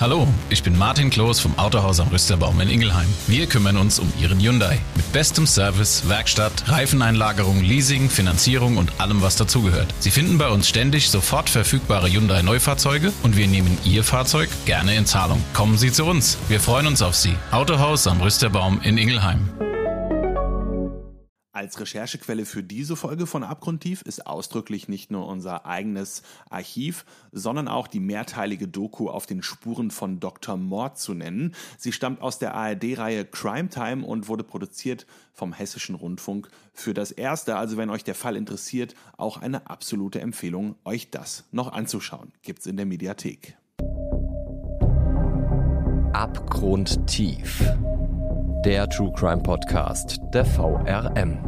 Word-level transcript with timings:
Hallo, 0.00 0.28
ich 0.48 0.62
bin 0.62 0.78
Martin 0.78 1.10
Kloß 1.10 1.40
vom 1.40 1.58
Autohaus 1.58 1.98
am 1.98 2.06
Rüsterbaum 2.06 2.60
in 2.60 2.68
Ingelheim. 2.68 3.08
Wir 3.26 3.48
kümmern 3.48 3.76
uns 3.76 3.98
um 3.98 4.12
Ihren 4.20 4.38
Hyundai. 4.38 4.78
Mit 4.94 5.10
bestem 5.10 5.44
Service, 5.44 6.08
Werkstatt, 6.08 6.70
Reifeneinlagerung, 6.70 7.60
Leasing, 7.60 8.08
Finanzierung 8.08 8.76
und 8.76 8.92
allem, 9.00 9.22
was 9.22 9.34
dazugehört. 9.34 9.92
Sie 9.98 10.12
finden 10.12 10.38
bei 10.38 10.50
uns 10.50 10.68
ständig 10.68 11.10
sofort 11.10 11.50
verfügbare 11.50 12.08
Hyundai 12.08 12.42
Neufahrzeuge 12.42 13.12
und 13.24 13.36
wir 13.36 13.48
nehmen 13.48 13.76
Ihr 13.82 14.04
Fahrzeug 14.04 14.48
gerne 14.66 14.94
in 14.94 15.04
Zahlung. 15.04 15.42
Kommen 15.52 15.76
Sie 15.76 15.90
zu 15.90 16.04
uns. 16.04 16.38
Wir 16.46 16.60
freuen 16.60 16.86
uns 16.86 17.02
auf 17.02 17.16
Sie. 17.16 17.34
Autohaus 17.50 18.06
am 18.06 18.20
Rüsterbaum 18.20 18.80
in 18.84 18.98
Ingelheim. 18.98 19.50
Als 21.58 21.80
Recherchequelle 21.80 22.46
für 22.46 22.62
diese 22.62 22.94
Folge 22.94 23.26
von 23.26 23.42
Abgrundtief 23.42 24.02
ist 24.02 24.28
ausdrücklich 24.28 24.86
nicht 24.86 25.10
nur 25.10 25.26
unser 25.26 25.66
eigenes 25.66 26.22
Archiv, 26.50 27.04
sondern 27.32 27.66
auch 27.66 27.88
die 27.88 27.98
mehrteilige 27.98 28.68
Doku 28.68 29.10
auf 29.10 29.26
den 29.26 29.42
Spuren 29.42 29.90
von 29.90 30.20
Dr. 30.20 30.56
Mord 30.56 31.00
zu 31.00 31.14
nennen. 31.14 31.56
Sie 31.76 31.90
stammt 31.90 32.22
aus 32.22 32.38
der 32.38 32.54
ARD-Reihe 32.54 33.24
Crime 33.24 33.70
Time 33.70 34.06
und 34.06 34.28
wurde 34.28 34.44
produziert 34.44 35.04
vom 35.32 35.52
Hessischen 35.52 35.96
Rundfunk. 35.96 36.48
Für 36.74 36.94
das 36.94 37.10
Erste, 37.10 37.56
also 37.56 37.76
wenn 37.76 37.90
euch 37.90 38.04
der 38.04 38.14
Fall 38.14 38.36
interessiert, 38.36 38.94
auch 39.16 39.38
eine 39.38 39.68
absolute 39.68 40.20
Empfehlung, 40.20 40.76
euch 40.84 41.10
das 41.10 41.42
noch 41.50 41.72
anzuschauen. 41.72 42.30
Gibt's 42.42 42.66
in 42.66 42.76
der 42.76 42.86
Mediathek. 42.86 43.56
Abgrundtief. 46.12 47.64
Der 48.64 48.88
True 48.88 49.12
Crime 49.12 49.40
Podcast 49.40 50.18
der 50.34 50.44
VRM. 50.44 51.38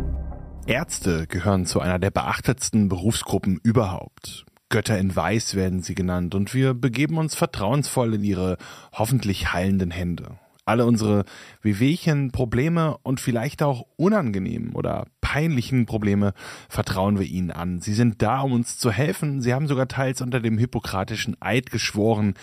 Ärzte 0.67 1.27
gehören 1.27 1.67
zu 1.67 1.81
einer 1.81 1.99
der 1.99 2.13
beachtetsten 2.13 2.89
Berufsgruppen 2.89 3.59
überhaupt. 3.65 4.47
Götter 4.69 4.97
in 4.97 5.15
Weiß 5.17 5.57
werden 5.57 5.83
sie 5.83 5.97
genannt 5.97 6.37
und 6.37 6.55
wir 6.55 6.73
begeben 6.73 7.19
uns 7.19 7.35
vertrauensvoll 7.35 8.15
in 8.15 8.23
ihre 8.23 8.59
hoffentlich 8.93 9.53
heilenden 9.53 9.91
Hände. 9.91 10.39
Alle 10.65 10.87
unsere 10.87 11.25
Wehwehchen, 11.63 12.33
Probleme 12.33 12.97
und 13.03 13.21
vielleicht 13.21 13.63
auch 13.63 13.87
unangenehmen 13.97 14.73
oder 14.73 15.07
peinlichen 15.21 15.87
Probleme 15.87 16.33
vertrauen 16.69 17.19
wir 17.19 17.27
ihnen 17.27 17.51
an. 17.51 17.81
Sie 17.81 17.95
sind 17.95 18.21
da, 18.21 18.41
um 18.41 18.53
uns 18.53 18.79
zu 18.79 18.91
helfen. 18.91 19.43
Sie 19.43 19.55
haben 19.55 19.69
sogar 19.69 19.87
teils 19.87 20.21
unter 20.21 20.41
dem 20.41 20.59
hippokratischen 20.59 21.37
Eid 21.41 21.71
geschworen, 21.71 22.35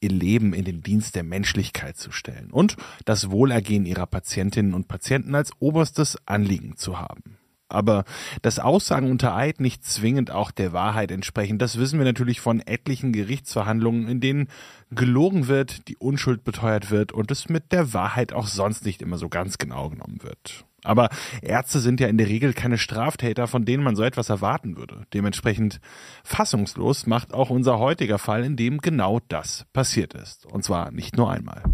ihr 0.00 0.10
Leben 0.10 0.54
in 0.54 0.64
den 0.64 0.82
Dienst 0.82 1.16
der 1.16 1.24
Menschlichkeit 1.24 1.96
zu 1.96 2.12
stellen 2.12 2.50
und 2.52 2.76
das 3.04 3.30
Wohlergehen 3.30 3.84
ihrer 3.84 4.06
Patientinnen 4.06 4.74
und 4.74 4.88
Patienten 4.88 5.34
als 5.34 5.50
oberstes 5.58 6.18
Anliegen 6.26 6.76
zu 6.76 7.00
haben. 7.00 7.38
Aber 7.68 8.04
dass 8.42 8.58
Aussagen 8.58 9.10
unter 9.10 9.34
Eid 9.34 9.60
nicht 9.60 9.84
zwingend 9.84 10.30
auch 10.30 10.50
der 10.50 10.72
Wahrheit 10.72 11.10
entsprechen, 11.10 11.58
das 11.58 11.78
wissen 11.78 11.98
wir 11.98 12.06
natürlich 12.06 12.40
von 12.40 12.60
etlichen 12.60 13.12
Gerichtsverhandlungen, 13.12 14.08
in 14.08 14.20
denen 14.20 14.48
gelogen 14.90 15.48
wird, 15.48 15.88
die 15.88 15.96
Unschuld 15.96 16.44
beteuert 16.44 16.90
wird 16.90 17.12
und 17.12 17.30
es 17.30 17.48
mit 17.48 17.72
der 17.72 17.92
Wahrheit 17.92 18.32
auch 18.32 18.46
sonst 18.46 18.84
nicht 18.84 19.02
immer 19.02 19.18
so 19.18 19.28
ganz 19.28 19.58
genau 19.58 19.90
genommen 19.90 20.22
wird. 20.22 20.64
Aber 20.84 21.08
Ärzte 21.42 21.80
sind 21.80 21.98
ja 21.98 22.06
in 22.06 22.16
der 22.16 22.28
Regel 22.28 22.52
keine 22.52 22.78
Straftäter, 22.78 23.48
von 23.48 23.64
denen 23.64 23.82
man 23.82 23.96
so 23.96 24.04
etwas 24.04 24.28
erwarten 24.28 24.76
würde. 24.76 25.04
Dementsprechend 25.12 25.80
fassungslos 26.22 27.06
macht 27.06 27.34
auch 27.34 27.50
unser 27.50 27.80
heutiger 27.80 28.18
Fall, 28.18 28.44
in 28.44 28.56
dem 28.56 28.78
genau 28.78 29.20
das 29.28 29.66
passiert 29.72 30.14
ist. 30.14 30.46
Und 30.46 30.62
zwar 30.62 30.92
nicht 30.92 31.16
nur 31.16 31.30
einmal. 31.30 31.64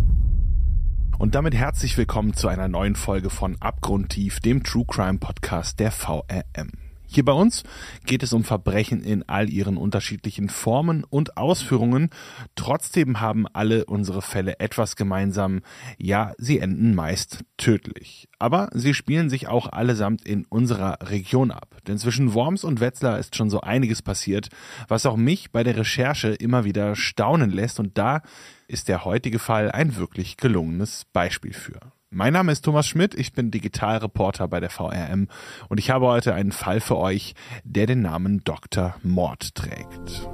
Und 1.23 1.37
damit 1.37 1.55
herzlich 1.55 1.97
willkommen 1.97 2.35
zu 2.35 2.49
einer 2.49 2.67
neuen 2.67 2.97
Folge 2.97 3.31
von 3.31 3.57
Abgrundtief, 3.61 4.41
dem 4.41 4.65
True 4.65 4.85
Crime 4.85 5.19
Podcast 5.21 5.79
der 5.79 5.93
VRM. 5.93 6.73
Hier 7.15 7.27
bei 7.27 7.33
uns 7.33 7.63
geht 8.07 8.23
es 8.23 8.33
um 8.33 8.43
Verbrechen 8.43 9.03
in 9.03 9.29
all 9.29 9.51
ihren 9.51 9.77
unterschiedlichen 9.77 10.49
Formen 10.49 11.05
und 11.05 11.37
Ausführungen. 11.37 12.09
Trotzdem 12.55 13.21
haben 13.21 13.47
alle 13.53 13.85
unsere 13.85 14.23
Fälle 14.23 14.59
etwas 14.61 14.97
gemeinsam. 14.97 15.61
Ja, 15.99 16.33
sie 16.39 16.59
enden 16.59 16.95
meist 16.95 17.45
tödlich. 17.59 18.31
Aber 18.39 18.71
sie 18.73 18.95
spielen 18.95 19.29
sich 19.29 19.47
auch 19.47 19.69
allesamt 19.71 20.27
in 20.27 20.47
unserer 20.47 21.01
Region 21.03 21.51
ab. 21.51 21.77
Denn 21.87 21.99
zwischen 21.99 22.33
Worms 22.33 22.65
und 22.65 22.81
Wetzlar 22.81 23.19
ist 23.19 23.37
schon 23.37 23.51
so 23.51 23.61
einiges 23.61 24.01
passiert, 24.01 24.49
was 24.89 25.05
auch 25.05 25.17
mich 25.17 25.53
bei 25.53 25.65
der 25.65 25.77
Recherche 25.77 26.29
immer 26.29 26.65
wieder 26.65 26.97
staunen 26.97 27.51
lässt. 27.51 27.79
Und 27.79 27.99
da 27.99 28.23
ist 28.69 28.89
der 28.89 29.05
heutige 29.05 29.39
Fall 29.39 29.71
ein 29.71 29.97
wirklich 29.97 30.39
gelungenes 30.39 31.05
Beispiel 31.13 31.53
für. 31.53 31.93
Mein 32.15 32.35
Name 32.35 32.53
ist 32.53 32.67
Thomas 32.67 32.87
Schmidt, 32.87 33.15
ich 33.15 33.33
bin 33.33 33.51
Digitalreporter 33.51 34.47
bei 34.47 34.61
der 34.61 34.69
VRM 34.69 35.29
und 35.71 35.79
ich 35.79 35.89
habe 35.89 36.05
heute 36.09 36.35
einen 36.35 36.53
Fall 36.53 36.81
für 36.81 36.99
euch, 36.99 37.35
der 37.65 37.87
den 37.87 38.03
Namen 38.03 38.45
Dr. 38.45 38.95
Mord 39.03 39.55
trägt. 39.55 40.29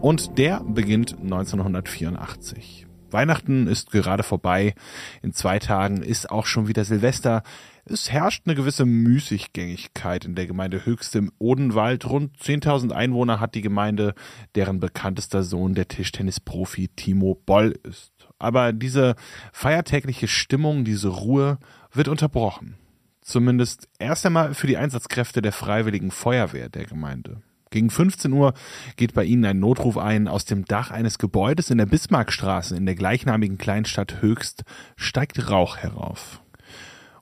Und 0.00 0.38
der 0.38 0.62
beginnt 0.64 1.18
1984. 1.20 2.86
Weihnachten 3.10 3.66
ist 3.66 3.90
gerade 3.90 4.22
vorbei. 4.22 4.76
In 5.20 5.32
zwei 5.32 5.58
Tagen 5.58 6.02
ist 6.02 6.30
auch 6.30 6.46
schon 6.46 6.68
wieder 6.68 6.84
Silvester. 6.84 7.42
Es 7.86 8.12
herrscht 8.12 8.42
eine 8.46 8.54
gewisse 8.54 8.84
Müßiggängigkeit 8.84 10.24
in 10.24 10.36
der 10.36 10.46
Gemeinde 10.46 10.86
Höchst 10.86 11.16
im 11.16 11.32
Odenwald. 11.38 12.08
Rund 12.08 12.36
10.000 12.38 12.92
Einwohner 12.92 13.40
hat 13.40 13.56
die 13.56 13.62
Gemeinde, 13.62 14.14
deren 14.54 14.78
bekanntester 14.78 15.42
Sohn 15.42 15.74
der 15.74 15.88
Tischtennisprofi 15.88 16.86
Timo 16.94 17.34
Boll 17.34 17.76
ist. 17.82 18.17
Aber 18.38 18.72
diese 18.72 19.16
feiertägliche 19.52 20.28
Stimmung, 20.28 20.84
diese 20.84 21.08
Ruhe 21.08 21.58
wird 21.92 22.08
unterbrochen. 22.08 22.76
Zumindest 23.20 23.88
erst 23.98 24.24
einmal 24.24 24.54
für 24.54 24.66
die 24.66 24.76
Einsatzkräfte 24.76 25.42
der 25.42 25.52
Freiwilligen 25.52 26.10
Feuerwehr 26.10 26.68
der 26.68 26.84
Gemeinde. 26.84 27.42
Gegen 27.70 27.90
15 27.90 28.32
Uhr 28.32 28.54
geht 28.96 29.12
bei 29.12 29.24
ihnen 29.24 29.44
ein 29.44 29.58
Notruf 29.58 29.98
ein. 29.98 30.28
Aus 30.28 30.46
dem 30.46 30.64
Dach 30.64 30.90
eines 30.90 31.18
Gebäudes 31.18 31.70
in 31.70 31.78
der 31.78 31.86
Bismarckstraße 31.86 32.74
in 32.74 32.86
der 32.86 32.94
gleichnamigen 32.94 33.58
Kleinstadt 33.58 34.22
Höchst 34.22 34.64
steigt 34.96 35.50
Rauch 35.50 35.76
herauf. 35.76 36.40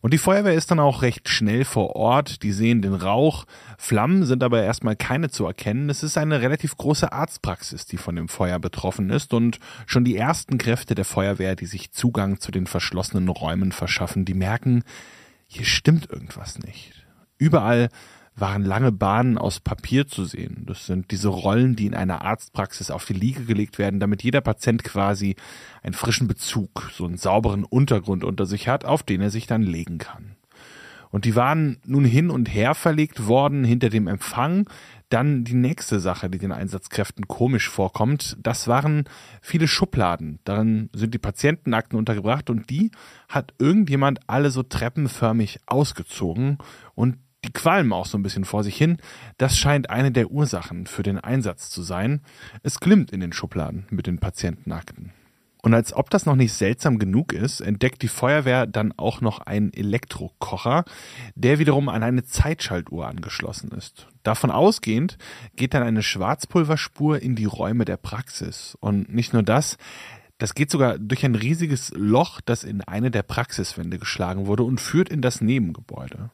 Und 0.00 0.12
die 0.12 0.18
Feuerwehr 0.18 0.54
ist 0.54 0.70
dann 0.70 0.80
auch 0.80 1.02
recht 1.02 1.28
schnell 1.28 1.64
vor 1.64 1.96
Ort. 1.96 2.42
Die 2.42 2.52
sehen 2.52 2.82
den 2.82 2.94
Rauch. 2.94 3.44
Flammen 3.78 4.24
sind 4.24 4.42
aber 4.42 4.62
erstmal 4.62 4.96
keine 4.96 5.30
zu 5.30 5.46
erkennen. 5.46 5.90
Es 5.90 6.02
ist 6.02 6.18
eine 6.18 6.40
relativ 6.40 6.76
große 6.76 7.12
Arztpraxis, 7.12 7.86
die 7.86 7.96
von 7.96 8.16
dem 8.16 8.28
Feuer 8.28 8.58
betroffen 8.58 9.10
ist. 9.10 9.34
Und 9.34 9.58
schon 9.86 10.04
die 10.04 10.16
ersten 10.16 10.58
Kräfte 10.58 10.94
der 10.94 11.04
Feuerwehr, 11.04 11.56
die 11.56 11.66
sich 11.66 11.92
Zugang 11.92 12.40
zu 12.40 12.52
den 12.52 12.66
verschlossenen 12.66 13.28
Räumen 13.28 13.72
verschaffen, 13.72 14.24
die 14.24 14.34
merken, 14.34 14.84
hier 15.46 15.64
stimmt 15.64 16.10
irgendwas 16.10 16.58
nicht. 16.58 17.06
Überall 17.38 17.88
waren 18.36 18.64
lange 18.64 18.92
Bahnen 18.92 19.38
aus 19.38 19.60
Papier 19.60 20.06
zu 20.06 20.24
sehen. 20.24 20.64
Das 20.66 20.86
sind 20.86 21.10
diese 21.10 21.28
Rollen, 21.28 21.74
die 21.74 21.86
in 21.86 21.94
einer 21.94 22.22
Arztpraxis 22.22 22.90
auf 22.90 23.06
die 23.06 23.14
Liege 23.14 23.44
gelegt 23.44 23.78
werden, 23.78 23.98
damit 23.98 24.22
jeder 24.22 24.42
Patient 24.42 24.84
quasi 24.84 25.36
einen 25.82 25.94
frischen 25.94 26.28
Bezug, 26.28 26.90
so 26.92 27.06
einen 27.06 27.16
sauberen 27.16 27.64
Untergrund 27.64 28.24
unter 28.24 28.44
sich 28.44 28.68
hat, 28.68 28.84
auf 28.84 29.02
den 29.02 29.22
er 29.22 29.30
sich 29.30 29.46
dann 29.46 29.62
legen 29.62 29.98
kann. 29.98 30.36
Und 31.10 31.24
die 31.24 31.34
waren 31.34 31.78
nun 31.86 32.04
hin 32.04 32.30
und 32.30 32.52
her 32.52 32.74
verlegt 32.74 33.26
worden 33.26 33.64
hinter 33.64 33.88
dem 33.88 34.06
Empfang. 34.06 34.68
Dann 35.08 35.44
die 35.44 35.54
nächste 35.54 36.00
Sache, 36.00 36.28
die 36.28 36.38
den 36.38 36.52
Einsatzkräften 36.52 37.28
komisch 37.28 37.70
vorkommt, 37.70 38.36
das 38.42 38.66
waren 38.66 39.04
viele 39.40 39.68
Schubladen. 39.68 40.40
Darin 40.44 40.90
sind 40.92 41.14
die 41.14 41.18
Patientenakten 41.18 41.98
untergebracht 41.98 42.50
und 42.50 42.68
die 42.68 42.90
hat 43.28 43.54
irgendjemand 43.58 44.20
alle 44.26 44.50
so 44.50 44.62
treppenförmig 44.62 45.60
ausgezogen 45.66 46.58
und 46.94 47.16
die 47.46 47.52
qualmen 47.52 47.92
auch 47.92 48.06
so 48.06 48.18
ein 48.18 48.22
bisschen 48.22 48.44
vor 48.44 48.64
sich 48.64 48.76
hin. 48.76 48.98
Das 49.38 49.56
scheint 49.56 49.90
eine 49.90 50.12
der 50.12 50.30
Ursachen 50.30 50.86
für 50.86 51.02
den 51.02 51.18
Einsatz 51.18 51.70
zu 51.70 51.82
sein. 51.82 52.20
Es 52.62 52.80
glimmt 52.80 53.12
in 53.12 53.20
den 53.20 53.32
Schubladen 53.32 53.86
mit 53.90 54.06
den 54.06 54.18
Patientenakten. 54.18 55.12
Und 55.66 55.74
als 55.74 55.92
ob 55.92 56.10
das 56.10 56.26
noch 56.26 56.36
nicht 56.36 56.52
seltsam 56.52 57.00
genug 57.00 57.32
ist, 57.32 57.60
entdeckt 57.60 58.02
die 58.02 58.08
Feuerwehr 58.08 58.68
dann 58.68 58.92
auch 58.96 59.20
noch 59.20 59.40
einen 59.40 59.72
Elektrokocher, 59.72 60.84
der 61.34 61.58
wiederum 61.58 61.88
an 61.88 62.04
eine 62.04 62.24
Zeitschaltuhr 62.24 63.08
angeschlossen 63.08 63.72
ist. 63.72 64.06
Davon 64.22 64.52
ausgehend 64.52 65.18
geht 65.56 65.74
dann 65.74 65.82
eine 65.82 66.04
Schwarzpulverspur 66.04 67.20
in 67.20 67.34
die 67.34 67.46
Räume 67.46 67.84
der 67.84 67.96
Praxis. 67.96 68.76
Und 68.78 69.12
nicht 69.12 69.32
nur 69.32 69.42
das, 69.42 69.76
das 70.38 70.54
geht 70.54 70.70
sogar 70.70 70.98
durch 70.98 71.24
ein 71.24 71.34
riesiges 71.34 71.92
Loch, 71.96 72.40
das 72.40 72.62
in 72.62 72.82
eine 72.82 73.10
der 73.10 73.24
Praxiswände 73.24 73.98
geschlagen 73.98 74.46
wurde 74.46 74.62
und 74.62 74.80
führt 74.80 75.08
in 75.08 75.20
das 75.20 75.40
Nebengebäude. 75.40 76.30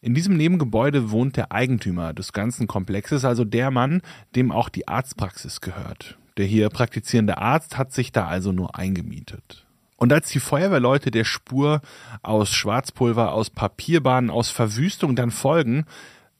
In 0.00 0.14
diesem 0.14 0.36
Nebengebäude 0.36 1.10
wohnt 1.10 1.36
der 1.36 1.52
Eigentümer 1.52 2.12
des 2.12 2.32
ganzen 2.32 2.66
Komplexes, 2.66 3.24
also 3.24 3.44
der 3.44 3.70
Mann, 3.70 4.02
dem 4.34 4.52
auch 4.52 4.68
die 4.68 4.86
Arztpraxis 4.86 5.60
gehört. 5.60 6.18
Der 6.36 6.46
hier 6.46 6.68
praktizierende 6.68 7.38
Arzt 7.38 7.78
hat 7.78 7.92
sich 7.92 8.12
da 8.12 8.26
also 8.26 8.52
nur 8.52 8.76
eingemietet. 8.76 9.66
Und 9.96 10.12
als 10.12 10.28
die 10.28 10.40
Feuerwehrleute 10.40 11.10
der 11.10 11.24
Spur 11.24 11.80
aus 12.22 12.50
Schwarzpulver, 12.50 13.32
aus 13.32 13.48
Papierbahnen, 13.48 14.30
aus 14.30 14.50
Verwüstung 14.50 15.16
dann 15.16 15.30
folgen, 15.30 15.86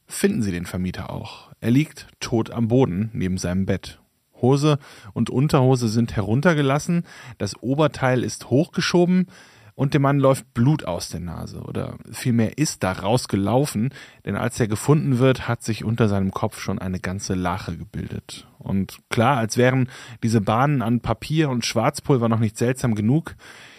finden 0.06 0.42
sie 0.42 0.52
den 0.52 0.66
Vermieter 0.66 1.10
auch. 1.10 1.50
Er 1.60 1.70
liegt 1.70 2.08
tot 2.20 2.50
am 2.50 2.68
Boden 2.68 3.10
neben 3.14 3.38
seinem 3.38 3.64
Bett. 3.64 3.98
Hose 4.42 4.78
und 5.14 5.30
Unterhose 5.30 5.88
sind 5.88 6.14
heruntergelassen, 6.14 7.04
das 7.38 7.60
Oberteil 7.62 8.22
ist 8.22 8.50
hochgeschoben, 8.50 9.28
und 9.76 9.92
dem 9.92 10.02
Mann 10.02 10.18
läuft 10.18 10.54
Blut 10.54 10.86
aus 10.86 11.10
der 11.10 11.20
Nase 11.20 11.60
oder 11.60 11.98
vielmehr 12.10 12.56
ist 12.58 12.82
da 12.82 12.92
rausgelaufen, 12.92 13.90
denn 14.24 14.34
als 14.34 14.58
er 14.58 14.68
gefunden 14.68 15.18
wird, 15.18 15.46
hat 15.46 15.62
sich 15.62 15.84
unter 15.84 16.08
seinem 16.08 16.32
Kopf 16.32 16.58
schon 16.58 16.78
eine 16.78 16.98
ganze 16.98 17.34
Lache 17.34 17.76
gebildet. 17.76 18.48
Und 18.58 18.98
klar, 19.10 19.36
als 19.36 19.58
wären 19.58 19.90
diese 20.22 20.40
Bahnen 20.40 20.80
an 20.80 21.00
Papier 21.00 21.50
und 21.50 21.66
Schwarzpulver 21.66 22.28
noch 22.28 22.40
nicht 22.40 22.56
seltsam 22.56 22.94
genug, 22.94 23.36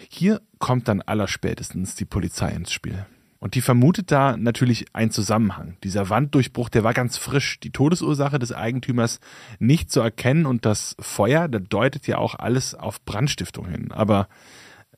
hier 0.08 0.40
kommt 0.60 0.86
dann 0.86 1.02
allerspätestens 1.02 1.96
die 1.96 2.06
Polizei 2.06 2.50
ins 2.52 2.72
Spiel. 2.72 3.04
Und 3.40 3.54
die 3.54 3.60
vermutet 3.60 4.10
da 4.10 4.36
natürlich 4.36 4.86
einen 4.94 5.10
Zusammenhang. 5.10 5.76
Dieser 5.84 6.10
Wanddurchbruch, 6.10 6.68
der 6.68 6.82
war 6.84 6.94
ganz 6.94 7.16
frisch. 7.16 7.60
Die 7.60 7.70
Todesursache 7.70 8.38
des 8.38 8.52
Eigentümers 8.52 9.20
nicht 9.58 9.90
zu 9.90 10.00
erkennen 10.00 10.46
und 10.46 10.64
das 10.64 10.96
Feuer, 11.00 11.48
da 11.48 11.58
deutet 11.58 12.06
ja 12.06 12.18
auch 12.18 12.36
alles 12.36 12.74
auf 12.74 13.04
Brandstiftung 13.04 13.68
hin. 13.68 13.92
Aber 13.92 14.28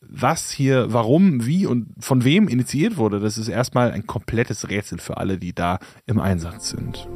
was 0.00 0.50
hier, 0.50 0.93
warum, 0.93 1.47
wie 1.47 1.67
und 1.67 1.88
von 2.00 2.25
wem 2.25 2.49
initiiert 2.49 2.97
wurde, 2.97 3.20
das 3.20 3.38
ist 3.38 3.49
erstmal 3.49 3.93
ein 3.93 4.06
komplettes 4.06 4.69
Rätsel 4.69 4.99
für 4.99 5.19
alle, 5.19 5.38
die 5.38 5.55
da 5.55 5.79
im 6.06 6.19
Einsatz 6.19 6.70
sind. 6.70 7.06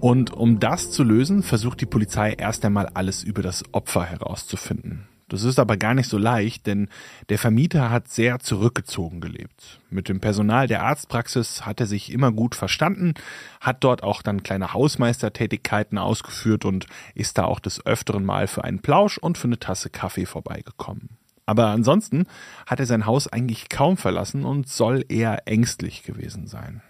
Und 0.00 0.32
um 0.32 0.60
das 0.60 0.90
zu 0.90 1.02
lösen, 1.02 1.42
versucht 1.42 1.80
die 1.80 1.86
Polizei 1.86 2.32
erst 2.32 2.64
einmal 2.64 2.86
alles 2.94 3.24
über 3.24 3.42
das 3.42 3.64
Opfer 3.72 4.04
herauszufinden. 4.04 5.08
Das 5.28 5.42
ist 5.42 5.58
aber 5.58 5.76
gar 5.76 5.94
nicht 5.94 6.08
so 6.08 6.18
leicht, 6.18 6.68
denn 6.68 6.88
der 7.30 7.38
Vermieter 7.38 7.90
hat 7.90 8.06
sehr 8.08 8.38
zurückgezogen 8.38 9.20
gelebt. 9.20 9.80
Mit 9.90 10.08
dem 10.08 10.20
Personal 10.20 10.68
der 10.68 10.84
Arztpraxis 10.84 11.66
hat 11.66 11.80
er 11.80 11.86
sich 11.86 12.12
immer 12.12 12.30
gut 12.30 12.54
verstanden, 12.54 13.14
hat 13.60 13.82
dort 13.82 14.04
auch 14.04 14.22
dann 14.22 14.44
kleine 14.44 14.72
Hausmeistertätigkeiten 14.72 15.98
ausgeführt 15.98 16.64
und 16.64 16.86
ist 17.14 17.38
da 17.38 17.44
auch 17.44 17.58
des 17.58 17.84
öfteren 17.84 18.24
Mal 18.24 18.46
für 18.46 18.62
einen 18.62 18.80
Plausch 18.80 19.18
und 19.18 19.36
für 19.36 19.48
eine 19.48 19.58
Tasse 19.58 19.90
Kaffee 19.90 20.26
vorbeigekommen. 20.26 21.08
Aber 21.44 21.68
ansonsten 21.68 22.26
hat 22.66 22.78
er 22.78 22.86
sein 22.86 23.06
Haus 23.06 23.26
eigentlich 23.26 23.68
kaum 23.68 23.96
verlassen 23.96 24.44
und 24.44 24.68
soll 24.68 25.04
eher 25.08 25.46
ängstlich 25.46 26.04
gewesen 26.04 26.46
sein. 26.46 26.82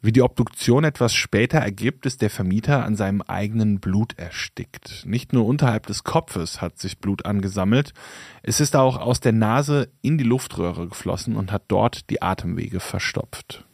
Wie 0.00 0.12
die 0.12 0.22
Obduktion 0.22 0.84
etwas 0.84 1.12
später 1.12 1.58
ergibt, 1.58 2.06
ist 2.06 2.22
der 2.22 2.30
Vermieter 2.30 2.84
an 2.84 2.94
seinem 2.94 3.20
eigenen 3.20 3.80
Blut 3.80 4.16
erstickt. 4.16 5.04
Nicht 5.04 5.32
nur 5.32 5.44
unterhalb 5.44 5.86
des 5.86 6.04
Kopfes 6.04 6.60
hat 6.60 6.78
sich 6.78 6.98
Blut 6.98 7.26
angesammelt, 7.26 7.92
es 8.44 8.60
ist 8.60 8.76
auch 8.76 8.96
aus 8.96 9.18
der 9.18 9.32
Nase 9.32 9.88
in 10.00 10.16
die 10.16 10.24
Luftröhre 10.24 10.86
geflossen 10.86 11.34
und 11.34 11.50
hat 11.50 11.64
dort 11.66 12.10
die 12.10 12.22
Atemwege 12.22 12.78
verstopft. 12.78 13.64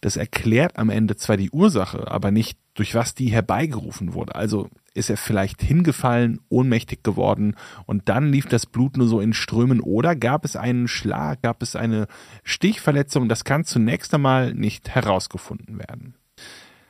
Das 0.00 0.16
erklärt 0.16 0.76
am 0.76 0.90
Ende 0.90 1.14
zwar 1.14 1.36
die 1.36 1.52
Ursache, 1.52 2.10
aber 2.10 2.32
nicht, 2.32 2.58
durch 2.74 2.96
was 2.96 3.14
die 3.14 3.30
herbeigerufen 3.30 4.14
wurde. 4.14 4.34
Also 4.34 4.68
ist 4.94 5.10
er 5.10 5.16
vielleicht 5.16 5.62
hingefallen, 5.62 6.40
ohnmächtig 6.48 7.02
geworden 7.02 7.56
und 7.86 8.08
dann 8.08 8.30
lief 8.30 8.46
das 8.46 8.66
Blut 8.66 8.96
nur 8.96 9.08
so 9.08 9.20
in 9.20 9.32
Strömen 9.32 9.80
oder 9.80 10.14
gab 10.14 10.44
es 10.44 10.56
einen 10.56 10.88
Schlag, 10.88 11.42
gab 11.42 11.62
es 11.62 11.76
eine 11.76 12.06
Stichverletzung, 12.44 13.28
das 13.28 13.44
kann 13.44 13.64
zunächst 13.64 14.12
einmal 14.14 14.54
nicht 14.54 14.90
herausgefunden 14.90 15.78
werden. 15.78 16.14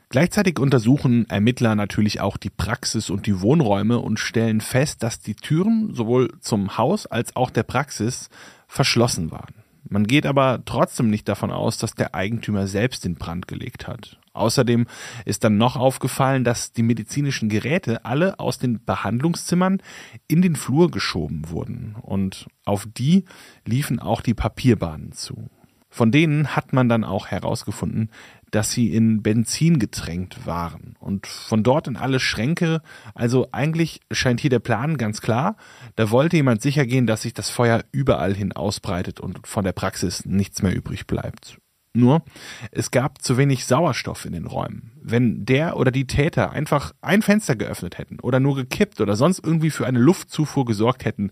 Gleichzeitig 0.09 0.59
untersuchen 0.59 1.27
Ermittler 1.27 1.73
natürlich 1.73 2.21
auch 2.21 2.37
die 2.37 2.51
Praxis 2.51 3.09
und 3.09 3.25
die 3.25 3.41
Wohnräume 3.41 3.97
und 3.97 4.19
stellen 4.19 4.61
fest, 4.61 5.01
dass 5.01 5.19
die 5.19 5.33
Türen 5.33 5.95
sowohl 5.95 6.31
zum 6.39 6.77
Haus 6.77 7.07
als 7.07 7.35
auch 7.35 7.49
der 7.49 7.63
Praxis 7.63 8.29
verschlossen 8.67 9.31
waren. 9.31 9.55
Man 9.89 10.05
geht 10.05 10.27
aber 10.27 10.61
trotzdem 10.65 11.09
nicht 11.09 11.27
davon 11.27 11.51
aus, 11.51 11.79
dass 11.79 11.95
der 11.95 12.13
Eigentümer 12.13 12.67
selbst 12.67 13.05
den 13.05 13.15
Brand 13.15 13.47
gelegt 13.47 13.87
hat. 13.87 14.19
Außerdem 14.33 14.87
ist 15.25 15.43
dann 15.43 15.57
noch 15.57 15.75
aufgefallen, 15.75 16.43
dass 16.43 16.73
die 16.73 16.83
medizinischen 16.83 17.49
Geräte 17.49 18.03
alle 18.05 18.39
aus 18.39 18.57
den 18.57 18.83
Behandlungszimmern 18.83 19.81
in 20.27 20.41
den 20.41 20.55
Flur 20.55 20.89
geschoben 20.91 21.49
wurden 21.49 21.95
und 22.01 22.47
auf 22.65 22.87
die 22.91 23.25
liefen 23.65 23.99
auch 23.99 24.21
die 24.21 24.33
Papierbahnen 24.33 25.11
zu. 25.11 25.49
Von 25.93 26.11
denen 26.11 26.55
hat 26.55 26.73
man 26.73 26.89
dann 26.89 27.03
auch 27.03 27.27
herausgefunden, 27.27 28.09
dass 28.49 28.71
sie 28.71 28.91
in 28.91 29.21
Benzin 29.21 29.77
getränkt 29.77 30.47
waren. 30.47 30.95
Und 30.99 31.27
von 31.27 31.61
dort 31.61 31.87
in 31.87 31.97
alle 31.97 32.19
Schränke, 32.19 32.81
also 33.13 33.49
eigentlich 33.51 33.99
scheint 34.11 34.39
hier 34.39 34.49
der 34.49 34.57
Plan 34.57 34.97
ganz 34.97 35.21
klar. 35.21 35.55
Da 35.95 36.09
wollte 36.09 36.37
jemand 36.37 36.63
sicher 36.63 36.87
gehen, 36.87 37.05
dass 37.05 37.21
sich 37.21 37.35
das 37.35 37.51
Feuer 37.51 37.83
überall 37.91 38.33
hin 38.33 38.53
ausbreitet 38.53 39.19
und 39.19 39.45
von 39.45 39.63
der 39.63 39.73
Praxis 39.73 40.25
nichts 40.25 40.63
mehr 40.63 40.75
übrig 40.75 41.05
bleibt. 41.05 41.59
Nur, 41.95 42.23
es 42.71 42.89
gab 42.89 43.21
zu 43.21 43.37
wenig 43.37 43.65
Sauerstoff 43.65 44.25
in 44.25 44.33
den 44.33 44.47
Räumen. 44.47 44.91
Wenn 45.01 45.45
der 45.45 45.77
oder 45.77 45.91
die 45.91 46.07
Täter 46.07 46.51
einfach 46.51 46.93
ein 47.01 47.21
Fenster 47.21 47.55
geöffnet 47.55 47.99
hätten 47.99 48.19
oder 48.19 48.39
nur 48.39 48.55
gekippt 48.55 48.99
oder 48.99 49.15
sonst 49.15 49.45
irgendwie 49.45 49.69
für 49.69 49.85
eine 49.85 49.99
Luftzufuhr 49.99 50.65
gesorgt 50.65 51.05
hätten, 51.05 51.29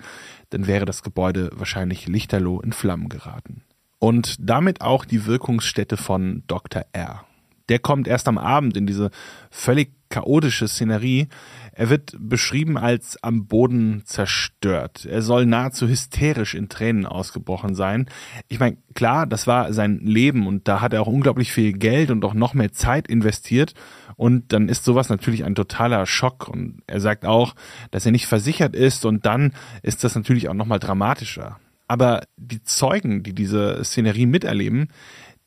dann 0.52 0.68
wäre 0.68 0.86
das 0.86 1.02
Gebäude 1.02 1.50
wahrscheinlich 1.54 2.08
lichterloh 2.08 2.62
in 2.62 2.74
Flammen 2.74 3.10
geraten 3.10 3.64
und 4.02 4.36
damit 4.40 4.82
auch 4.82 5.06
die 5.06 5.28
Wirkungsstätte 5.28 5.96
von 5.96 6.44
Dr. 6.48 6.84
R. 6.92 7.24
Der 7.70 7.78
kommt 7.78 8.08
erst 8.08 8.28
am 8.28 8.40
Abend 8.40 8.76
in 8.76 8.88
diese 8.88 9.12
völlig 9.52 9.94
chaotische 10.10 10.68
Szenerie. 10.68 11.28
Er 11.74 11.90
wird 11.90 12.16
beschrieben 12.20 12.78
als 12.78 13.22
am 13.24 13.48
Boden 13.48 14.04
zerstört. 14.06 15.06
Er 15.06 15.22
soll 15.22 15.46
nahezu 15.46 15.88
hysterisch 15.88 16.54
in 16.54 16.68
Tränen 16.68 17.06
ausgebrochen 17.06 17.76
sein. 17.76 18.08
Ich 18.50 18.60
meine, 18.60 18.78
klar, 18.94 19.26
das 19.26 19.48
war 19.48 19.72
sein 19.72 20.00
Leben 20.00 20.48
und 20.48 20.68
da 20.68 20.82
hat 20.82 20.94
er 20.94 21.02
auch 21.02 21.08
unglaublich 21.08 21.52
viel 21.54 21.74
Geld 21.74 22.12
und 22.12 22.26
auch 22.26 22.34
noch 22.34 22.54
mehr 22.54 22.74
Zeit 22.74 23.08
investiert. 23.08 23.74
Und 24.18 24.52
dann 24.52 24.68
ist 24.68 24.84
sowas 24.84 25.10
natürlich 25.10 25.46
ein 25.46 25.56
totaler 25.56 26.06
Schock. 26.06 26.50
Und 26.50 26.84
er 26.88 27.00
sagt 27.00 27.26
auch, 27.26 27.56
dass 27.90 28.06
er 28.06 28.12
nicht 28.12 28.28
versichert 28.28 28.76
ist 28.76 29.06
und 29.06 29.26
dann 29.26 29.54
ist 29.82 30.04
das 30.04 30.16
natürlich 30.16 30.50
auch 30.50 30.54
nochmal 30.54 30.80
dramatischer. 30.80 31.60
Aber 31.88 32.24
die 32.38 32.64
Zeugen, 32.64 33.24
die 33.24 33.34
diese 33.34 33.84
Szenerie 33.84 34.26
miterleben, 34.26 34.90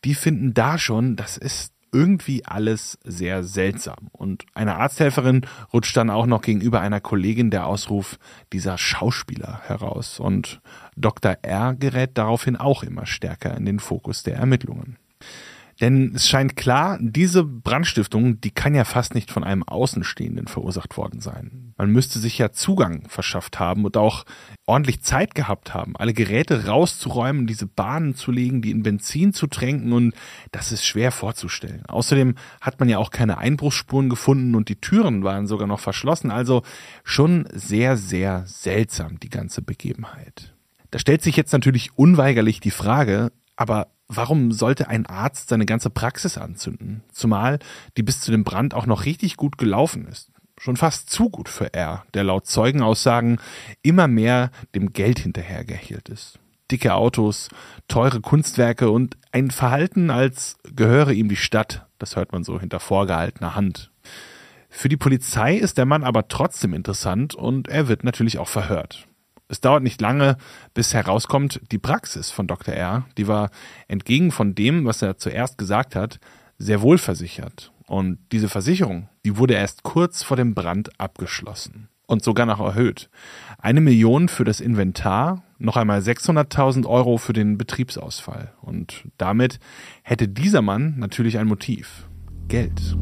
die 0.04 0.14
finden 0.14 0.54
da 0.54 0.78
schon, 0.78 1.16
das 1.16 1.36
ist 1.36 1.73
irgendwie 1.94 2.44
alles 2.44 2.98
sehr 3.04 3.44
seltsam. 3.44 4.08
Und 4.12 4.44
eine 4.52 4.76
Arzthelferin 4.76 5.46
rutscht 5.72 5.96
dann 5.96 6.10
auch 6.10 6.26
noch 6.26 6.42
gegenüber 6.42 6.80
einer 6.80 7.00
Kollegin 7.00 7.50
der 7.50 7.66
Ausruf 7.66 8.18
dieser 8.52 8.76
Schauspieler 8.76 9.60
heraus. 9.64 10.18
Und 10.18 10.60
Dr. 10.96 11.38
R 11.42 11.74
gerät 11.74 12.18
daraufhin 12.18 12.56
auch 12.56 12.82
immer 12.82 13.06
stärker 13.06 13.56
in 13.56 13.64
den 13.64 13.78
Fokus 13.78 14.24
der 14.24 14.36
Ermittlungen. 14.36 14.98
Denn 15.80 16.12
es 16.14 16.28
scheint 16.28 16.56
klar, 16.56 16.98
diese 17.00 17.44
Brandstiftung, 17.44 18.40
die 18.40 18.50
kann 18.52 18.74
ja 18.74 18.84
fast 18.84 19.14
nicht 19.14 19.30
von 19.30 19.42
einem 19.42 19.62
Außenstehenden 19.62 20.46
verursacht 20.46 20.96
worden 20.96 21.20
sein. 21.20 21.74
Man 21.76 21.90
müsste 21.90 22.18
sich 22.20 22.38
ja 22.38 22.52
Zugang 22.52 23.08
verschafft 23.08 23.58
haben 23.58 23.84
und 23.84 23.96
auch 23.96 24.24
ordentlich 24.66 25.02
Zeit 25.02 25.34
gehabt 25.34 25.74
haben, 25.74 25.96
alle 25.96 26.14
Geräte 26.14 26.66
rauszuräumen, 26.66 27.46
diese 27.46 27.66
Bahnen 27.66 28.14
zu 28.14 28.30
legen, 28.30 28.62
die 28.62 28.70
in 28.70 28.82
Benzin 28.82 29.32
zu 29.32 29.46
tränken 29.48 29.92
und 29.92 30.14
das 30.52 30.70
ist 30.70 30.84
schwer 30.84 31.10
vorzustellen. 31.10 31.84
Außerdem 31.86 32.36
hat 32.60 32.78
man 32.78 32.88
ja 32.88 32.98
auch 32.98 33.10
keine 33.10 33.38
Einbruchsspuren 33.38 34.08
gefunden 34.08 34.54
und 34.54 34.68
die 34.68 34.80
Türen 34.80 35.24
waren 35.24 35.46
sogar 35.46 35.66
noch 35.66 35.80
verschlossen, 35.80 36.30
also 36.30 36.62
schon 37.02 37.48
sehr, 37.52 37.96
sehr 37.96 38.44
seltsam 38.46 39.18
die 39.18 39.30
ganze 39.30 39.62
Begebenheit. 39.62 40.54
Da 40.90 41.00
stellt 41.00 41.22
sich 41.22 41.36
jetzt 41.36 41.52
natürlich 41.52 41.98
unweigerlich 41.98 42.60
die 42.60 42.70
Frage, 42.70 43.32
aber 43.56 43.88
warum 44.08 44.52
sollte 44.52 44.88
ein 44.88 45.06
Arzt 45.06 45.48
seine 45.48 45.66
ganze 45.66 45.90
Praxis 45.90 46.38
anzünden? 46.38 47.02
Zumal 47.12 47.58
die 47.96 48.02
bis 48.02 48.20
zu 48.20 48.30
dem 48.30 48.44
Brand 48.44 48.74
auch 48.74 48.86
noch 48.86 49.04
richtig 49.04 49.36
gut 49.36 49.58
gelaufen 49.58 50.06
ist. 50.06 50.30
Schon 50.58 50.76
fast 50.76 51.10
zu 51.10 51.30
gut 51.30 51.48
für 51.48 51.74
er, 51.74 52.04
der 52.14 52.24
laut 52.24 52.46
Zeugenaussagen 52.46 53.40
immer 53.82 54.06
mehr 54.06 54.50
dem 54.74 54.92
Geld 54.92 55.18
hinterhergehechelt 55.18 56.08
ist. 56.08 56.38
Dicke 56.70 56.94
Autos, 56.94 57.48
teure 57.88 58.20
Kunstwerke 58.20 58.90
und 58.90 59.16
ein 59.32 59.50
Verhalten, 59.50 60.10
als 60.10 60.56
gehöre 60.74 61.10
ihm 61.10 61.28
die 61.28 61.36
Stadt, 61.36 61.86
das 61.98 62.16
hört 62.16 62.32
man 62.32 62.44
so 62.44 62.58
hinter 62.58 62.80
vorgehaltener 62.80 63.54
Hand. 63.54 63.90
Für 64.70 64.88
die 64.88 64.96
Polizei 64.96 65.56
ist 65.56 65.76
der 65.76 65.86
Mann 65.86 66.04
aber 66.04 66.28
trotzdem 66.28 66.72
interessant 66.72 67.34
und 67.34 67.68
er 67.68 67.88
wird 67.88 68.02
natürlich 68.02 68.38
auch 68.38 68.48
verhört. 68.48 69.06
Es 69.48 69.60
dauert 69.60 69.82
nicht 69.82 70.00
lange, 70.00 70.36
bis 70.72 70.94
herauskommt, 70.94 71.60
die 71.70 71.78
Praxis 71.78 72.30
von 72.30 72.46
Dr. 72.46 72.74
R., 72.74 73.06
die 73.18 73.28
war 73.28 73.50
entgegen 73.88 74.30
von 74.30 74.54
dem, 74.54 74.84
was 74.86 75.02
er 75.02 75.18
zuerst 75.18 75.58
gesagt 75.58 75.94
hat, 75.94 76.18
sehr 76.58 76.80
wohl 76.80 76.98
versichert. 76.98 77.72
Und 77.86 78.18
diese 78.32 78.48
Versicherung, 78.48 79.08
die 79.24 79.36
wurde 79.36 79.54
erst 79.54 79.82
kurz 79.82 80.22
vor 80.22 80.36
dem 80.36 80.54
Brand 80.54 80.98
abgeschlossen 80.98 81.88
und 82.06 82.22
sogar 82.22 82.46
noch 82.46 82.60
erhöht. 82.60 83.10
Eine 83.58 83.80
Million 83.80 84.28
für 84.28 84.44
das 84.44 84.60
Inventar, 84.60 85.42
noch 85.58 85.76
einmal 85.76 86.00
600.000 86.00 86.86
Euro 86.86 87.18
für 87.18 87.32
den 87.32 87.58
Betriebsausfall. 87.58 88.52
Und 88.60 89.04
damit 89.18 89.58
hätte 90.02 90.28
dieser 90.28 90.62
Mann 90.62 90.94
natürlich 90.98 91.38
ein 91.38 91.46
Motiv. 91.46 92.06
Geld. 92.48 92.96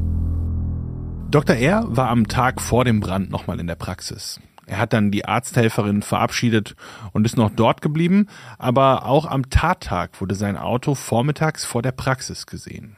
Dr. 1.30 1.56
R. 1.56 1.84
war 1.88 2.08
am 2.08 2.28
Tag 2.28 2.60
vor 2.60 2.84
dem 2.84 3.00
Brand 3.00 3.30
nochmal 3.30 3.58
in 3.58 3.66
der 3.66 3.74
Praxis. 3.74 4.40
Er 4.66 4.78
hat 4.78 4.92
dann 4.92 5.10
die 5.10 5.24
Arzthelferin 5.24 6.02
verabschiedet 6.02 6.76
und 7.12 7.26
ist 7.26 7.36
noch 7.36 7.50
dort 7.50 7.82
geblieben, 7.82 8.28
aber 8.58 9.06
auch 9.06 9.26
am 9.26 9.50
Tattag 9.50 10.20
wurde 10.20 10.34
sein 10.34 10.56
Auto 10.56 10.94
vormittags 10.94 11.64
vor 11.64 11.82
der 11.82 11.92
Praxis 11.92 12.46
gesehen. 12.46 12.96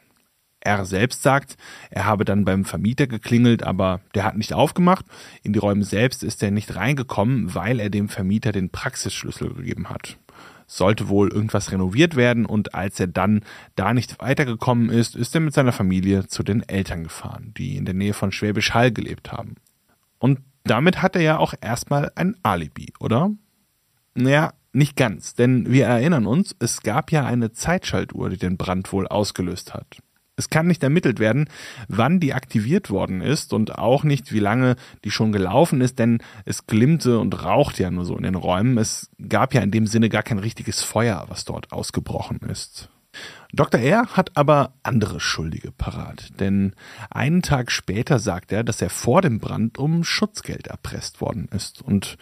R 0.61 0.85
selbst 0.87 1.23
sagt, 1.23 1.57
er 1.91 2.07
habe 2.07 2.25
dann 2.25 2.45
beim 2.45 2.65
Vermieter 2.65 3.07
geklingelt, 3.07 3.63
aber 3.63 4.01
der 4.15 4.25
hat 4.25 4.37
nicht 4.37 4.55
aufgemacht. 4.55 5.05
In 5.43 5.53
die 5.53 5.59
Räume 5.59 5.85
selbst 5.85 6.25
ist 6.25 6.43
er 6.43 6.51
nicht 6.51 6.75
reingekommen, 6.75 7.55
weil 7.55 7.81
er 7.81 7.91
dem 7.91 8.09
Vermieter 8.09 8.51
den 8.51 8.71
Praxisschlüssel 8.71 9.53
gegeben 9.53 9.91
hat. 9.91 10.17
Sollte 10.67 11.09
wohl 11.09 11.31
irgendwas 11.31 11.71
renoviert 11.71 12.17
werden 12.17 12.47
und 12.47 12.75
als 12.75 12.99
er 12.99 13.07
dann 13.07 13.43
da 13.77 13.93
nicht 13.93 14.21
weitergekommen 14.21 14.89
ist, 14.89 15.15
ist 15.15 15.35
er 15.35 15.43
mit 15.43 15.53
seiner 15.53 15.73
Familie 15.73 16.27
zu 16.27 16.43
den 16.43 16.67
Eltern 16.67 17.05
gefahren, 17.05 17.53
die 17.59 17.77
in 17.77 17.85
der 17.85 17.95
Nähe 17.95 18.15
von 18.15 18.33
Schwäbisch 18.33 18.73
Hall 18.73 18.91
gelebt 18.91 19.31
haben. 19.31 19.57
Und 20.19 20.41
damit 20.65 21.03
hat 21.03 21.17
er 21.17 21.23
ja 21.23 21.39
auch 21.39 21.55
erstmal 21.61 22.11
ein 22.15 22.37
Alibi, 22.43 22.93
oder? 23.01 23.31
Naja, 24.15 24.53
nicht 24.73 24.97
ganz, 24.97 25.35
denn 25.35 25.71
wir 25.71 25.87
erinnern 25.87 26.27
uns, 26.27 26.57
es 26.59 26.83
gab 26.83 27.13
ja 27.13 27.25
eine 27.25 27.53
Zeitschaltuhr, 27.53 28.31
die 28.31 28.39
den 28.39 28.57
Brand 28.57 28.93
wohl 28.93 29.07
ausgelöst 29.07 29.73
hat. 29.75 29.99
Es 30.37 30.51
kann 30.51 30.67
nicht 30.67 30.83
ermittelt 30.83 31.21
werden, 31.21 31.49
wann 31.87 32.19
die 32.19 32.35
aktiviert 32.35 32.91
worden 32.91 33.21
ist 33.21 33.53
und 33.53 33.79
auch 33.79 34.03
nicht, 34.03 34.33
wie 34.33 34.41
lange 34.41 34.75
die 35.05 35.13
schon 35.13 35.31
gelaufen 35.31 35.81
ist, 35.81 36.01
denn 36.01 36.19
es 36.45 36.67
glimmte 36.67 37.21
und 37.21 37.45
rauchte 37.45 37.85
ja 37.85 37.91
nur 37.91 38.05
so 38.05 38.17
in 38.17 38.25
den 38.25 38.35
Räumen. 38.35 38.77
Es 38.79 39.11
gab 39.29 39.55
ja 39.55 39.61
in 39.61 39.71
dem 39.71 39.87
Sinne 39.87 40.09
gar 40.09 40.25
kein 40.25 40.41
richtiges 40.41 40.83
Feuer, 40.83 41.25
was 41.29 41.45
dort 41.45 41.71
ausgebrochen 41.71 42.41
ist. 42.51 42.89
Dr. 43.53 43.81
R. 43.81 44.07
hat 44.17 44.37
aber 44.37 44.73
andere 44.83 45.21
Schuldige 45.21 45.71
parat, 45.71 46.41
denn 46.41 46.75
einen 47.11 47.43
Tag 47.43 47.71
später 47.71 48.19
sagt 48.19 48.53
er, 48.53 48.65
dass 48.65 48.83
er 48.83 48.91
vor 48.91 49.23
dem 49.23 49.39
Brand 49.39 49.79
um 49.79 50.05
Schutzgeld 50.05 50.67
erpresst 50.67 51.21
worden 51.21 51.49
ist. 51.53 51.83
Und 51.83 52.19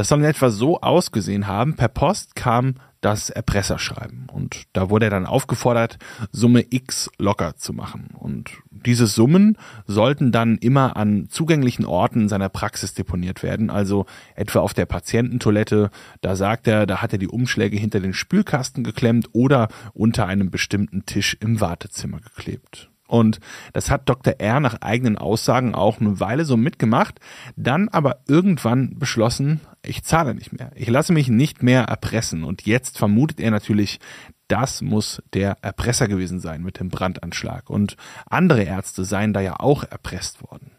das 0.00 0.08
soll 0.08 0.20
in 0.20 0.24
etwa 0.24 0.48
so 0.48 0.80
ausgesehen 0.80 1.46
haben. 1.46 1.76
Per 1.76 1.88
Post 1.88 2.34
kam 2.34 2.76
das 3.02 3.28
Erpresserschreiben. 3.28 4.28
Und 4.32 4.62
da 4.72 4.88
wurde 4.88 5.04
er 5.04 5.10
dann 5.10 5.26
aufgefordert, 5.26 5.98
Summe 6.32 6.64
X 6.70 7.10
locker 7.18 7.56
zu 7.56 7.74
machen. 7.74 8.08
Und 8.18 8.50
diese 8.70 9.06
Summen 9.06 9.58
sollten 9.86 10.32
dann 10.32 10.56
immer 10.56 10.96
an 10.96 11.26
zugänglichen 11.28 11.84
Orten 11.84 12.30
seiner 12.30 12.48
Praxis 12.48 12.94
deponiert 12.94 13.42
werden, 13.42 13.68
also 13.68 14.06
etwa 14.36 14.60
auf 14.60 14.72
der 14.72 14.86
Patiententoilette. 14.86 15.90
Da 16.22 16.34
sagt 16.34 16.66
er, 16.66 16.86
da 16.86 17.02
hat 17.02 17.12
er 17.12 17.18
die 17.18 17.28
Umschläge 17.28 17.76
hinter 17.76 18.00
den 18.00 18.14
Spülkasten 18.14 18.84
geklemmt 18.84 19.28
oder 19.32 19.68
unter 19.92 20.26
einem 20.26 20.50
bestimmten 20.50 21.04
Tisch 21.04 21.36
im 21.40 21.60
Wartezimmer 21.60 22.20
geklebt. 22.20 22.88
Und 23.10 23.40
das 23.72 23.90
hat 23.90 24.08
Dr. 24.08 24.34
R 24.38 24.60
nach 24.60 24.82
eigenen 24.82 25.18
Aussagen 25.18 25.74
auch 25.74 26.00
eine 26.00 26.20
Weile 26.20 26.44
so 26.44 26.56
mitgemacht, 26.56 27.18
dann 27.56 27.88
aber 27.88 28.20
irgendwann 28.28 28.98
beschlossen, 29.00 29.60
ich 29.82 30.04
zahle 30.04 30.32
nicht 30.32 30.52
mehr. 30.52 30.70
Ich 30.76 30.88
lasse 30.88 31.12
mich 31.12 31.28
nicht 31.28 31.60
mehr 31.60 31.82
erpressen. 31.82 32.44
Und 32.44 32.66
jetzt 32.66 32.98
vermutet 32.98 33.40
er 33.40 33.50
natürlich, 33.50 33.98
das 34.46 34.80
muss 34.80 35.20
der 35.34 35.56
Erpresser 35.60 36.06
gewesen 36.06 36.38
sein 36.38 36.62
mit 36.62 36.78
dem 36.78 36.88
Brandanschlag. 36.88 37.68
Und 37.68 37.96
andere 38.26 38.62
Ärzte 38.62 39.04
seien 39.04 39.32
da 39.32 39.40
ja 39.40 39.58
auch 39.58 39.82
erpresst 39.82 40.42
worden. 40.42 40.70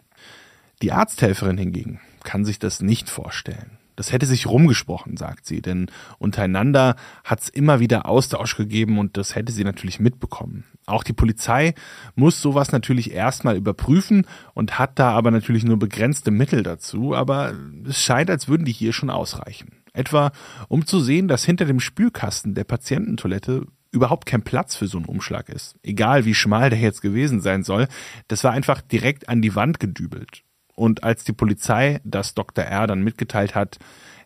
Die 0.82 0.94
Arzthelferin 0.94 1.58
hingegen 1.58 2.00
kann 2.24 2.46
sich 2.46 2.60
das 2.60 2.82
nicht 2.82 3.10
vorstellen. 3.10 3.81
Das 4.02 4.12
hätte 4.12 4.26
sich 4.26 4.48
rumgesprochen, 4.48 5.16
sagt 5.16 5.46
sie, 5.46 5.62
denn 5.62 5.86
untereinander 6.18 6.96
hat 7.24 7.42
es 7.42 7.50
immer 7.50 7.80
wieder 7.80 8.08
Austausch 8.08 8.58
gegeben 8.58 8.98
und 8.98 9.16
das 9.16 9.36
hätte 9.36 9.52
sie 9.52 9.64
natürlich 9.64 10.00
mitbekommen. 10.00 10.64
Auch 10.88 11.04
die 11.04 11.14
Polizei 11.14 11.76
muss 12.16 12.42
sowas 12.42 12.72
natürlich 12.72 13.12
erstmal 13.12 13.56
überprüfen 13.56 14.26
und 14.56 14.80
hat 14.80 14.98
da 14.98 15.12
aber 15.12 15.30
natürlich 15.30 15.66
nur 15.66 15.78
begrenzte 15.78 16.32
Mittel 16.32 16.64
dazu, 16.64 17.14
aber 17.14 17.54
es 17.88 18.02
scheint, 18.02 18.32
als 18.32 18.48
würden 18.48 18.66
die 18.66 18.72
hier 18.72 18.92
schon 18.92 19.12
ausreichen. 19.12 19.84
Etwa 19.94 20.32
um 20.68 20.88
zu 20.88 21.00
sehen, 21.00 21.28
dass 21.28 21.46
hinter 21.46 21.66
dem 21.66 21.80
Spülkasten 21.80 22.56
der 22.56 22.64
Patiententoilette 22.64 23.68
überhaupt 23.92 24.26
kein 24.26 24.42
Platz 24.42 24.76
für 24.76 24.88
so 24.88 24.98
einen 24.98 25.06
Umschlag 25.06 25.48
ist. 25.48 25.76
Egal 25.84 26.26
wie 26.26 26.34
schmal 26.34 26.72
der 26.72 26.80
jetzt 26.80 27.04
gewesen 27.04 27.40
sein 27.40 27.62
soll, 27.62 27.88
das 28.30 28.44
war 28.44 28.52
einfach 28.52 28.82
direkt 28.82 29.30
an 29.30 29.44
die 29.44 29.54
Wand 29.54 29.80
gedübelt. 29.80 30.42
Und 30.76 31.04
als 31.04 31.24
die 31.24 31.34
Polizei 31.34 32.02
das 32.04 32.34
Dr. 32.34 32.64
R 32.64 32.88
dann 32.88 33.04
mitgeteilt 33.04 33.56
hat, 33.56 33.78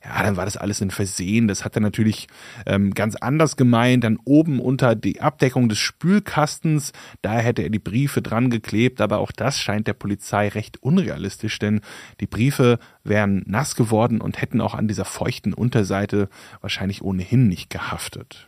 ja, 0.06 0.22
dann 0.22 0.38
war 0.38 0.46
das 0.46 0.58
alles 0.58 0.82
ein 0.82 0.92
Versehen. 0.92 1.48
Das 1.48 1.66
hat 1.66 1.76
er 1.76 1.82
natürlich 1.82 2.28
ähm, 2.68 2.94
ganz 2.94 3.16
anders 3.16 3.56
gemeint. 3.56 4.04
Dann 4.04 4.20
oben 4.24 4.60
unter 4.60 4.96
die 4.96 5.22
Abdeckung 5.22 5.68
des 5.68 5.80
Spülkastens, 5.80 6.92
da 7.24 7.34
hätte 7.34 7.64
er 7.64 7.70
die 7.70 7.80
Briefe 7.80 8.22
dran 8.22 8.52
geklebt. 8.52 9.02
Aber 9.02 9.18
auch 9.18 9.32
das 9.32 9.60
scheint 9.60 9.88
der 9.88 9.94
Polizei 9.94 10.48
recht 10.50 10.82
unrealistisch, 10.84 11.58
denn 11.58 11.82
die 12.20 12.28
Briefe 12.28 12.78
wären 13.04 13.44
nass 13.48 13.76
geworden 13.76 14.22
und 14.22 14.42
hätten 14.42 14.62
auch 14.62 14.76
an 14.76 14.88
dieser 14.88 15.06
feuchten 15.06 15.54
Unterseite 15.54 16.30
wahrscheinlich 16.62 17.02
ohnehin 17.02 17.48
nicht 17.48 17.72
gehaftet. 17.72 18.48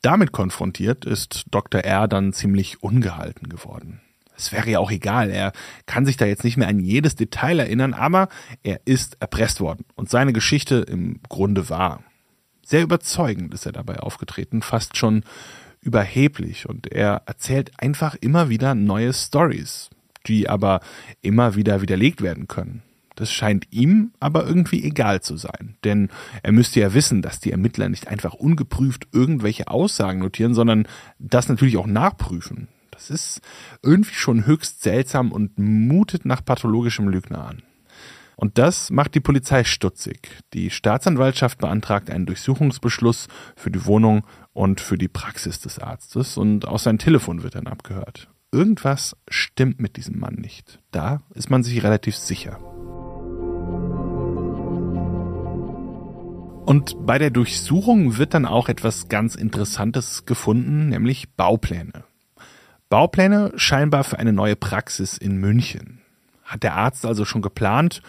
Damit 0.00 0.30
konfrontiert 0.30 1.04
ist 1.04 1.46
Dr. 1.50 1.80
R 1.80 2.06
dann 2.06 2.32
ziemlich 2.32 2.82
ungehalten 2.84 3.48
geworden. 3.48 4.00
Es 4.38 4.52
wäre 4.52 4.70
ja 4.70 4.78
auch 4.78 4.92
egal, 4.92 5.30
er 5.30 5.52
kann 5.86 6.06
sich 6.06 6.16
da 6.16 6.24
jetzt 6.24 6.44
nicht 6.44 6.56
mehr 6.56 6.68
an 6.68 6.78
jedes 6.78 7.16
Detail 7.16 7.58
erinnern, 7.58 7.92
aber 7.92 8.28
er 8.62 8.80
ist 8.84 9.16
erpresst 9.18 9.60
worden 9.60 9.84
und 9.96 10.08
seine 10.08 10.32
Geschichte 10.32 10.76
im 10.76 11.20
Grunde 11.28 11.68
wahr. 11.68 12.04
Sehr 12.64 12.82
überzeugend 12.82 13.52
ist 13.52 13.66
er 13.66 13.72
dabei 13.72 13.98
aufgetreten, 13.98 14.62
fast 14.62 14.96
schon 14.96 15.24
überheblich 15.80 16.68
und 16.68 16.86
er 16.86 17.22
erzählt 17.26 17.72
einfach 17.78 18.14
immer 18.14 18.48
wieder 18.48 18.76
neue 18.76 19.12
Stories, 19.12 19.90
die 20.26 20.48
aber 20.48 20.80
immer 21.20 21.56
wieder 21.56 21.82
widerlegt 21.82 22.22
werden 22.22 22.46
können. 22.46 22.82
Das 23.16 23.32
scheint 23.32 23.66
ihm 23.72 24.12
aber 24.20 24.46
irgendwie 24.46 24.84
egal 24.84 25.20
zu 25.20 25.36
sein, 25.36 25.76
denn 25.82 26.10
er 26.44 26.52
müsste 26.52 26.78
ja 26.78 26.94
wissen, 26.94 27.22
dass 27.22 27.40
die 27.40 27.50
Ermittler 27.50 27.88
nicht 27.88 28.06
einfach 28.06 28.34
ungeprüft 28.34 29.08
irgendwelche 29.12 29.66
Aussagen 29.66 30.20
notieren, 30.20 30.54
sondern 30.54 30.86
das 31.18 31.48
natürlich 31.48 31.76
auch 31.76 31.88
nachprüfen. 31.88 32.68
Das 32.98 33.10
ist 33.10 33.40
irgendwie 33.80 34.14
schon 34.14 34.44
höchst 34.44 34.82
seltsam 34.82 35.30
und 35.30 35.56
mutet 35.56 36.24
nach 36.24 36.44
pathologischem 36.44 37.08
Lügner 37.08 37.46
an. 37.46 37.62
Und 38.34 38.58
das 38.58 38.90
macht 38.90 39.14
die 39.14 39.20
Polizei 39.20 39.62
stutzig. 39.62 40.42
Die 40.52 40.70
Staatsanwaltschaft 40.70 41.58
beantragt 41.58 42.10
einen 42.10 42.26
Durchsuchungsbeschluss 42.26 43.28
für 43.54 43.70
die 43.70 43.86
Wohnung 43.86 44.26
und 44.52 44.80
für 44.80 44.98
die 44.98 45.06
Praxis 45.06 45.60
des 45.60 45.78
Arztes 45.78 46.36
und 46.36 46.66
auch 46.66 46.80
sein 46.80 46.98
Telefon 46.98 47.44
wird 47.44 47.54
dann 47.54 47.68
abgehört. 47.68 48.28
Irgendwas 48.50 49.16
stimmt 49.28 49.80
mit 49.80 49.96
diesem 49.96 50.18
Mann 50.18 50.34
nicht. 50.34 50.80
Da 50.90 51.22
ist 51.34 51.50
man 51.50 51.62
sich 51.62 51.84
relativ 51.84 52.16
sicher. 52.16 52.58
Und 56.66 57.06
bei 57.06 57.18
der 57.18 57.30
Durchsuchung 57.30 58.18
wird 58.18 58.34
dann 58.34 58.44
auch 58.44 58.68
etwas 58.68 59.08
ganz 59.08 59.36
Interessantes 59.36 60.26
gefunden, 60.26 60.88
nämlich 60.88 61.30
Baupläne. 61.36 62.07
Baupläne 62.88 63.52
scheinbar 63.56 64.02
für 64.02 64.18
eine 64.18 64.32
neue 64.32 64.56
Praxis 64.56 65.18
in 65.18 65.36
München. 65.36 66.00
Hat 66.42 66.62
der 66.62 66.74
Arzt 66.74 67.04
also 67.04 67.26
schon 67.26 67.42
geplant, 67.42 68.02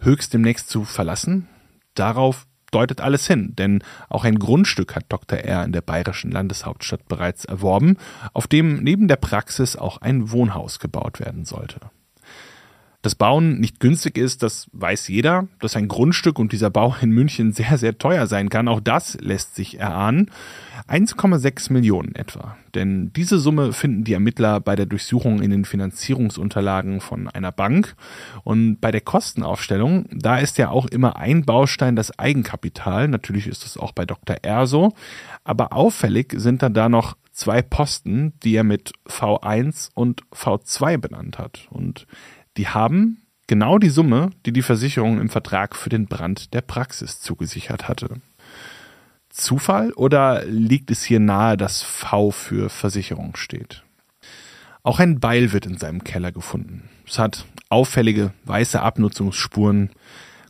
höchst 0.00 0.34
demnächst 0.34 0.68
zu 0.68 0.84
verlassen? 0.84 1.48
Darauf 1.94 2.46
deutet 2.72 3.00
alles 3.00 3.28
hin, 3.28 3.54
denn 3.56 3.84
auch 4.08 4.24
ein 4.24 4.40
Grundstück 4.40 4.96
hat 4.96 5.04
Dr. 5.08 5.38
R. 5.38 5.64
in 5.64 5.70
der 5.70 5.82
bayerischen 5.82 6.32
Landeshauptstadt 6.32 7.06
bereits 7.06 7.44
erworben, 7.44 7.96
auf 8.32 8.48
dem 8.48 8.82
neben 8.82 9.06
der 9.06 9.16
Praxis 9.16 9.76
auch 9.76 9.98
ein 9.98 10.32
Wohnhaus 10.32 10.80
gebaut 10.80 11.20
werden 11.20 11.44
sollte. 11.44 11.78
Dass 13.04 13.14
Bauen 13.14 13.60
nicht 13.60 13.80
günstig 13.80 14.16
ist, 14.16 14.42
das 14.42 14.66
weiß 14.72 15.08
jeder. 15.08 15.46
Dass 15.60 15.76
ein 15.76 15.88
Grundstück 15.88 16.38
und 16.38 16.52
dieser 16.52 16.70
Bau 16.70 16.96
in 17.02 17.10
München 17.10 17.52
sehr, 17.52 17.76
sehr 17.76 17.98
teuer 17.98 18.26
sein 18.26 18.48
kann, 18.48 18.66
auch 18.66 18.80
das 18.80 19.18
lässt 19.20 19.54
sich 19.56 19.78
erahnen. 19.78 20.30
1,6 20.88 21.70
Millionen 21.70 22.14
etwa. 22.14 22.56
Denn 22.74 23.12
diese 23.12 23.38
Summe 23.38 23.74
finden 23.74 24.04
die 24.04 24.14
Ermittler 24.14 24.58
bei 24.58 24.74
der 24.74 24.86
Durchsuchung 24.86 25.42
in 25.42 25.50
den 25.50 25.66
Finanzierungsunterlagen 25.66 27.02
von 27.02 27.28
einer 27.28 27.52
Bank. 27.52 27.94
Und 28.42 28.80
bei 28.80 28.90
der 28.90 29.02
Kostenaufstellung, 29.02 30.06
da 30.10 30.38
ist 30.38 30.56
ja 30.56 30.70
auch 30.70 30.86
immer 30.86 31.16
ein 31.16 31.44
Baustein 31.44 31.96
das 31.96 32.18
Eigenkapital. 32.18 33.08
Natürlich 33.08 33.48
ist 33.48 33.66
das 33.66 33.76
auch 33.76 33.92
bei 33.92 34.06
Dr. 34.06 34.36
R 34.40 34.66
so. 34.66 34.94
Aber 35.44 35.74
auffällig 35.74 36.32
sind 36.38 36.62
dann 36.62 36.72
da 36.72 36.88
noch 36.88 37.18
zwei 37.32 37.60
Posten, 37.60 38.32
die 38.42 38.54
er 38.54 38.64
mit 38.64 38.92
V1 39.06 39.90
und 39.92 40.22
V2 40.32 40.96
benannt 40.96 41.38
hat. 41.38 41.66
Und 41.68 42.06
die 42.56 42.68
haben 42.68 43.22
genau 43.46 43.78
die 43.78 43.90
Summe, 43.90 44.30
die 44.46 44.52
die 44.52 44.62
Versicherung 44.62 45.20
im 45.20 45.28
Vertrag 45.28 45.76
für 45.76 45.90
den 45.90 46.06
Brand 46.06 46.54
der 46.54 46.62
Praxis 46.62 47.20
zugesichert 47.20 47.88
hatte. 47.88 48.20
Zufall 49.28 49.92
oder 49.94 50.44
liegt 50.44 50.90
es 50.90 51.02
hier 51.02 51.20
nahe, 51.20 51.56
dass 51.56 51.82
V 51.82 52.30
für 52.30 52.70
Versicherung 52.70 53.36
steht? 53.36 53.82
Auch 54.84 55.00
ein 55.00 55.18
Beil 55.18 55.52
wird 55.52 55.66
in 55.66 55.78
seinem 55.78 56.04
Keller 56.04 56.30
gefunden. 56.30 56.88
Es 57.06 57.18
hat 57.18 57.46
auffällige 57.68 58.32
weiße 58.44 58.80
Abnutzungsspuren. 58.80 59.90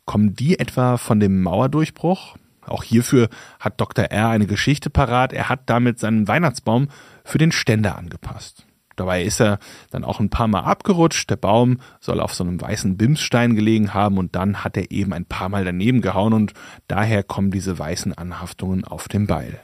Kommen 0.04 0.34
die 0.34 0.58
etwa 0.58 0.98
von 0.98 1.20
dem 1.20 1.42
Mauerdurchbruch? 1.42 2.36
Auch 2.66 2.82
hierfür 2.82 3.28
hat 3.60 3.80
Dr. 3.80 4.06
R 4.06 4.28
eine 4.28 4.46
Geschichte 4.46 4.90
parat. 4.90 5.32
Er 5.32 5.48
hat 5.48 5.62
damit 5.66 5.98
seinen 5.98 6.28
Weihnachtsbaum 6.28 6.88
für 7.24 7.38
den 7.38 7.52
Ständer 7.52 7.96
angepasst. 7.96 8.66
Dabei 8.96 9.22
ist 9.22 9.40
er 9.40 9.58
dann 9.90 10.04
auch 10.04 10.20
ein 10.20 10.30
paar 10.30 10.48
Mal 10.48 10.60
abgerutscht. 10.60 11.30
Der 11.30 11.36
Baum 11.36 11.80
soll 12.00 12.20
auf 12.20 12.34
so 12.34 12.44
einem 12.44 12.60
weißen 12.60 12.96
Bimsstein 12.96 13.54
gelegen 13.54 13.94
haben 13.94 14.18
und 14.18 14.34
dann 14.36 14.64
hat 14.64 14.76
er 14.76 14.90
eben 14.90 15.12
ein 15.12 15.24
paar 15.24 15.48
Mal 15.48 15.64
daneben 15.64 16.00
gehauen 16.00 16.32
und 16.32 16.52
daher 16.88 17.22
kommen 17.22 17.50
diese 17.50 17.78
weißen 17.78 18.12
Anhaftungen 18.12 18.84
auf 18.84 19.08
dem 19.08 19.26
Beil. 19.26 19.60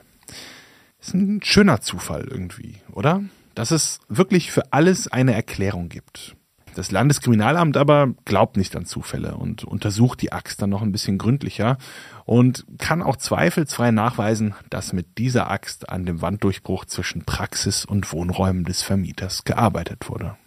Ist 1.01 1.15
ein 1.15 1.41
schöner 1.43 1.81
Zufall 1.81 2.27
irgendwie, 2.31 2.77
oder? 2.93 3.23
dass 3.55 3.71
es 3.71 4.01
wirklich 4.09 4.51
für 4.51 4.73
alles 4.73 5.09
eine 5.09 5.35
Erklärung 5.35 5.89
gibt. 5.89 6.37
Das 6.81 6.93
Landeskriminalamt 6.93 7.77
aber 7.77 8.15
glaubt 8.25 8.57
nicht 8.57 8.75
an 8.75 8.87
Zufälle 8.87 9.37
und 9.37 9.65
untersucht 9.65 10.23
die 10.23 10.33
Axt 10.33 10.63
dann 10.63 10.71
noch 10.71 10.81
ein 10.81 10.93
bisschen 10.93 11.19
gründlicher 11.19 11.77
und 12.25 12.65
kann 12.79 13.03
auch 13.03 13.17
zweifelsfrei 13.17 13.91
nachweisen, 13.91 14.55
dass 14.71 14.95
mit 14.95 15.19
dieser 15.19 15.51
Axt 15.51 15.91
an 15.91 16.07
dem 16.07 16.23
Wanddurchbruch 16.23 16.87
zwischen 16.87 17.27
Praxis 17.27 17.85
und 17.85 18.11
Wohnräumen 18.15 18.65
des 18.65 18.81
Vermieters 18.81 19.45
gearbeitet 19.45 20.09
wurde. 20.09 20.39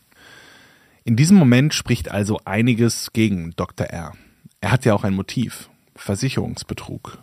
In 1.03 1.15
diesem 1.17 1.37
Moment 1.37 1.75
spricht 1.75 2.09
also 2.09 2.39
einiges 2.45 3.13
gegen 3.13 3.51
Dr. 3.55 3.85
R. 3.85 4.13
Er 4.59 4.71
hat 4.71 4.85
ja 4.85 4.95
auch 4.95 5.03
ein 5.03 5.13
Motiv, 5.13 5.69
Versicherungsbetrug. 5.95 7.19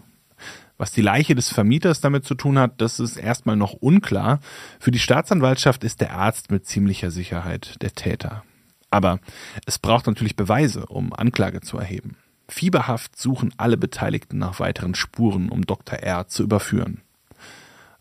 Was 0.78 0.92
die 0.92 1.02
Leiche 1.02 1.34
des 1.34 1.48
Vermieters 1.48 2.00
damit 2.00 2.24
zu 2.24 2.36
tun 2.36 2.60
hat, 2.60 2.80
das 2.80 3.00
ist 3.00 3.16
erstmal 3.16 3.56
noch 3.56 3.72
unklar. 3.72 4.38
Für 4.78 4.92
die 4.92 5.00
Staatsanwaltschaft 5.00 5.82
ist 5.82 6.00
der 6.00 6.12
Arzt 6.12 6.52
mit 6.52 6.64
ziemlicher 6.64 7.10
Sicherheit 7.10 7.74
der 7.82 7.90
Täter. 7.90 8.44
Aber 8.90 9.20
es 9.66 9.78
braucht 9.78 10.06
natürlich 10.06 10.36
Beweise, 10.36 10.86
um 10.86 11.12
Anklage 11.12 11.60
zu 11.60 11.78
erheben. 11.78 12.16
Fieberhaft 12.48 13.16
suchen 13.16 13.54
alle 13.56 13.76
Beteiligten 13.76 14.38
nach 14.38 14.58
weiteren 14.58 14.94
Spuren, 14.94 15.48
um 15.48 15.64
Dr. 15.64 16.00
R 16.00 16.26
zu 16.26 16.42
überführen. 16.42 17.02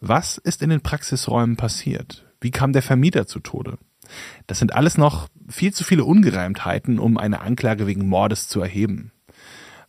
Was 0.02 0.38
ist 0.38 0.64
in 0.64 0.70
den 0.70 0.82
Praxisräumen 0.82 1.56
passiert? 1.56 2.26
Wie 2.42 2.52
kam 2.52 2.74
der 2.74 2.82
Vermieter 2.82 3.28
zu 3.28 3.40
Tode? 3.40 3.78
Das 4.48 4.58
sind 4.58 4.74
alles 4.74 4.98
noch 4.98 5.28
viel 5.48 5.74
zu 5.74 5.84
viele 5.84 6.04
Ungereimtheiten, 6.04 7.00
um 7.00 7.18
eine 7.18 7.42
Anklage 7.42 7.86
wegen 7.86 8.08
Mordes 8.08 8.48
zu 8.48 8.62
erheben. 8.62 9.12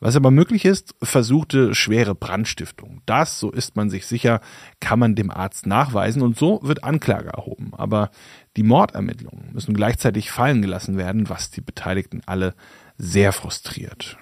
Was 0.01 0.17
aber 0.17 0.31
möglich 0.31 0.65
ist, 0.65 0.95
versuchte 1.03 1.75
schwere 1.75 2.15
Brandstiftung. 2.15 3.03
Das, 3.05 3.39
so 3.39 3.51
ist 3.51 3.77
man 3.77 3.91
sich 3.91 4.07
sicher, 4.07 4.41
kann 4.81 4.99
man 4.99 5.15
dem 5.15 5.31
Arzt 5.31 5.67
nachweisen 5.67 6.23
und 6.23 6.39
so 6.39 6.61
wird 6.63 6.85
Anklage 6.85 7.29
erhoben. 7.29 7.73
Aber 7.77 8.11
die 8.57 8.63
Mordermittlungen 8.63 9.53
müssen 9.53 9.75
gleichzeitig 9.75 10.31
fallen 10.31 10.63
gelassen 10.63 10.97
werden, 10.97 11.29
was 11.29 11.51
die 11.51 11.61
Beteiligten 11.61 12.23
alle 12.25 12.55
sehr 12.97 13.33
frustriert. 13.33 14.17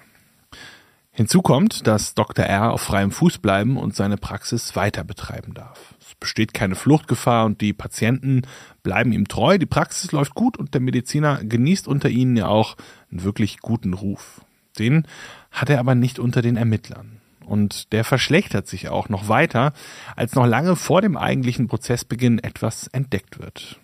Hinzu 1.11 1.41
kommt, 1.41 1.87
dass 1.87 2.13
Dr. 2.13 2.45
R 2.45 2.71
auf 2.71 2.81
freiem 2.81 3.11
Fuß 3.11 3.39
bleiben 3.39 3.77
und 3.77 3.95
seine 3.95 4.17
Praxis 4.17 4.75
weiter 4.75 5.03
betreiben 5.03 5.53
darf. 5.53 5.95
Es 5.99 6.15
besteht 6.15 6.53
keine 6.53 6.75
Fluchtgefahr 6.75 7.45
und 7.45 7.61
die 7.61 7.73
Patienten 7.73 8.43
bleiben 8.83 9.11
ihm 9.11 9.27
treu, 9.27 9.57
die 9.57 9.65
Praxis 9.65 10.11
läuft 10.11 10.33
gut 10.33 10.57
und 10.57 10.73
der 10.73 10.81
Mediziner 10.81 11.43
genießt 11.43 11.87
unter 11.87 12.09
ihnen 12.09 12.37
ja 12.37 12.47
auch 12.47 12.75
einen 13.11 13.23
wirklich 13.23 13.59
guten 13.59 13.93
Ruf. 13.93 14.41
Den 14.77 15.07
hat 15.51 15.69
er 15.69 15.79
aber 15.79 15.95
nicht 15.95 16.19
unter 16.19 16.41
den 16.41 16.57
Ermittlern. 16.57 17.19
Und 17.45 17.91
der 17.93 18.03
verschlechtert 18.03 18.67
sich 18.67 18.89
auch 18.89 19.09
noch 19.09 19.27
weiter, 19.27 19.73
als 20.15 20.35
noch 20.35 20.45
lange 20.45 20.75
vor 20.75 21.01
dem 21.01 21.17
eigentlichen 21.17 21.67
Prozessbeginn 21.67 22.37
etwas 22.39 22.87
entdeckt 22.87 23.39
wird. 23.39 23.79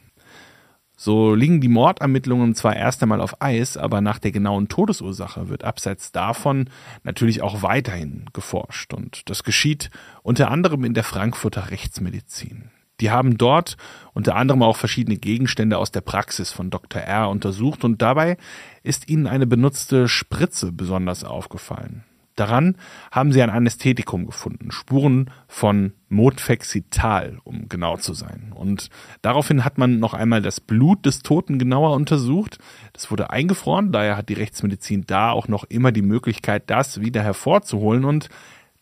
So 0.97 1.35
liegen 1.35 1.59
die 1.59 1.67
Mordermittlungen 1.67 2.55
zwar 2.55 2.75
erst 2.75 3.03
einmal 3.03 3.19
auf 3.19 3.41
Eis, 3.41 3.75
aber 3.75 3.99
nach 4.01 4.19
der 4.19 4.31
genauen 4.31 4.69
Todesursache 4.69 5.49
wird 5.49 5.63
abseits 5.63 6.11
davon 6.11 6.69
natürlich 7.03 7.41
auch 7.41 7.63
weiterhin 7.63 8.25
geforscht. 8.31 8.93
Und 8.93 9.29
das 9.29 9.43
geschieht 9.43 9.89
unter 10.23 10.51
anderem 10.51 10.85
in 10.85 10.93
der 10.93 11.03
Frankfurter 11.03 11.69
Rechtsmedizin. 11.71 12.69
Die 13.01 13.11
haben 13.11 13.37
dort 13.37 13.77
unter 14.13 14.35
anderem 14.35 14.63
auch 14.63 14.77
verschiedene 14.77 15.17
Gegenstände 15.17 15.77
aus 15.77 15.91
der 15.91 16.01
Praxis 16.01 16.51
von 16.51 16.69
Dr. 16.69 17.01
R 17.01 17.29
untersucht 17.29 17.83
und 17.83 18.01
dabei 18.01 18.37
ist 18.83 19.09
ihnen 19.09 19.27
eine 19.27 19.47
benutzte 19.47 20.07
Spritze 20.07 20.71
besonders 20.71 21.23
aufgefallen. 21.23 22.03
Daran 22.35 22.75
haben 23.11 23.31
sie 23.31 23.41
ein 23.41 23.49
Anästhetikum 23.49 24.25
gefunden, 24.25 24.71
Spuren 24.71 25.31
von 25.47 25.93
Modfexital, 26.09 27.39
um 27.45 27.69
genau 27.69 27.95
zu 27.95 28.13
sein. 28.13 28.51
Und 28.53 28.89
daraufhin 29.21 29.63
hat 29.63 29.77
man 29.77 29.99
noch 29.99 30.13
einmal 30.13 30.41
das 30.41 30.59
Blut 30.59 31.05
des 31.05 31.19
Toten 31.19 31.59
genauer 31.59 31.95
untersucht. 31.95 32.57
Das 32.91 33.09
wurde 33.09 33.29
eingefroren, 33.29 33.93
daher 33.93 34.17
hat 34.17 34.27
die 34.27 34.33
Rechtsmedizin 34.33 35.05
da 35.07 35.31
auch 35.31 35.47
noch 35.47 35.63
immer 35.63 35.93
die 35.93 36.01
Möglichkeit, 36.01 36.69
das 36.69 36.99
wieder 36.99 37.23
hervorzuholen. 37.23 38.03
Und 38.03 38.27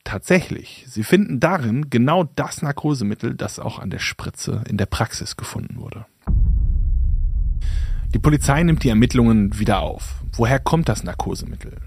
Tatsächlich, 0.04 0.86
sie 0.88 1.04
finden 1.04 1.40
darin 1.40 1.90
genau 1.90 2.24
das 2.24 2.62
Narkosemittel, 2.62 3.36
das 3.36 3.60
auch 3.60 3.80
an 3.80 3.90
der 3.90 4.00
Spritze 4.00 4.64
in 4.68 4.78
der 4.78 4.86
Praxis 4.86 5.38
gefunden 5.38 5.78
wurde. 5.78 6.06
Die 8.14 8.20
Polizei 8.20 8.62
nimmt 8.64 8.84
die 8.84 8.90
Ermittlungen 8.90 9.58
wieder 9.58 9.82
auf. 9.82 10.22
Woher 10.34 10.60
kommt 10.60 10.90
das 10.90 11.04
Narkosemittel? 11.04 11.78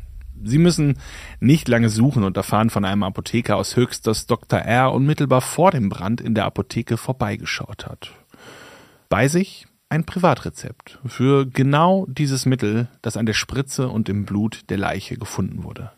Sie 0.43 0.59
müssen 0.59 0.99
nicht 1.41 1.69
lange 1.69 1.89
suchen 1.89 2.25
und 2.25 2.37
erfahren 2.37 2.71
von 2.71 2.85
einem 2.85 3.03
Apotheker 3.03 3.57
aus 3.57 3.77
Höchst, 3.77 4.07
dass 4.07 4.27
Dr. 4.27 4.61
R. 4.61 4.93
unmittelbar 4.93 5.41
vor 5.41 5.71
dem 5.71 5.89
Brand 5.89 6.21
in 6.21 6.35
der 6.35 6.45
Apotheke 6.45 6.97
vorbeigeschaut 6.97 7.87
hat. 7.87 8.13
Bei 9.09 9.29
sich 9.29 9.67
ein 9.89 10.05
Privatrezept 10.05 10.99
für 11.07 11.47
genau 11.47 12.07
dieses 12.09 12.45
Mittel, 12.45 12.89
das 13.03 13.17
an 13.17 13.27
der 13.27 13.35
Spritze 13.35 13.89
und 13.89 14.09
im 14.09 14.25
Blut 14.25 14.69
der 14.69 14.79
Leiche 14.79 15.17
gefunden 15.17 15.63
wurde. 15.63 15.93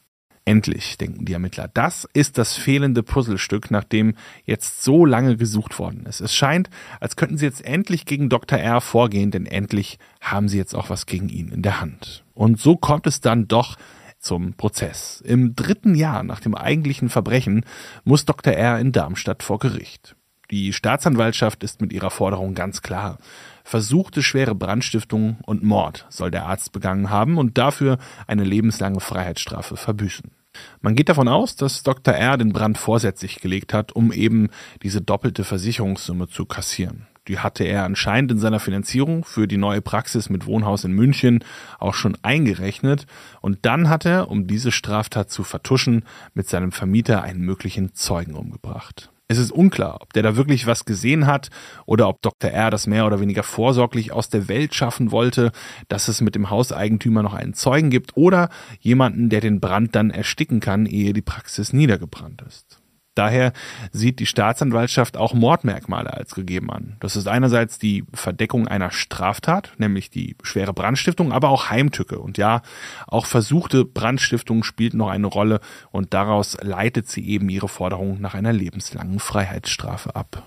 Endlich, 0.49 0.97
denken 0.97 1.27
die 1.27 1.35
Ermittler. 1.35 1.69
Das 1.69 2.09
ist 2.15 2.39
das 2.39 2.55
fehlende 2.55 3.03
Puzzlestück, 3.03 3.71
nach 3.71 3.85
dem 3.85 4.15
jetzt 4.47 4.83
so 4.83 5.05
lange 5.05 5.37
gesucht 5.37 5.79
worden 5.79 6.07
ist. 6.07 6.23
Es 6.23 6.35
scheint, 6.35 6.71
als 7.01 7.17
könnten 7.17 7.37
sie 7.37 7.45
jetzt 7.45 7.63
endlich 7.63 8.07
gegen 8.07 8.31
Dr. 8.31 8.59
R 8.59 8.81
vorgehen, 8.81 9.31
denn 9.31 9.45
endlich 9.45 9.99
haben 10.23 10.49
sie 10.49 10.57
jetzt 10.57 10.75
auch 10.75 10.89
was 10.89 11.05
gegen 11.05 11.29
ihn 11.29 11.49
in 11.49 11.61
der 11.61 11.83
Hand. 11.83 12.25
Und 12.33 12.59
so 12.59 12.77
kommt 12.77 13.07
es 13.07 13.21
dann 13.21 13.47
doch 13.47 13.77
zum 14.21 14.55
Prozess. 14.55 15.21
Im 15.23 15.55
dritten 15.55 15.95
Jahr 15.95 16.23
nach 16.23 16.41
dem 16.41 16.55
eigentlichen 16.55 17.11
Verbrechen 17.11 17.67
muss 18.05 18.25
Dr. 18.25 18.55
R 18.55 18.79
in 18.79 18.93
Darmstadt 18.93 19.43
vor 19.43 19.59
Gericht. 19.59 20.17
Die 20.51 20.73
Staatsanwaltschaft 20.73 21.63
ist 21.63 21.83
mit 21.83 21.93
ihrer 21.93 22.11
Forderung 22.11 22.55
ganz 22.55 22.81
klar. 22.81 23.19
Versuchte 23.65 24.23
schwere 24.23 24.55
Brandstiftung 24.55 25.41
und 25.45 25.63
Mord 25.63 26.07
soll 26.09 26.31
der 26.31 26.47
Arzt 26.47 26.73
begangen 26.73 27.11
haben 27.11 27.37
und 27.37 27.59
dafür 27.59 27.99
eine 28.27 28.45
lebenslange 28.45 29.01
Freiheitsstrafe 29.01 29.77
verbüßen. 29.77 30.38
Man 30.81 30.95
geht 30.95 31.09
davon 31.09 31.29
aus, 31.29 31.57
dass 31.57 31.83
Dr. 31.83 32.15
R. 32.15 32.37
den 32.37 32.53
Brand 32.53 32.79
vorsätzlich 32.79 33.41
gelegt 33.41 33.75
hat, 33.75 33.93
um 33.93 34.13
eben 34.13 34.49
diese 34.83 35.01
doppelte 35.01 35.45
Versicherungssumme 35.45 36.29
zu 36.29 36.47
kassieren. 36.47 37.07
Die 37.29 37.39
hatte 37.39 37.65
er 37.65 37.85
anscheinend 37.85 38.33
in 38.33 38.39
seiner 38.39 38.59
Finanzierung 38.59 39.23
für 39.23 39.47
die 39.47 39.59
neue 39.59 39.83
Praxis 39.83 40.31
mit 40.31 40.47
Wohnhaus 40.47 40.85
in 40.85 40.93
München 40.93 41.45
auch 41.79 41.95
schon 41.95 42.17
eingerechnet. 42.23 43.07
Und 43.43 43.67
dann 43.67 43.91
hat 43.91 44.07
er, 44.07 44.31
um 44.31 44.47
diese 44.47 44.73
Straftat 44.73 45.31
zu 45.31 45.45
vertuschen, 45.45 46.05
mit 46.33 46.49
seinem 46.49 46.73
Vermieter 46.73 47.23
einen 47.23 47.43
möglichen 47.43 47.95
Zeugen 47.95 48.35
umgebracht. 48.35 49.11
Es 49.31 49.37
ist 49.37 49.53
unklar, 49.53 49.99
ob 50.01 50.15
der 50.15 50.23
da 50.23 50.37
wirklich 50.37 50.67
was 50.67 50.87
gesehen 50.87 51.27
hat 51.27 51.51
oder 51.85 52.09
ob 52.09 52.23
Dr. 52.23 52.51
R. 52.51 52.71
das 52.71 52.87
mehr 52.87 53.07
oder 53.07 53.21
weniger 53.21 53.43
vorsorglich 53.43 54.11
aus 54.11 54.31
der 54.31 54.49
Welt 54.49 54.75
schaffen 54.75 55.13
wollte, 55.13 55.53
dass 55.89 56.09
es 56.09 56.23
mit 56.23 56.35
dem 56.35 56.49
Hauseigentümer 56.49 57.23
noch 57.23 57.35
einen 57.35 57.53
Zeugen 57.53 57.91
gibt 57.91 58.17
oder 58.17 58.49
jemanden, 58.81 59.29
der 59.29 59.43
den 59.43 59.61
Brand 59.61 59.95
dann 59.95 60.09
ersticken 60.09 60.61
kann, 60.61 60.87
ehe 60.87 61.13
die 61.13 61.21
Praxis 61.21 61.75
niedergebrannt 61.75 62.41
ist. 62.41 62.81
Daher 63.19 63.53
sieht 63.91 64.21
die 64.21 64.27
Staatsanwaltschaft 64.27 65.17
auch 65.17 65.35
Mordmerkmale 65.35 66.15
als 66.15 66.37
gegeben 66.37 66.71
an. 66.71 66.97
Das 67.01 67.17
ist 67.17 67.27
einerseits 67.27 67.77
die 67.81 68.05
Verdeckung 68.15 68.69
einer 68.69 68.93
Straftat, 68.93 69.73
nämlich 69.77 70.09
die 70.09 70.37
schwere 70.45 70.73
Brandstiftung, 70.73 71.33
aber 71.33 71.49
auch 71.49 71.69
Heimtücke. 71.69 72.21
Und 72.21 72.39
ja, 72.39 72.63
auch 73.09 73.27
versuchte 73.27 73.85
Brandstiftung 73.85 74.63
spielt 74.63 74.95
noch 74.95 75.09
eine 75.09 75.27
Rolle 75.27 75.59
und 75.91 76.15
daraus 76.15 76.57
leitet 76.63 77.09
sie 77.09 77.29
eben 77.29 77.49
ihre 77.49 77.69
Forderung 77.69 78.21
nach 78.21 78.35
einer 78.35 78.53
lebenslangen 78.53 79.19
Freiheitsstrafe 79.19 80.15
ab. 80.15 80.45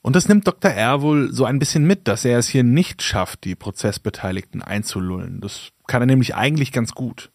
Und 0.00 0.16
das 0.16 0.28
nimmt 0.28 0.46
Dr. 0.46 0.70
R 0.70 1.02
wohl 1.02 1.34
so 1.34 1.44
ein 1.44 1.58
bisschen 1.58 1.86
mit, 1.86 2.08
dass 2.08 2.24
er 2.24 2.38
es 2.38 2.48
hier 2.48 2.64
nicht 2.64 3.02
schafft, 3.02 3.44
die 3.44 3.56
Prozessbeteiligten 3.56 4.62
einzulullen. 4.62 5.42
Das 5.42 5.68
kann 5.86 6.00
er 6.00 6.06
nämlich 6.06 6.34
eigentlich 6.34 6.72
ganz 6.72 6.92
gut. 6.92 7.30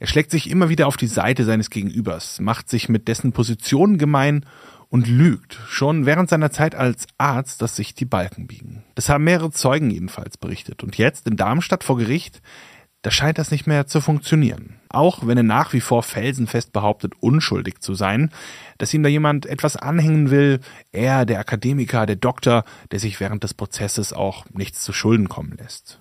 Er 0.00 0.06
schlägt 0.06 0.30
sich 0.30 0.50
immer 0.50 0.70
wieder 0.70 0.86
auf 0.86 0.96
die 0.96 1.06
Seite 1.06 1.44
seines 1.44 1.68
Gegenübers, 1.68 2.40
macht 2.40 2.70
sich 2.70 2.88
mit 2.88 3.06
dessen 3.06 3.32
Positionen 3.32 3.98
gemein 3.98 4.46
und 4.88 5.06
lügt, 5.06 5.60
schon 5.68 6.06
während 6.06 6.30
seiner 6.30 6.50
Zeit 6.50 6.74
als 6.74 7.06
Arzt, 7.18 7.60
dass 7.60 7.76
sich 7.76 7.94
die 7.94 8.06
Balken 8.06 8.46
biegen. 8.46 8.82
Das 8.94 9.10
haben 9.10 9.24
mehrere 9.24 9.50
Zeugen 9.50 9.90
jedenfalls 9.90 10.38
berichtet. 10.38 10.82
Und 10.82 10.96
jetzt 10.96 11.28
in 11.28 11.36
Darmstadt 11.36 11.84
vor 11.84 11.98
Gericht, 11.98 12.40
da 13.02 13.10
scheint 13.10 13.36
das 13.36 13.50
nicht 13.50 13.66
mehr 13.66 13.86
zu 13.86 14.00
funktionieren. 14.00 14.80
Auch 14.88 15.26
wenn 15.26 15.36
er 15.36 15.42
nach 15.42 15.74
wie 15.74 15.82
vor 15.82 16.02
felsenfest 16.02 16.72
behauptet, 16.72 17.12
unschuldig 17.20 17.80
zu 17.80 17.92
sein, 17.92 18.30
dass 18.78 18.94
ihm 18.94 19.02
da 19.02 19.10
jemand 19.10 19.44
etwas 19.44 19.76
anhängen 19.76 20.30
will, 20.30 20.60
er, 20.92 21.26
der 21.26 21.40
Akademiker, 21.40 22.06
der 22.06 22.16
Doktor, 22.16 22.64
der 22.90 23.00
sich 23.00 23.20
während 23.20 23.44
des 23.44 23.52
Prozesses 23.52 24.14
auch 24.14 24.46
nichts 24.50 24.82
zu 24.82 24.94
Schulden 24.94 25.28
kommen 25.28 25.58
lässt. 25.58 25.99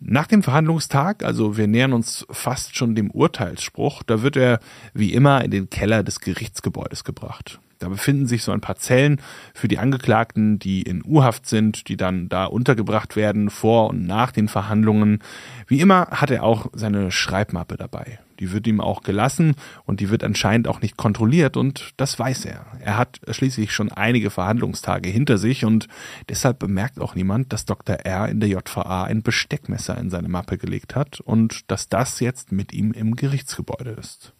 Nach 0.00 0.26
dem 0.26 0.42
Verhandlungstag, 0.42 1.24
also 1.24 1.56
wir 1.56 1.66
nähern 1.66 1.92
uns 1.92 2.26
fast 2.30 2.76
schon 2.76 2.94
dem 2.94 3.10
Urteilsspruch, 3.10 4.02
da 4.02 4.22
wird 4.22 4.36
er 4.36 4.60
wie 4.94 5.12
immer 5.12 5.44
in 5.44 5.50
den 5.50 5.70
Keller 5.70 6.02
des 6.02 6.20
Gerichtsgebäudes 6.20 7.04
gebracht. 7.04 7.58
Da 7.78 7.88
befinden 7.88 8.26
sich 8.26 8.42
so 8.42 8.52
ein 8.52 8.60
paar 8.60 8.76
Zellen 8.76 9.20
für 9.54 9.68
die 9.68 9.78
Angeklagten, 9.78 10.58
die 10.58 10.82
in 10.82 11.02
U-Haft 11.04 11.46
sind, 11.46 11.88
die 11.88 11.96
dann 11.96 12.28
da 12.28 12.44
untergebracht 12.44 13.16
werden 13.16 13.50
vor 13.50 13.90
und 13.90 14.06
nach 14.06 14.32
den 14.32 14.48
Verhandlungen. 14.48 15.20
Wie 15.66 15.80
immer 15.80 16.08
hat 16.10 16.30
er 16.30 16.42
auch 16.42 16.66
seine 16.72 17.10
Schreibmappe 17.10 17.76
dabei. 17.76 18.18
Die 18.40 18.52
wird 18.52 18.66
ihm 18.66 18.80
auch 18.80 19.02
gelassen 19.02 19.54
und 19.84 20.00
die 20.00 20.10
wird 20.10 20.22
anscheinend 20.22 20.68
auch 20.68 20.80
nicht 20.80 20.96
kontrolliert 20.96 21.56
und 21.56 21.92
das 21.96 22.18
weiß 22.18 22.44
er. 22.44 22.66
Er 22.80 22.96
hat 22.96 23.20
schließlich 23.28 23.72
schon 23.72 23.90
einige 23.90 24.30
Verhandlungstage 24.30 25.08
hinter 25.08 25.38
sich 25.38 25.64
und 25.64 25.88
deshalb 26.28 26.58
bemerkt 26.58 27.00
auch 27.00 27.14
niemand, 27.14 27.52
dass 27.52 27.64
Dr. 27.64 27.96
R 27.96 28.28
in 28.28 28.40
der 28.40 28.48
JVA 28.48 29.04
ein 29.04 29.22
Besteckmesser 29.22 29.98
in 29.98 30.10
seine 30.10 30.28
Mappe 30.28 30.58
gelegt 30.58 30.94
hat 30.94 31.20
und 31.20 31.70
dass 31.70 31.88
das 31.88 32.20
jetzt 32.20 32.52
mit 32.52 32.72
ihm 32.72 32.92
im 32.92 33.16
Gerichtsgebäude 33.16 33.90
ist. 33.90 34.34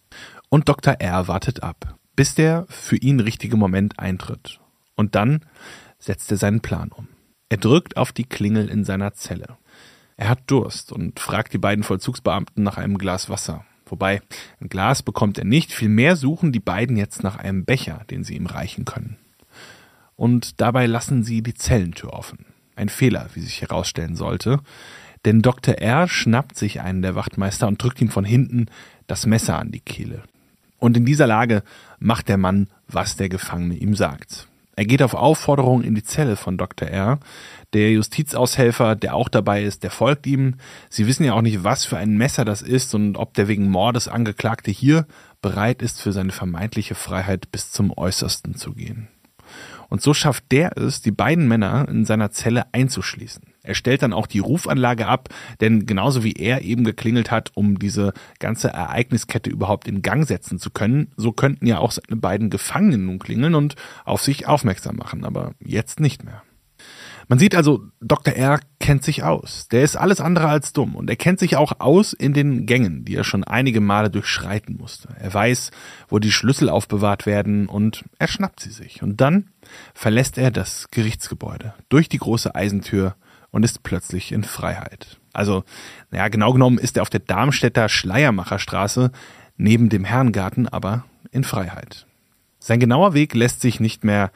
Und 0.49 0.69
Dr. 0.69 0.95
R 0.99 1.27
wartet 1.27 1.63
ab, 1.63 1.97
bis 2.15 2.35
der 2.35 2.65
für 2.69 2.97
ihn 2.97 3.19
richtige 3.19 3.57
Moment 3.57 3.99
eintritt. 3.99 4.59
Und 4.95 5.15
dann 5.15 5.45
setzt 5.99 6.31
er 6.31 6.37
seinen 6.37 6.61
Plan 6.61 6.91
um. 6.91 7.07
Er 7.49 7.57
drückt 7.57 7.97
auf 7.97 8.11
die 8.11 8.25
Klingel 8.25 8.69
in 8.69 8.83
seiner 8.83 9.13
Zelle. 9.13 9.57
Er 10.17 10.29
hat 10.29 10.51
Durst 10.51 10.91
und 10.91 11.19
fragt 11.19 11.53
die 11.53 11.57
beiden 11.57 11.83
Vollzugsbeamten 11.83 12.63
nach 12.63 12.77
einem 12.77 12.97
Glas 12.97 13.29
Wasser. 13.29 13.65
Wobei, 13.89 14.21
ein 14.61 14.69
Glas 14.69 15.03
bekommt 15.03 15.37
er 15.37 15.45
nicht, 15.45 15.71
vielmehr 15.71 16.15
suchen 16.15 16.51
die 16.51 16.59
beiden 16.59 16.97
jetzt 16.97 17.23
nach 17.23 17.37
einem 17.37 17.65
Becher, 17.65 18.01
den 18.09 18.23
sie 18.23 18.35
ihm 18.35 18.45
reichen 18.45 18.85
können. 18.85 19.17
Und 20.15 20.59
dabei 20.59 20.85
lassen 20.85 21.23
sie 21.23 21.41
die 21.41 21.53
Zellentür 21.53 22.13
offen. 22.13 22.45
Ein 22.75 22.89
Fehler, 22.89 23.29
wie 23.33 23.39
sich 23.39 23.61
herausstellen 23.61 24.15
sollte, 24.15 24.59
denn 25.25 25.41
Dr. 25.41 25.75
R 25.75 26.07
schnappt 26.07 26.57
sich 26.57 26.81
einen 26.81 27.01
der 27.01 27.15
Wachtmeister 27.15 27.67
und 27.67 27.81
drückt 27.81 28.01
ihm 28.01 28.09
von 28.09 28.25
hinten 28.25 28.65
das 29.07 29.25
Messer 29.25 29.57
an 29.57 29.71
die 29.71 29.79
Kehle. 29.79 30.23
Und 30.77 30.97
in 30.97 31.05
dieser 31.05 31.27
Lage 31.27 31.63
macht 31.99 32.27
der 32.27 32.37
Mann, 32.37 32.67
was 32.87 33.15
der 33.15 33.29
Gefangene 33.29 33.75
ihm 33.75 33.95
sagt. 33.95 34.48
Er 34.79 34.85
geht 34.85 35.01
auf 35.01 35.13
Aufforderung 35.13 35.81
in 35.83 35.93
die 35.93 36.03
Zelle 36.03 36.37
von 36.37 36.57
Dr. 36.57 36.87
R. 36.87 37.19
Der 37.73 37.91
Justizaushelfer, 37.91 38.95
der 38.95 39.13
auch 39.13 39.27
dabei 39.27 39.61
ist, 39.61 39.83
der 39.83 39.91
folgt 39.91 40.25
ihm. 40.25 40.55
Sie 40.89 41.05
wissen 41.05 41.25
ja 41.25 41.33
auch 41.33 41.41
nicht, 41.41 41.65
was 41.65 41.83
für 41.83 41.97
ein 41.97 42.15
Messer 42.15 42.45
das 42.45 42.61
ist 42.61 42.95
und 42.95 43.17
ob 43.17 43.33
der 43.33 43.49
wegen 43.49 43.69
Mordes 43.69 44.07
Angeklagte 44.07 44.71
hier 44.71 45.05
bereit 45.41 45.81
ist, 45.81 46.01
für 46.01 46.13
seine 46.13 46.31
vermeintliche 46.31 46.95
Freiheit 46.95 47.51
bis 47.51 47.73
zum 47.73 47.91
Äußersten 47.91 48.55
zu 48.55 48.71
gehen. 48.71 49.09
Und 49.89 50.01
so 50.01 50.13
schafft 50.13 50.49
der 50.53 50.77
es, 50.77 51.01
die 51.01 51.11
beiden 51.11 51.49
Männer 51.49 51.85
in 51.89 52.05
seiner 52.05 52.31
Zelle 52.31 52.63
einzuschließen. 52.71 53.43
Er 53.69 53.75
stellt 53.75 54.01
dann 54.01 54.13
auch 54.13 54.25
die 54.25 54.39
Rufanlage 54.39 55.05
ab, 55.05 55.29
denn 55.61 55.85
genauso 55.85 56.23
wie 56.23 56.33
er 56.33 56.63
eben 56.63 56.83
geklingelt 56.83 57.29
hat, 57.29 57.51
um 57.53 57.77
diese 57.77 58.13
ganze 58.39 58.69
Ereigniskette 58.69 59.51
überhaupt 59.51 59.87
in 59.87 60.01
Gang 60.01 60.27
setzen 60.27 60.57
zu 60.57 60.71
können, 60.71 61.11
so 61.17 61.31
könnten 61.31 61.67
ja 61.67 61.77
auch 61.77 61.91
seine 61.91 62.19
beiden 62.19 62.49
Gefangenen 62.49 63.05
nun 63.05 63.19
klingeln 63.19 63.53
und 63.53 63.75
auf 64.05 64.23
sich 64.23 64.47
aufmerksam 64.47 64.95
machen, 64.95 65.23
aber 65.23 65.53
jetzt 65.59 65.99
nicht 65.99 66.23
mehr. 66.23 66.41
Man 67.27 67.37
sieht 67.37 67.53
also, 67.53 67.83
Dr. 68.01 68.33
R 68.33 68.59
kennt 68.79 69.03
sich 69.03 69.21
aus. 69.21 69.67
Der 69.67 69.83
ist 69.83 69.95
alles 69.95 70.19
andere 70.19 70.47
als 70.47 70.73
dumm 70.73 70.95
und 70.95 71.11
er 71.11 71.15
kennt 71.15 71.37
sich 71.37 71.57
auch 71.57 71.73
aus 71.79 72.11
in 72.11 72.33
den 72.33 72.65
Gängen, 72.65 73.05
die 73.05 73.15
er 73.15 73.23
schon 73.23 73.43
einige 73.43 73.81
Male 73.81 74.09
durchschreiten 74.09 74.77
musste. 74.77 75.09
Er 75.19 75.31
weiß, 75.31 75.69
wo 76.07 76.17
die 76.17 76.31
Schlüssel 76.31 76.69
aufbewahrt 76.69 77.27
werden 77.27 77.67
und 77.67 78.03
er 78.17 78.27
schnappt 78.27 78.61
sie 78.61 78.71
sich. 78.71 79.03
Und 79.03 79.21
dann 79.21 79.49
verlässt 79.93 80.39
er 80.39 80.49
das 80.49 80.87
Gerichtsgebäude 80.89 81.75
durch 81.87 82.09
die 82.09 82.17
große 82.17 82.55
Eisentür 82.55 83.15
und 83.51 83.63
ist 83.63 83.83
plötzlich 83.83 84.31
in 84.31 84.43
Freiheit. 84.43 85.19
Also, 85.33 85.63
naja, 86.11 86.27
genau 86.27 86.53
genommen 86.53 86.77
ist 86.77 86.97
er 86.97 87.01
auf 87.01 87.09
der 87.09 87.21
Darmstädter 87.21 87.89
Schleiermacherstraße 87.89 89.11
neben 89.57 89.89
dem 89.89 90.03
Herrengarten, 90.03 90.67
aber 90.67 91.05
in 91.31 91.43
Freiheit. 91.43 92.07
Sein 92.59 92.79
genauer 92.79 93.13
Weg 93.13 93.33
lässt 93.35 93.61
sich 93.61 93.79
nicht 93.79 94.03
mehr 94.03 94.31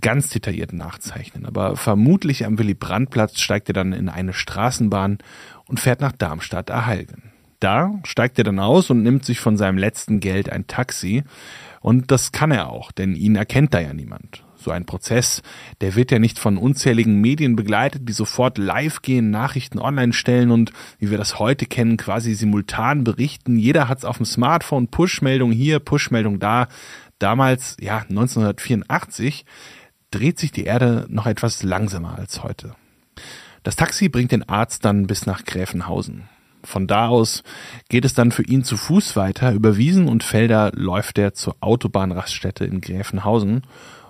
ganz 0.00 0.30
detailliert 0.30 0.72
nachzeichnen, 0.72 1.46
aber 1.46 1.76
vermutlich 1.76 2.44
am 2.44 2.58
Willy-Brandt-Platz 2.58 3.40
steigt 3.40 3.70
er 3.70 3.74
dann 3.74 3.92
in 3.92 4.08
eine 4.08 4.32
Straßenbahn 4.32 5.18
und 5.66 5.80
fährt 5.80 6.00
nach 6.00 6.12
Darmstadt-Erhalgen. 6.12 7.32
Da 7.60 7.98
steigt 8.04 8.38
er 8.38 8.44
dann 8.44 8.60
aus 8.60 8.90
und 8.90 9.02
nimmt 9.02 9.24
sich 9.24 9.40
von 9.40 9.56
seinem 9.56 9.78
letzten 9.78 10.20
Geld 10.20 10.50
ein 10.50 10.66
Taxi. 10.66 11.24
Und 11.80 12.10
das 12.10 12.30
kann 12.30 12.52
er 12.52 12.68
auch, 12.68 12.92
denn 12.92 13.16
ihn 13.16 13.34
erkennt 13.34 13.74
da 13.74 13.80
ja 13.80 13.94
niemand 13.94 14.44
so 14.68 14.72
ein 14.72 14.84
Prozess, 14.84 15.42
der 15.80 15.94
wird 15.96 16.10
ja 16.10 16.18
nicht 16.18 16.38
von 16.38 16.58
unzähligen 16.58 17.22
Medien 17.22 17.56
begleitet, 17.56 18.06
die 18.06 18.12
sofort 18.12 18.58
live 18.58 19.00
gehen, 19.00 19.30
Nachrichten 19.30 19.78
online 19.78 20.12
stellen 20.12 20.50
und, 20.50 20.72
wie 20.98 21.10
wir 21.10 21.16
das 21.16 21.38
heute 21.38 21.64
kennen, 21.64 21.96
quasi 21.96 22.34
simultan 22.34 23.02
berichten. 23.02 23.56
Jeder 23.56 23.88
hat 23.88 23.98
es 23.98 24.04
auf 24.04 24.18
dem 24.18 24.26
Smartphone, 24.26 24.88
Push-Meldung 24.88 25.52
hier, 25.52 25.78
Push-Meldung 25.78 26.38
da. 26.38 26.68
Damals, 27.18 27.78
ja, 27.80 28.04
1984, 28.10 29.46
dreht 30.10 30.38
sich 30.38 30.52
die 30.52 30.64
Erde 30.64 31.06
noch 31.08 31.26
etwas 31.26 31.62
langsamer 31.62 32.18
als 32.18 32.42
heute. 32.42 32.74
Das 33.62 33.74
Taxi 33.74 34.10
bringt 34.10 34.32
den 34.32 34.46
Arzt 34.48 34.84
dann 34.84 35.06
bis 35.06 35.24
nach 35.24 35.44
Gräfenhausen. 35.44 36.28
Von 36.62 36.86
da 36.86 37.08
aus 37.08 37.42
geht 37.88 38.04
es 38.04 38.12
dann 38.12 38.32
für 38.32 38.42
ihn 38.42 38.64
zu 38.64 38.76
Fuß 38.76 39.16
weiter. 39.16 39.52
Über 39.52 39.78
Wiesen 39.78 40.08
und 40.08 40.22
Felder 40.22 40.72
läuft 40.74 41.16
er 41.16 41.32
zur 41.32 41.56
Autobahnraststätte 41.60 42.66
in 42.66 42.82
Gräfenhausen 42.82 43.62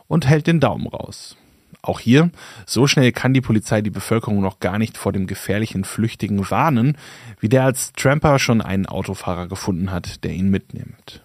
und 0.09 0.27
hält 0.27 0.47
den 0.47 0.61
Daumen 0.61 0.89
raus. 0.89 1.37
Auch 1.81 2.01
hier, 2.01 2.31
so 2.67 2.87
schnell 2.87 3.13
kann 3.13 3.35
die 3.35 3.41
Polizei 3.41 3.83
die 3.83 3.91
Bevölkerung 3.91 4.41
noch 4.41 4.59
gar 4.59 4.79
nicht 4.79 4.99
vor 4.99 5.13
dem 5.13 5.27
gefährlichen 5.27 5.85
Flüchtigen 5.85 6.51
warnen, 6.51 6.97
wie 7.39 7.49
der 7.49 7.65
als 7.65 7.93
Tramper 7.93 8.39
schon 8.39 8.61
einen 8.61 8.87
Autofahrer 8.87 9.47
gefunden 9.47 9.93
hat, 9.93 10.25
der 10.25 10.33
ihn 10.33 10.51
mitnimmt. 10.51 11.23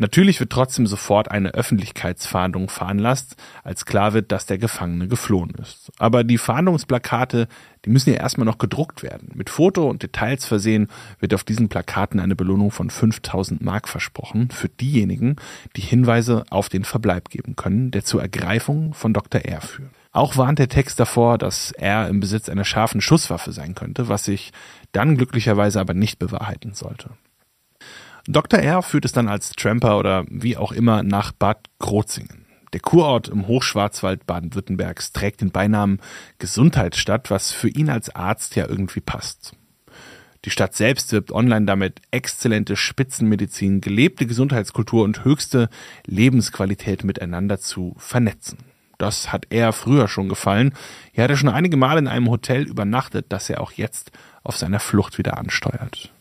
Natürlich 0.00 0.38
wird 0.38 0.50
trotzdem 0.50 0.86
sofort 0.86 1.28
eine 1.28 1.54
Öffentlichkeitsfahndung 1.54 2.68
veranlasst, 2.68 3.34
als 3.64 3.84
klar 3.84 4.12
wird, 4.12 4.30
dass 4.30 4.46
der 4.46 4.56
Gefangene 4.56 5.08
geflohen 5.08 5.50
ist. 5.60 5.90
Aber 5.98 6.22
die 6.22 6.38
Fahndungsplakate, 6.38 7.48
die 7.84 7.90
müssen 7.90 8.10
ja 8.12 8.20
erstmal 8.20 8.44
noch 8.44 8.58
gedruckt 8.58 9.02
werden. 9.02 9.32
Mit 9.34 9.50
Foto 9.50 9.90
und 9.90 10.04
Details 10.04 10.44
versehen 10.44 10.86
wird 11.18 11.34
auf 11.34 11.42
diesen 11.42 11.68
Plakaten 11.68 12.20
eine 12.20 12.36
Belohnung 12.36 12.70
von 12.70 12.90
5000 12.90 13.60
Mark 13.60 13.88
versprochen 13.88 14.50
für 14.52 14.68
diejenigen, 14.68 15.34
die 15.74 15.80
Hinweise 15.80 16.44
auf 16.48 16.68
den 16.68 16.84
Verbleib 16.84 17.28
geben 17.28 17.56
können, 17.56 17.90
der 17.90 18.04
zur 18.04 18.22
Ergreifung 18.22 18.94
von 18.94 19.12
Dr. 19.12 19.40
R 19.40 19.60
führt. 19.60 19.90
Auch 20.12 20.36
warnt 20.36 20.60
der 20.60 20.68
Text 20.68 21.00
davor, 21.00 21.38
dass 21.38 21.72
er 21.72 22.08
im 22.08 22.20
Besitz 22.20 22.48
einer 22.48 22.64
scharfen 22.64 23.00
Schusswaffe 23.00 23.50
sein 23.50 23.74
könnte, 23.74 24.08
was 24.08 24.24
sich 24.24 24.52
dann 24.92 25.16
glücklicherweise 25.16 25.80
aber 25.80 25.94
nicht 25.94 26.20
bewahrheiten 26.20 26.74
sollte. 26.74 27.10
Dr. 28.30 28.60
R. 28.60 28.82
führt 28.82 29.06
es 29.06 29.12
dann 29.12 29.26
als 29.26 29.52
Tramper 29.52 29.98
oder 29.98 30.26
wie 30.28 30.58
auch 30.58 30.72
immer 30.72 31.02
nach 31.02 31.32
Bad 31.32 31.64
Krozingen. 31.78 32.44
Der 32.74 32.80
Kurort 32.80 33.28
im 33.28 33.46
Hochschwarzwald 33.46 34.26
Baden-Württembergs 34.26 35.14
trägt 35.14 35.40
den 35.40 35.50
Beinamen 35.50 35.98
Gesundheitsstadt, 36.38 37.30
was 37.30 37.52
für 37.52 37.70
ihn 37.70 37.88
als 37.88 38.14
Arzt 38.14 38.54
ja 38.54 38.68
irgendwie 38.68 39.00
passt. 39.00 39.54
Die 40.44 40.50
Stadt 40.50 40.74
selbst 40.74 41.10
wirbt 41.10 41.32
online 41.32 41.64
damit 41.64 42.02
exzellente 42.10 42.76
Spitzenmedizin, 42.76 43.80
gelebte 43.80 44.26
Gesundheitskultur 44.26 45.04
und 45.04 45.24
höchste 45.24 45.70
Lebensqualität 46.04 47.04
miteinander 47.04 47.58
zu 47.58 47.94
vernetzen. 47.96 48.58
Das 48.98 49.32
hat 49.32 49.46
er 49.48 49.72
früher 49.72 50.06
schon 50.06 50.28
gefallen. 50.28 50.74
Er 51.14 51.24
hatte 51.24 51.38
schon 51.38 51.48
einige 51.48 51.78
Mal 51.78 51.96
in 51.96 52.08
einem 52.08 52.28
Hotel 52.28 52.68
übernachtet, 52.68 53.26
das 53.30 53.48
er 53.48 53.62
auch 53.62 53.72
jetzt 53.72 54.12
auf 54.44 54.58
seiner 54.58 54.80
Flucht 54.80 55.16
wieder 55.16 55.38
ansteuert. 55.38 56.12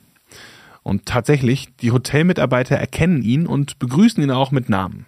Und 0.88 1.06
tatsächlich, 1.06 1.76
die 1.82 1.92
Hotelmitarbeiter 1.92 2.78
erkennen 2.78 3.22
ihn 3.22 3.46
und 3.46 3.78
begrüßen 3.78 4.24
ihn 4.24 4.32
auch 4.32 4.52
mit 4.52 4.70
Namen. 4.70 5.06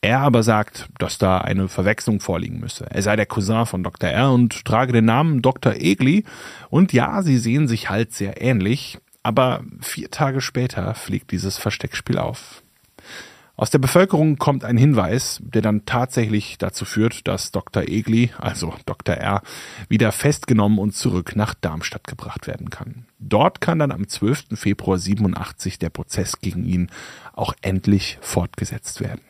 Er 0.00 0.20
aber 0.20 0.44
sagt, 0.44 0.88
dass 1.00 1.18
da 1.18 1.38
eine 1.38 1.68
Verwechslung 1.68 2.20
vorliegen 2.20 2.60
müsse. 2.60 2.86
Er 2.88 3.02
sei 3.02 3.16
der 3.16 3.26
Cousin 3.26 3.66
von 3.66 3.82
Dr. 3.82 4.10
R 4.10 4.32
und 4.32 4.64
trage 4.64 4.92
den 4.92 5.04
Namen 5.04 5.42
Dr. 5.42 5.74
Egli. 5.74 6.22
Und 6.70 6.92
ja, 6.92 7.20
sie 7.22 7.38
sehen 7.38 7.66
sich 7.66 7.90
halt 7.90 8.12
sehr 8.12 8.40
ähnlich. 8.40 8.98
Aber 9.24 9.64
vier 9.80 10.08
Tage 10.08 10.40
später 10.40 10.94
fliegt 10.94 11.32
dieses 11.32 11.58
Versteckspiel 11.58 12.18
auf. 12.18 12.61
Aus 13.62 13.70
der 13.70 13.78
Bevölkerung 13.78 14.38
kommt 14.38 14.64
ein 14.64 14.76
Hinweis, 14.76 15.38
der 15.40 15.62
dann 15.62 15.86
tatsächlich 15.86 16.58
dazu 16.58 16.84
führt, 16.84 17.28
dass 17.28 17.52
Dr. 17.52 17.84
Egli, 17.84 18.30
also 18.36 18.74
Dr. 18.86 19.14
R, 19.14 19.40
wieder 19.88 20.10
festgenommen 20.10 20.80
und 20.80 20.96
zurück 20.96 21.36
nach 21.36 21.54
Darmstadt 21.54 22.08
gebracht 22.08 22.48
werden 22.48 22.70
kann. 22.70 23.06
Dort 23.20 23.60
kann 23.60 23.78
dann 23.78 23.92
am 23.92 24.08
12. 24.08 24.58
Februar 24.58 24.98
87 24.98 25.78
der 25.78 25.90
Prozess 25.90 26.40
gegen 26.40 26.64
ihn 26.64 26.90
auch 27.34 27.54
endlich 27.62 28.18
fortgesetzt 28.20 29.00
werden. 29.00 29.22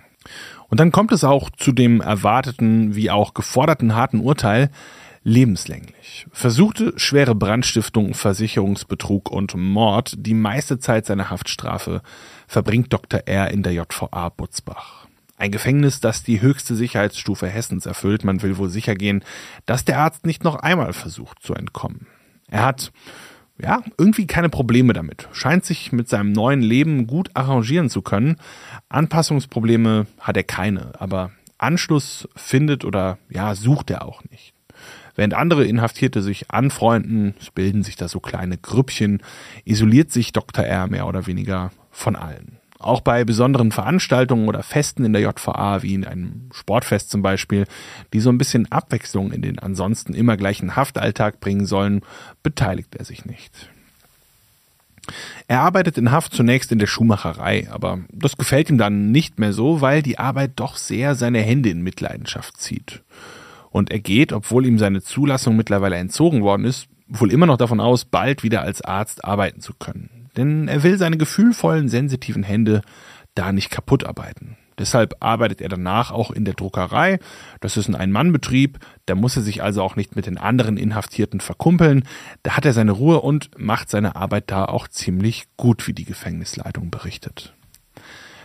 Und 0.71 0.81
dann 0.81 0.93
kommt 0.93 1.13
es 1.13 1.25
auch 1.25 1.51
zu 1.51 1.71
dem 1.71 2.01
erwarteten 2.01 2.97
wie 2.97 3.11
auch 3.11 3.35
geforderten 3.35 3.95
harten 3.95 4.21
Urteil, 4.21 4.71
lebenslänglich. 5.25 6.27
Versuchte 6.33 6.95
schwere 6.97 7.35
Brandstiftung, 7.35 8.15
Versicherungsbetrug 8.15 9.31
und 9.31 9.55
Mord, 9.55 10.15
die 10.17 10.35
meiste 10.35 10.79
Zeit 10.79 11.07
seiner 11.07 11.31
Haftstrafe, 11.31 12.03
verbringt 12.53 12.93
Dr. 12.93 13.23
R. 13.27 13.51
in 13.51 13.63
der 13.63 13.73
JVA 13.73 14.29
Butzbach. 14.29 15.07
Ein 15.39 15.51
Gefängnis, 15.51 16.01
das 16.01 16.23
die 16.23 16.43
höchste 16.43 16.75
Sicherheitsstufe 16.75 17.49
Hessens 17.49 17.87
erfüllt. 17.87 18.25
Man 18.25 18.43
will 18.43 18.59
wohl 18.59 18.69
sicher 18.69 18.95
gehen, 18.95 19.25
dass 19.67 19.85
der 19.85 19.99
Arzt 19.99 20.27
nicht 20.27 20.45
noch 20.45 20.57
einmal 20.57 20.93
versucht 20.93 21.43
zu 21.43 21.55
entkommen. 21.55 22.07
Er 22.49 22.65
hat 22.65 22.93
ja, 23.61 23.83
irgendwie 23.97 24.27
keine 24.27 24.51
Probleme 24.51 24.93
damit. 24.93 25.29
Scheint 25.33 25.65
sich 25.65 25.93
mit 25.93 26.09
seinem 26.09 26.33
neuen 26.33 26.61
Leben 26.61 27.07
gut 27.07 27.31
arrangieren 27.35 27.89
zu 27.89 28.03
können. 28.03 28.37
Anpassungsprobleme 28.89 30.07
hat 30.21 30.37
er 30.37 30.45
keine, 30.45 30.93
aber 31.01 31.31
Anschluss 31.59 32.29
findet 32.37 32.85
oder 32.85 33.19
ja, 33.31 33.55
sucht 33.55 33.91
er 33.91 34.05
auch 34.05 34.23
nicht. 34.31 34.53
Während 35.15 35.35
andere 35.35 35.65
Inhaftierte 35.65 36.23
sich 36.23 36.51
anfreunden, 36.51 37.35
bilden 37.55 37.83
sich 37.83 37.97
da 37.97 38.09
so 38.09 38.21
kleine 38.21 38.59
Grüppchen, 38.59 39.23
isoliert 39.65 40.11
sich 40.11 40.33
Dr. 40.33 40.65
R 40.65 40.87
mehr 40.89 41.07
oder 41.07 41.27
weniger 41.27 41.71
von 41.93 42.17
allen. 42.17 42.59
Auch 42.83 43.01
bei 43.01 43.25
besonderen 43.25 43.71
Veranstaltungen 43.71 44.49
oder 44.49 44.65
Festen 44.65 45.05
in 45.05 45.13
der 45.13 45.23
JVA, 45.23 45.83
wie 45.83 45.95
in 45.95 46.05
einem 46.05 46.49
Sportfest 46.53 47.11
zum 47.11 47.23
Beispiel, 47.23 47.67
die 48.13 48.19
so 48.19 48.31
ein 48.31 48.39
bisschen 48.39 48.71
Abwechslung 48.73 49.31
in 49.31 49.41
den 49.41 49.61
ansonsten 49.61 50.15
immer 50.15 50.37
gleichen 50.37 50.75
Haftalltag 50.75 51.39
bringen 51.39 51.65
sollen, 51.65 52.03
beteiligt 52.43 52.97
er 52.97 53.05
sich 53.05 53.25
nicht. 53.25 53.69
Er 55.47 55.61
arbeitet 55.61 55.97
in 55.99 56.11
Haft 56.11 56.33
zunächst 56.33 56.73
in 56.73 56.79
der 56.79 56.87
Schuhmacherei, 56.87 57.69
aber 57.71 58.01
das 58.11 58.37
gefällt 58.37 58.71
ihm 58.71 58.79
dann 58.79 59.13
nicht 59.13 59.39
mehr 59.39 59.53
so, 59.53 59.81
weil 59.81 60.03
die 60.03 60.19
Arbeit 60.19 60.53
doch 60.57 60.77
sehr 60.77 61.15
seine 61.15 61.41
Hände 61.41 61.71
in 61.71 61.83
Mitleidenschaft 61.83 62.57
zieht. 62.57 63.03
Und 63.71 63.91
er 63.91 64.01
geht, 64.01 64.33
obwohl 64.33 64.67
ihm 64.67 64.79
seine 64.79 65.03
Zulassung 65.03 65.57
mittlerweile 65.57 65.97
entzogen 65.97 66.43
worden 66.43 66.65
ist, 66.65 66.89
wohl 67.09 67.33
immer 67.33 67.47
noch 67.47 67.59
davon 67.59 67.81
aus, 67.81 68.05
bald 68.05 68.43
wieder 68.43 68.63
als 68.63 68.83
Arzt 68.83 69.25
arbeiten 69.25 69.61
zu 69.61 69.73
können 69.75 70.22
denn 70.37 70.69
er 70.69 70.83
will 70.83 70.99
seine 70.99 71.17
gefühlvollen, 71.17 71.89
sensitiven 71.89 72.43
Hände 72.43 72.83
da 73.35 73.53
nicht 73.53 73.71
kaputt 73.71 74.05
arbeiten. 74.05 74.57
Deshalb 74.79 75.17
arbeitet 75.21 75.61
er 75.61 75.69
danach 75.69 76.11
auch 76.11 76.31
in 76.31 76.45
der 76.45 76.55
Druckerei. 76.55 77.19
Das 77.61 77.77
ist 77.77 77.89
ein 77.89 77.95
Ein-Mann-Betrieb. 77.95 78.79
Da 79.07 79.15
muss 79.15 79.37
er 79.37 79.43
sich 79.43 79.63
also 79.63 79.83
auch 79.83 79.97
nicht 79.97 80.17
mit 80.17 80.27
den 80.27 80.39
anderen 80.39 80.77
Inhaftierten 80.77 81.41
verkumpeln. 81.41 82.05
Da 82.43 82.57
hat 82.57 82.65
er 82.65 82.73
seine 82.73 82.93
Ruhe 82.93 83.21
und 83.21 83.51
macht 83.59 83.91
seine 83.91 84.17
Arbeit 84.17 84.51
da 84.51 84.65
auch 84.65 84.89
ziemlich 84.89 85.45
gut, 85.57 85.87
wie 85.87 85.93
die 85.93 86.05
Gefängnisleitung 86.05 86.91
berichtet. 86.91 87.55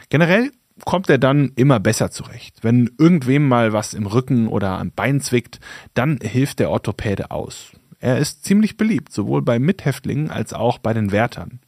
Generell 0.10 0.52
kommt 0.86 1.10
er 1.10 1.17
dann 1.17 1.54
immer 1.56 1.80
besser 1.80 2.12
zurecht. 2.12 2.58
Wenn 2.62 2.91
irgendwem 2.97 3.47
mal 3.47 3.73
was 3.73 3.93
im 3.93 4.06
Rücken 4.06 4.47
oder 4.47 4.78
am 4.80 4.91
Bein 4.91 5.21
zwickt, 5.21 5.60
dann 5.93 6.19
hilft 6.21 6.60
der 6.60 6.69
Orthopäde 6.69 7.32
aus. 7.32 7.71
Er 7.99 8.19
ist 8.19 8.43
ziemlich 8.43 8.77
beliebt, 8.77 9.12
sowohl 9.12 9.41
bei 9.41 9.57
Mithäftlingen 9.60 10.29
als 10.29 10.53
auch 10.53 10.77
bei 10.77 10.93
den 10.93 11.12
Wärtern. 11.12 11.60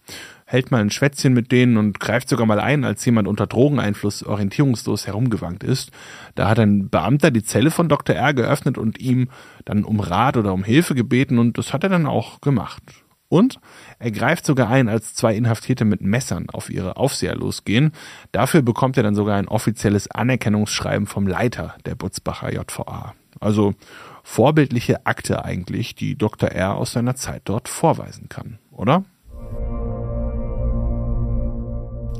Hält 0.46 0.72
mal 0.72 0.82
ein 0.82 0.90
Schwätzchen 0.90 1.34
mit 1.34 1.52
denen 1.52 1.78
und 1.78 2.00
greift 2.00 2.30
sogar 2.30 2.46
mal 2.46 2.60
ein, 2.60 2.84
als 2.84 3.06
jemand 3.06 3.28
unter 3.28 3.48
Drogeneinfluss 3.48 4.24
orientierungslos 4.24 5.08
herumgewankt 5.08 5.64
ist. 5.64 5.92
Da 6.36 6.50
hat 6.50 6.60
ein 6.60 6.90
Beamter 6.90 7.32
die 7.32 7.44
Zelle 7.44 7.72
von 7.72 7.90
Dr. 7.90 8.16
R 8.16 8.34
geöffnet 8.34 8.78
und 8.78 9.00
ihm 9.00 9.30
dann 9.66 9.84
um 9.84 10.00
Rat 10.00 10.38
oder 10.38 10.54
um 10.54 10.64
Hilfe 10.64 10.96
gebeten 10.96 11.40
und 11.40 11.58
das 11.58 11.74
hat 11.74 11.84
er 11.84 11.90
dann 11.90 12.06
auch 12.08 12.42
gemacht. 12.42 12.82
Und 13.28 13.60
er 14.00 14.10
greift 14.10 14.46
sogar 14.46 14.70
ein, 14.70 14.90
als 14.90 15.14
zwei 15.14 15.36
Inhaftierte 15.36 15.86
mit 15.86 16.02
Messern 16.02 16.50
auf 16.50 16.72
ihre 16.72 16.98
Aufseher 16.98 17.36
losgehen. 17.36 17.92
Dafür 18.32 18.64
bekommt 18.64 18.98
er 18.98 19.04
dann 19.04 19.14
sogar 19.14 19.38
ein 19.38 19.48
offizielles 19.48 20.10
Anerkennungsschreiben 20.10 21.06
vom 21.06 21.28
Leiter 21.28 21.76
der 21.86 21.94
Butzbacher 21.94 22.52
JVA. 22.52 23.14
Also 23.40 23.76
vorbildliche 24.24 25.06
Akte 25.06 25.46
eigentlich, 25.46 25.96
die 25.96 26.18
Dr. 26.18 26.50
R 26.50 26.76
aus 26.76 26.94
seiner 26.94 27.16
Zeit 27.16 27.44
dort 27.46 27.68
vorweisen 27.68 28.30
kann, 28.30 28.60
oder? 28.72 29.04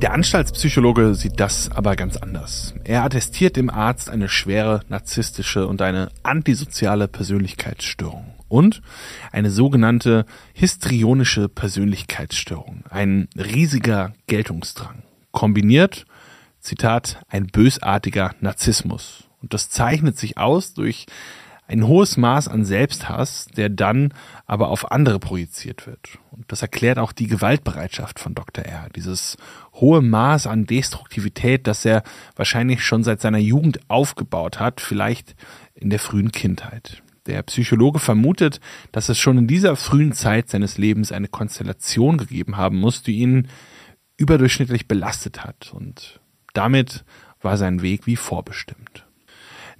Der 0.02 0.14
Anstaltspsychologe 0.14 1.14
sieht 1.14 1.38
das 1.40 1.70
aber 1.70 1.94
ganz 1.94 2.16
anders. 2.16 2.74
Er 2.84 3.04
attestiert 3.04 3.56
dem 3.56 3.68
Arzt 3.68 4.08
eine 4.08 4.30
schwere 4.30 4.80
narzisstische 4.88 5.66
und 5.66 5.82
eine 5.82 6.08
antisoziale 6.22 7.06
Persönlichkeitsstörung 7.06 8.34
und 8.48 8.80
eine 9.30 9.50
sogenannte 9.50 10.24
histrionische 10.54 11.50
Persönlichkeitsstörung, 11.50 12.84
ein 12.88 13.28
riesiger 13.36 14.14
Geltungsdrang, 14.26 15.02
kombiniert, 15.32 16.06
Zitat, 16.60 17.20
ein 17.28 17.46
bösartiger 17.46 18.34
Narzissmus. 18.40 19.24
Und 19.42 19.52
das 19.52 19.68
zeichnet 19.68 20.18
sich 20.18 20.38
aus 20.38 20.72
durch 20.72 21.06
ein 21.70 21.86
hohes 21.86 22.16
Maß 22.16 22.48
an 22.48 22.64
Selbsthass, 22.64 23.46
der 23.56 23.68
dann 23.68 24.12
aber 24.44 24.70
auf 24.70 24.90
andere 24.90 25.20
projiziert 25.20 25.86
wird. 25.86 26.18
Und 26.32 26.50
das 26.50 26.62
erklärt 26.62 26.98
auch 26.98 27.12
die 27.12 27.28
Gewaltbereitschaft 27.28 28.18
von 28.18 28.34
Dr. 28.34 28.64
R. 28.64 28.88
Dieses 28.96 29.36
hohe 29.74 30.02
Maß 30.02 30.48
an 30.48 30.66
Destruktivität, 30.66 31.68
das 31.68 31.84
er 31.84 32.02
wahrscheinlich 32.34 32.82
schon 32.82 33.04
seit 33.04 33.20
seiner 33.20 33.38
Jugend 33.38 33.78
aufgebaut 33.86 34.58
hat, 34.58 34.80
vielleicht 34.80 35.36
in 35.74 35.90
der 35.90 36.00
frühen 36.00 36.32
Kindheit. 36.32 37.04
Der 37.26 37.40
Psychologe 37.44 38.00
vermutet, 38.00 38.60
dass 38.90 39.08
es 39.08 39.18
schon 39.18 39.38
in 39.38 39.46
dieser 39.46 39.76
frühen 39.76 40.12
Zeit 40.12 40.48
seines 40.48 40.76
Lebens 40.76 41.12
eine 41.12 41.28
Konstellation 41.28 42.18
gegeben 42.18 42.56
haben 42.56 42.80
muss, 42.80 43.04
die 43.04 43.18
ihn 43.18 43.46
überdurchschnittlich 44.16 44.88
belastet 44.88 45.44
hat. 45.44 45.72
Und 45.72 46.18
damit 46.52 47.04
war 47.40 47.56
sein 47.56 47.80
Weg 47.80 48.08
wie 48.08 48.16
vorbestimmt. 48.16 49.06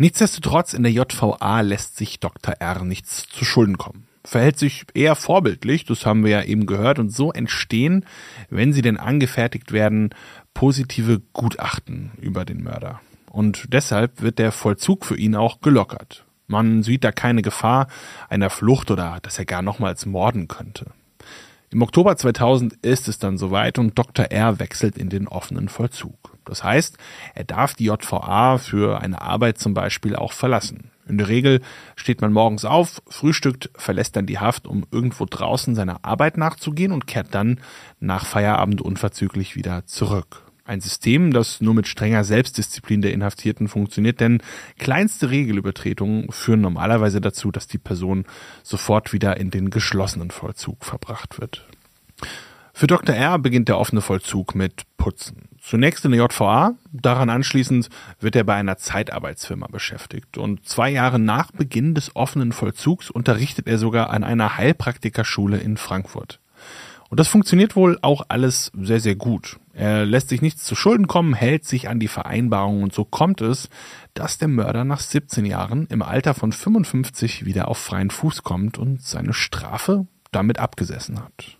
Nichtsdestotrotz 0.01 0.73
in 0.73 0.83
der 0.83 0.93
JVA 0.93 1.61
lässt 1.61 1.99
sich 1.99 2.21
Dr. 2.21 2.55
R 2.59 2.85
nichts 2.85 3.29
zu 3.29 3.45
Schulden 3.45 3.77
kommen. 3.77 4.07
Verhält 4.25 4.59
sich 4.59 4.87
eher 4.95 5.15
vorbildlich, 5.15 5.85
das 5.85 6.07
haben 6.07 6.25
wir 6.25 6.31
ja 6.31 6.43
eben 6.43 6.65
gehört, 6.65 6.99
und 6.99 7.13
so 7.13 7.31
entstehen, 7.33 8.07
wenn 8.49 8.73
sie 8.73 8.81
denn 8.81 8.97
angefertigt 8.97 9.73
werden, 9.73 10.09
positive 10.55 11.21
Gutachten 11.35 12.13
über 12.19 12.47
den 12.47 12.63
Mörder. 12.63 13.03
Und 13.31 13.67
deshalb 13.75 14.23
wird 14.23 14.39
der 14.39 14.53
Vollzug 14.53 15.05
für 15.05 15.19
ihn 15.19 15.37
auch 15.37 15.61
gelockert. 15.61 16.25
Man 16.47 16.83
sieht 16.83 17.05
da 17.05 17.13
keine 17.13 17.43
Gefahr 17.43 17.87
einer 18.31 18.49
Flucht 18.49 18.91
oder 18.91 19.19
dass 19.21 19.39
er 19.39 19.45
gar 19.45 19.61
nochmals 19.61 20.07
morden 20.07 20.49
könnte. 20.49 20.87
Im 21.69 21.83
Oktober 21.83 22.17
2000 22.17 22.73
ist 22.81 23.07
es 23.07 23.19
dann 23.19 23.37
soweit 23.37 23.79
und 23.79 23.99
Dr. 23.99 24.25
R 24.31 24.61
wechselt 24.61 24.97
in 24.97 25.11
den 25.11 25.29
offenen 25.29 25.69
Vollzug. 25.69 26.30
Das 26.51 26.65
heißt, 26.65 26.99
er 27.35 27.45
darf 27.45 27.75
die 27.75 27.85
JVA 27.85 28.59
für 28.59 29.01
eine 29.01 29.23
Arbeit 29.23 29.59
zum 29.59 29.73
Beispiel 29.73 30.17
auch 30.17 30.33
verlassen. 30.33 30.91
In 31.09 31.17
der 31.17 31.29
Regel 31.29 31.61
steht 31.95 32.21
man 32.21 32.33
morgens 32.33 32.65
auf, 32.65 33.03
frühstückt, 33.09 33.71
verlässt 33.77 34.17
dann 34.17 34.27
die 34.27 34.41
Haft, 34.41 34.67
um 34.67 34.85
irgendwo 34.91 35.27
draußen 35.29 35.77
seiner 35.77 36.05
Arbeit 36.05 36.37
nachzugehen 36.37 36.91
und 36.91 37.07
kehrt 37.07 37.35
dann 37.35 37.61
nach 38.01 38.27
Feierabend 38.27 38.81
unverzüglich 38.81 39.55
wieder 39.55 39.87
zurück. 39.87 40.43
Ein 40.65 40.81
System, 40.81 41.33
das 41.33 41.61
nur 41.61 41.75
mit 41.75 41.87
strenger 41.87 42.25
Selbstdisziplin 42.25 43.01
der 43.01 43.13
Inhaftierten 43.13 43.69
funktioniert, 43.69 44.21
denn 44.21 44.43
kleinste 44.79 45.31
Regelübertretungen 45.31 46.31
führen 46.33 46.61
normalerweise 46.61 47.21
dazu, 47.21 47.53
dass 47.53 47.69
die 47.69 47.79
Person 47.79 48.25
sofort 48.65 49.13
wieder 49.13 49.37
in 49.37 49.51
den 49.51 49.71
geschlossenen 49.71 50.31
Vollzug 50.31 50.85
verbracht 50.85 51.41
wird. 51.41 51.67
Für 52.73 52.87
Dr. 52.87 53.15
R 53.15 53.39
beginnt 53.39 53.69
der 53.69 53.79
offene 53.79 54.01
Vollzug 54.01 54.55
mit 54.55 54.83
Putzen. 54.97 55.50
Zunächst 55.71 56.05
in 56.05 56.11
der 56.11 56.23
JVA, 56.23 56.75
daran 56.91 57.31
anschließend 57.31 57.91
wird 58.19 58.35
er 58.35 58.43
bei 58.43 58.57
einer 58.57 58.77
Zeitarbeitsfirma 58.77 59.69
beschäftigt 59.69 60.37
und 60.37 60.67
zwei 60.67 60.91
Jahre 60.91 61.21
nach 61.21 61.53
Beginn 61.53 61.95
des 61.95 62.17
offenen 62.17 62.51
Vollzugs 62.51 63.09
unterrichtet 63.09 63.69
er 63.69 63.79
sogar 63.79 64.11
an 64.11 64.25
einer 64.25 64.57
Heilpraktikerschule 64.57 65.59
in 65.59 65.77
Frankfurt. 65.77 66.41
Und 67.09 67.21
das 67.21 67.29
funktioniert 67.29 67.77
wohl 67.77 68.01
auch 68.03 68.23
alles 68.27 68.73
sehr, 68.81 68.99
sehr 68.99 69.15
gut. 69.15 69.61
Er 69.73 70.05
lässt 70.05 70.31
sich 70.31 70.43
nichts 70.43 70.65
zu 70.65 70.75
Schulden 70.75 71.07
kommen, 71.07 71.35
hält 71.35 71.65
sich 71.65 71.89
an 71.89 72.01
die 72.01 72.09
Vereinbarung 72.09 72.83
und 72.83 72.93
so 72.93 73.05
kommt 73.05 73.41
es, 73.41 73.69
dass 74.15 74.39
der 74.39 74.49
Mörder 74.49 74.85
nach 74.85 74.99
17 74.99 75.45
Jahren 75.45 75.87
im 75.87 76.03
Alter 76.03 76.35
von 76.35 76.51
55 76.51 77.45
wieder 77.45 77.69
auf 77.69 77.79
freien 77.79 78.11
Fuß 78.11 78.43
kommt 78.43 78.77
und 78.77 79.03
seine 79.03 79.35
Strafe 79.35 80.09
damit 80.33 80.59
abgesessen 80.59 81.21
hat. 81.21 81.60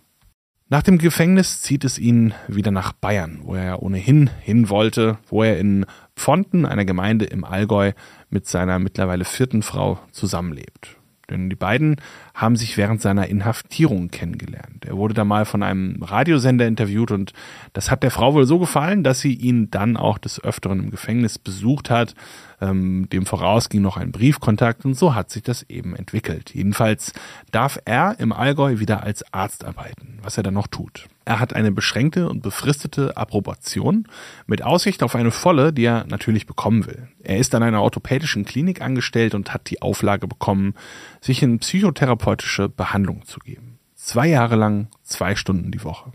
Nach 0.71 0.83
dem 0.83 0.99
Gefängnis 0.99 1.59
zieht 1.59 1.83
es 1.83 1.99
ihn 1.99 2.33
wieder 2.47 2.71
nach 2.71 2.93
Bayern, 2.93 3.41
wo 3.43 3.55
er 3.55 3.83
ohnehin 3.83 4.29
hin 4.39 4.69
wollte, 4.69 5.17
wo 5.27 5.43
er 5.43 5.59
in 5.59 5.85
Pfonten, 6.15 6.65
einer 6.65 6.85
Gemeinde 6.85 7.25
im 7.25 7.43
Allgäu, 7.43 7.91
mit 8.29 8.47
seiner 8.47 8.79
mittlerweile 8.79 9.25
vierten 9.25 9.63
Frau 9.63 9.99
zusammenlebt. 10.13 10.95
Denn 11.29 11.49
die 11.49 11.57
beiden 11.57 11.97
haben 12.33 12.55
sich 12.55 12.77
während 12.77 13.01
seiner 13.01 13.27
Inhaftierung 13.27 14.11
kennengelernt. 14.11 14.85
Er 14.85 14.95
wurde 14.95 15.13
da 15.13 15.25
mal 15.25 15.43
von 15.43 15.61
einem 15.61 16.01
Radiosender 16.01 16.65
interviewt 16.65 17.11
und 17.11 17.33
das 17.73 17.91
hat 17.91 18.01
der 18.01 18.11
Frau 18.11 18.33
wohl 18.33 18.45
so 18.45 18.57
gefallen, 18.57 19.03
dass 19.03 19.19
sie 19.19 19.33
ihn 19.33 19.71
dann 19.71 19.97
auch 19.97 20.17
des 20.17 20.41
Öfteren 20.41 20.79
im 20.79 20.89
Gefängnis 20.89 21.37
besucht 21.37 21.89
hat. 21.89 22.15
Ähm, 22.61 23.09
dem 23.11 23.25
voraus 23.25 23.69
ging 23.69 23.81
noch 23.81 23.97
ein 23.97 24.11
Briefkontakt 24.11 24.85
und 24.85 24.93
so 24.93 25.15
hat 25.15 25.31
sich 25.31 25.41
das 25.41 25.63
eben 25.67 25.95
entwickelt. 25.95 26.53
Jedenfalls 26.53 27.11
darf 27.51 27.79
er 27.85 28.19
im 28.19 28.31
Allgäu 28.31 28.77
wieder 28.77 29.03
als 29.03 29.23
Arzt 29.33 29.65
arbeiten, 29.65 30.19
was 30.21 30.37
er 30.37 30.43
dann 30.43 30.53
noch 30.53 30.67
tut. 30.67 31.07
Er 31.25 31.39
hat 31.39 31.53
eine 31.53 31.71
beschränkte 31.71 32.29
und 32.29 32.43
befristete 32.43 33.17
Approbation 33.17 34.07
mit 34.45 34.63
Aussicht 34.63 35.01
auf 35.01 35.15
eine 35.15 35.31
volle, 35.31 35.73
die 35.73 35.85
er 35.85 36.05
natürlich 36.07 36.45
bekommen 36.45 36.85
will. 36.85 37.07
Er 37.23 37.37
ist 37.37 37.55
an 37.55 37.63
einer 37.63 37.81
orthopädischen 37.81 38.45
Klinik 38.45 38.81
angestellt 38.81 39.33
und 39.33 39.53
hat 39.53 39.69
die 39.69 39.81
Auflage 39.81 40.27
bekommen, 40.27 40.75
sich 41.19 41.41
in 41.41 41.59
psychotherapeutische 41.59 42.69
Behandlung 42.69 43.25
zu 43.25 43.39
geben. 43.39 43.79
Zwei 43.95 44.27
Jahre 44.27 44.55
lang, 44.55 44.87
zwei 45.03 45.35
Stunden 45.35 45.71
die 45.71 45.83
Woche. 45.83 46.11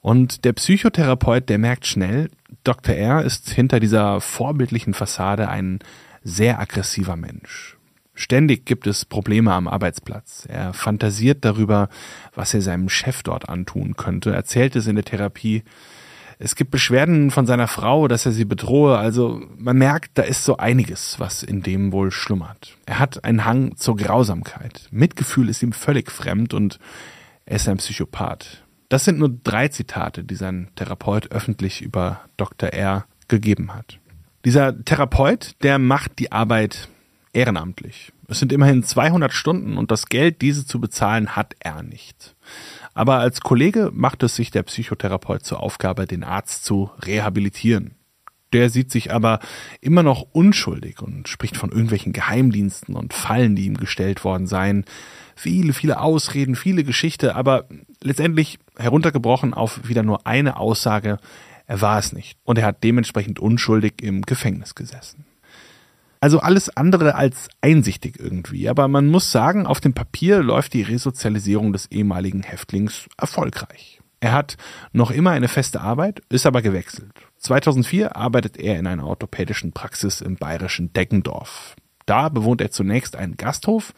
Und 0.00 0.44
der 0.44 0.52
Psychotherapeut, 0.52 1.48
der 1.48 1.58
merkt 1.58 1.86
schnell, 1.86 2.28
Dr. 2.64 2.94
R 2.94 3.22
ist 3.22 3.50
hinter 3.50 3.78
dieser 3.78 4.22
vorbildlichen 4.22 4.94
Fassade 4.94 5.48
ein 5.48 5.80
sehr 6.22 6.58
aggressiver 6.58 7.14
Mensch. 7.14 7.76
Ständig 8.14 8.64
gibt 8.64 8.86
es 8.86 9.04
Probleme 9.04 9.52
am 9.52 9.68
Arbeitsplatz. 9.68 10.46
Er 10.48 10.72
fantasiert 10.72 11.44
darüber, 11.44 11.88
was 12.34 12.54
er 12.54 12.62
seinem 12.62 12.88
Chef 12.88 13.22
dort 13.22 13.48
antun 13.48 13.96
könnte, 13.96 14.32
erzählt 14.32 14.76
es 14.76 14.86
in 14.86 14.94
der 14.94 15.04
Therapie. 15.04 15.62
Es 16.38 16.54
gibt 16.54 16.70
Beschwerden 16.70 17.30
von 17.30 17.46
seiner 17.46 17.68
Frau, 17.68 18.08
dass 18.08 18.24
er 18.24 18.32
sie 18.32 18.44
bedrohe. 18.44 18.96
Also 18.96 19.42
man 19.58 19.76
merkt, 19.76 20.16
da 20.16 20.22
ist 20.22 20.44
so 20.44 20.56
einiges, 20.56 21.20
was 21.20 21.42
in 21.42 21.62
dem 21.62 21.92
wohl 21.92 22.10
schlummert. 22.10 22.76
Er 22.86 22.98
hat 22.98 23.24
einen 23.24 23.44
Hang 23.44 23.76
zur 23.76 23.96
Grausamkeit. 23.96 24.88
Mitgefühl 24.90 25.48
ist 25.48 25.62
ihm 25.62 25.72
völlig 25.72 26.10
fremd 26.10 26.54
und 26.54 26.78
er 27.46 27.56
ist 27.56 27.68
ein 27.68 27.76
Psychopath. 27.76 28.63
Das 28.88 29.04
sind 29.04 29.18
nur 29.18 29.30
drei 29.42 29.68
Zitate, 29.68 30.24
die 30.24 30.34
sein 30.34 30.68
Therapeut 30.76 31.32
öffentlich 31.32 31.82
über 31.82 32.20
Dr. 32.36 32.70
R. 32.70 33.06
gegeben 33.28 33.74
hat. 33.74 33.98
Dieser 34.44 34.84
Therapeut, 34.84 35.52
der 35.62 35.78
macht 35.78 36.18
die 36.18 36.30
Arbeit 36.30 36.88
ehrenamtlich. 37.32 38.12
Es 38.28 38.38
sind 38.38 38.52
immerhin 38.52 38.82
200 38.82 39.32
Stunden 39.32 39.76
und 39.76 39.90
das 39.90 40.06
Geld, 40.06 40.40
diese 40.42 40.66
zu 40.66 40.80
bezahlen, 40.80 41.36
hat 41.36 41.54
er 41.60 41.82
nicht. 41.82 42.34
Aber 42.94 43.18
als 43.18 43.40
Kollege 43.40 43.90
macht 43.92 44.22
es 44.22 44.36
sich 44.36 44.50
der 44.50 44.62
Psychotherapeut 44.62 45.44
zur 45.44 45.60
Aufgabe, 45.60 46.06
den 46.06 46.24
Arzt 46.24 46.64
zu 46.64 46.90
rehabilitieren. 47.04 47.96
Der 48.52 48.70
sieht 48.70 48.92
sich 48.92 49.12
aber 49.12 49.40
immer 49.80 50.04
noch 50.04 50.22
unschuldig 50.32 51.02
und 51.02 51.28
spricht 51.28 51.56
von 51.56 51.70
irgendwelchen 51.70 52.12
Geheimdiensten 52.12 52.94
und 52.94 53.12
Fallen, 53.12 53.56
die 53.56 53.66
ihm 53.66 53.76
gestellt 53.76 54.22
worden 54.22 54.46
seien. 54.46 54.84
Viele, 55.34 55.72
viele 55.72 56.00
Ausreden, 56.00 56.54
viele 56.54 56.84
Geschichte, 56.84 57.34
aber 57.34 57.66
letztendlich 58.00 58.60
heruntergebrochen 58.76 59.54
auf 59.54 59.88
wieder 59.88 60.02
nur 60.02 60.26
eine 60.26 60.56
Aussage, 60.58 61.18
er 61.66 61.80
war 61.80 61.98
es 61.98 62.12
nicht. 62.12 62.38
Und 62.44 62.58
er 62.58 62.66
hat 62.66 62.84
dementsprechend 62.84 63.38
unschuldig 63.38 64.02
im 64.02 64.22
Gefängnis 64.22 64.74
gesessen. 64.74 65.24
Also 66.20 66.40
alles 66.40 66.74
andere 66.74 67.16
als 67.16 67.48
einsichtig 67.60 68.18
irgendwie. 68.18 68.68
Aber 68.68 68.88
man 68.88 69.08
muss 69.08 69.30
sagen, 69.30 69.66
auf 69.66 69.80
dem 69.80 69.92
Papier 69.92 70.42
läuft 70.42 70.72
die 70.72 70.82
Resozialisierung 70.82 71.72
des 71.72 71.90
ehemaligen 71.90 72.42
Häftlings 72.42 73.06
erfolgreich. 73.18 74.00
Er 74.20 74.32
hat 74.32 74.56
noch 74.92 75.10
immer 75.10 75.32
eine 75.32 75.48
feste 75.48 75.82
Arbeit, 75.82 76.22
ist 76.30 76.46
aber 76.46 76.62
gewechselt. 76.62 77.12
2004 77.40 78.16
arbeitet 78.16 78.56
er 78.56 78.78
in 78.78 78.86
einer 78.86 79.06
orthopädischen 79.06 79.72
Praxis 79.72 80.22
im 80.22 80.36
bayerischen 80.36 80.94
Deggendorf. 80.94 81.76
Da 82.06 82.28
bewohnt 82.28 82.60
er 82.60 82.70
zunächst 82.70 83.16
einen 83.16 83.36
Gasthof 83.36 83.94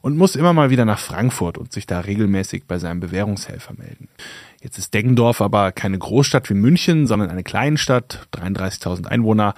und 0.00 0.16
muss 0.16 0.36
immer 0.36 0.52
mal 0.52 0.70
wieder 0.70 0.84
nach 0.84 0.98
Frankfurt 0.98 1.58
und 1.58 1.72
sich 1.72 1.86
da 1.86 2.00
regelmäßig 2.00 2.64
bei 2.66 2.78
seinem 2.78 3.00
Bewährungshelfer 3.00 3.74
melden. 3.76 4.08
Jetzt 4.62 4.78
ist 4.78 4.94
Deggendorf 4.94 5.40
aber 5.40 5.72
keine 5.72 5.98
Großstadt 5.98 6.48
wie 6.50 6.54
München, 6.54 7.06
sondern 7.06 7.30
eine 7.30 7.42
Kleinstadt, 7.42 8.26
33.000 8.34 9.06
Einwohner, 9.06 9.54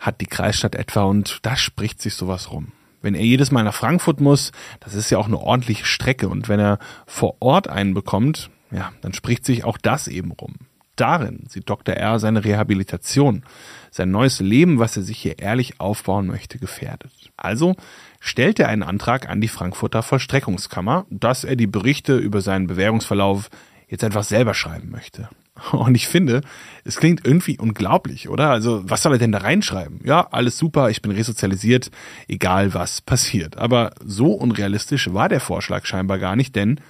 hat 0.00 0.20
die 0.20 0.26
Kreisstadt 0.26 0.74
etwa 0.74 1.04
und 1.04 1.38
da 1.42 1.56
spricht 1.56 2.02
sich 2.02 2.14
sowas 2.14 2.50
rum. 2.52 2.72
Wenn 3.02 3.14
er 3.14 3.24
jedes 3.24 3.50
Mal 3.50 3.62
nach 3.62 3.74
Frankfurt 3.74 4.20
muss, 4.20 4.52
das 4.80 4.94
ist 4.94 5.10
ja 5.10 5.18
auch 5.18 5.26
eine 5.26 5.38
ordentliche 5.38 5.84
Strecke 5.84 6.28
und 6.28 6.48
wenn 6.48 6.60
er 6.60 6.78
vor 7.06 7.36
Ort 7.40 7.68
einen 7.68 7.94
bekommt, 7.94 8.50
ja, 8.70 8.92
dann 9.00 9.12
spricht 9.12 9.44
sich 9.44 9.64
auch 9.64 9.78
das 9.78 10.08
eben 10.08 10.32
rum. 10.32 10.54
Darin 10.96 11.44
sieht 11.48 11.68
Dr. 11.68 11.94
R. 11.94 12.18
seine 12.18 12.44
Rehabilitation, 12.44 13.44
sein 13.90 14.10
neues 14.10 14.40
Leben, 14.40 14.78
was 14.78 14.96
er 14.96 15.02
sich 15.02 15.18
hier 15.18 15.38
ehrlich 15.38 15.80
aufbauen 15.80 16.26
möchte, 16.26 16.58
gefährdet. 16.58 17.12
Also 17.36 17.76
stellt 18.20 18.58
er 18.58 18.68
einen 18.68 18.82
Antrag 18.82 19.28
an 19.28 19.40
die 19.40 19.48
Frankfurter 19.48 20.02
Vollstreckungskammer, 20.02 21.06
dass 21.10 21.44
er 21.44 21.56
die 21.56 21.66
Berichte 21.66 22.16
über 22.16 22.40
seinen 22.40 22.66
Bewährungsverlauf 22.66 23.50
jetzt 23.88 24.04
einfach 24.04 24.24
selber 24.24 24.54
schreiben 24.54 24.90
möchte. 24.90 25.28
Und 25.72 25.94
ich 25.94 26.08
finde, 26.08 26.42
es 26.84 26.96
klingt 26.96 27.26
irgendwie 27.26 27.58
unglaublich, 27.58 28.28
oder? 28.28 28.50
Also, 28.50 28.82
was 28.88 29.02
soll 29.02 29.12
er 29.12 29.18
denn 29.18 29.32
da 29.32 29.38
reinschreiben? 29.38 30.00
Ja, 30.04 30.28
alles 30.30 30.58
super, 30.58 30.90
ich 30.90 31.02
bin 31.02 31.12
resozialisiert, 31.12 31.90
egal 32.28 32.74
was 32.74 33.00
passiert. 33.00 33.56
Aber 33.56 33.92
so 34.04 34.32
unrealistisch 34.32 35.12
war 35.12 35.28
der 35.28 35.40
Vorschlag 35.40 35.86
scheinbar 35.86 36.18
gar 36.18 36.36
nicht, 36.36 36.56
denn 36.56 36.80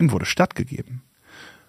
ihm 0.00 0.10
wurde 0.10 0.26
stattgegeben. 0.26 1.02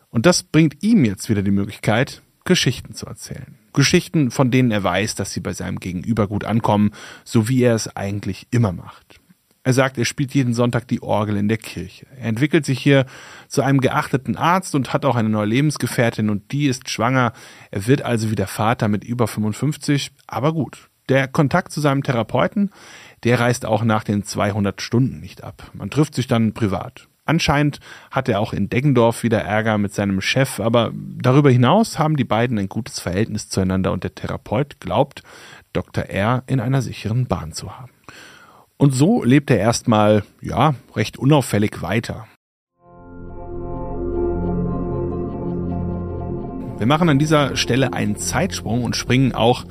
Und 0.10 0.26
das 0.26 0.44
bringt 0.44 0.84
ihm 0.84 1.06
jetzt 1.06 1.30
wieder 1.30 1.42
die 1.42 1.52
Möglichkeit, 1.52 2.22
Geschichten 2.46 2.94
zu 2.94 3.06
erzählen. 3.06 3.58
Geschichten, 3.74 4.32
von 4.32 4.50
denen 4.50 4.72
er 4.72 4.84
weiß, 4.84 5.16
dass 5.16 5.34
sie 5.34 5.42
bei 5.42 5.54
seinem 5.54 5.80
Gegenüber 5.80 6.28
gut 6.28 6.46
ankommen, 6.46 6.92
so 7.24 7.48
wie 7.48 7.62
er 7.62 7.76
es 7.76 7.96
eigentlich 7.96 8.48
immer 8.52 8.72
macht. 8.72 9.20
Er 9.68 9.74
sagt, 9.74 9.98
er 9.98 10.06
spielt 10.06 10.34
jeden 10.34 10.54
Sonntag 10.54 10.88
die 10.88 11.04
Orgel 11.04 11.36
in 11.36 11.50
der 11.50 11.58
Kirche. 11.58 12.08
Er 12.18 12.30
entwickelt 12.30 12.66
sich 12.66 12.80
hier 12.80 13.06
zu 13.50 13.62
einem 13.62 13.82
geachteten 13.82 14.38
Arzt 14.38 14.74
und 14.76 14.94
hat 14.94 15.04
auch 15.04 15.18
eine 15.18 15.28
neue 15.28 15.48
Lebensgefährtin 15.48 16.30
und 16.30 16.54
die 16.54 16.68
ist 16.68 16.90
schwanger. 16.90 17.34
Er 17.70 17.86
wird 17.86 18.02
also 18.02 18.32
wieder 18.32 18.48
Vater 18.48 18.88
mit 18.88 19.04
über 19.04 19.28
55, 19.28 20.14
aber 20.26 20.54
gut. 20.54 20.90
Der 21.10 21.28
Kontakt 21.28 21.74
zu 21.74 21.82
seinem 21.82 22.02
Therapeuten, 22.02 22.72
der 23.26 23.42
reißt 23.42 23.66
auch 23.66 23.84
nach 23.84 24.06
den 24.06 24.24
200 24.24 24.82
Stunden 24.82 25.20
nicht 25.20 25.44
ab. 25.44 25.70
Man 25.74 25.90
trifft 25.90 26.16
sich 26.16 26.28
dann 26.28 26.54
privat. 26.54 27.10
Anscheinend 27.28 27.82
hat 28.10 28.30
er 28.30 28.40
auch 28.40 28.54
in 28.54 28.70
Deggendorf 28.70 29.22
wieder 29.22 29.42
Ärger 29.42 29.78
mit 29.78 29.94
seinem 29.94 30.22
Chef, 30.22 30.62
aber 30.62 30.94
darüber 30.94 31.52
hinaus 31.52 32.00
haben 32.00 32.16
die 32.16 32.24
beiden 32.24 32.58
ein 32.58 32.70
gutes 32.70 33.02
Verhältnis 33.02 33.50
zueinander 33.50 33.92
und 33.92 34.06
der 34.06 34.16
Therapeut 34.16 34.80
glaubt, 34.80 35.24
Dr. 35.74 36.06
R 36.06 36.44
in 36.48 36.62
einer 36.62 36.82
sicheren 36.82 37.28
Bahn 37.28 37.52
zu 37.52 37.78
haben. 37.78 37.92
Und 38.78 38.92
so 38.92 39.26
lebt 39.26 39.52
er 39.52 39.58
erstmal, 39.58 40.24
ja, 40.42 40.76
recht 40.96 41.18
unauffällig 41.18 41.82
weiter. 41.82 42.28
Wir 46.78 46.86
machen 46.86 47.10
an 47.10 47.20
dieser 47.20 47.58
Stelle 47.58 47.92
einen 47.92 48.16
Zeitsprung 48.16 48.86
und 48.86 48.96
springen 48.96 49.34
auch 49.34 49.66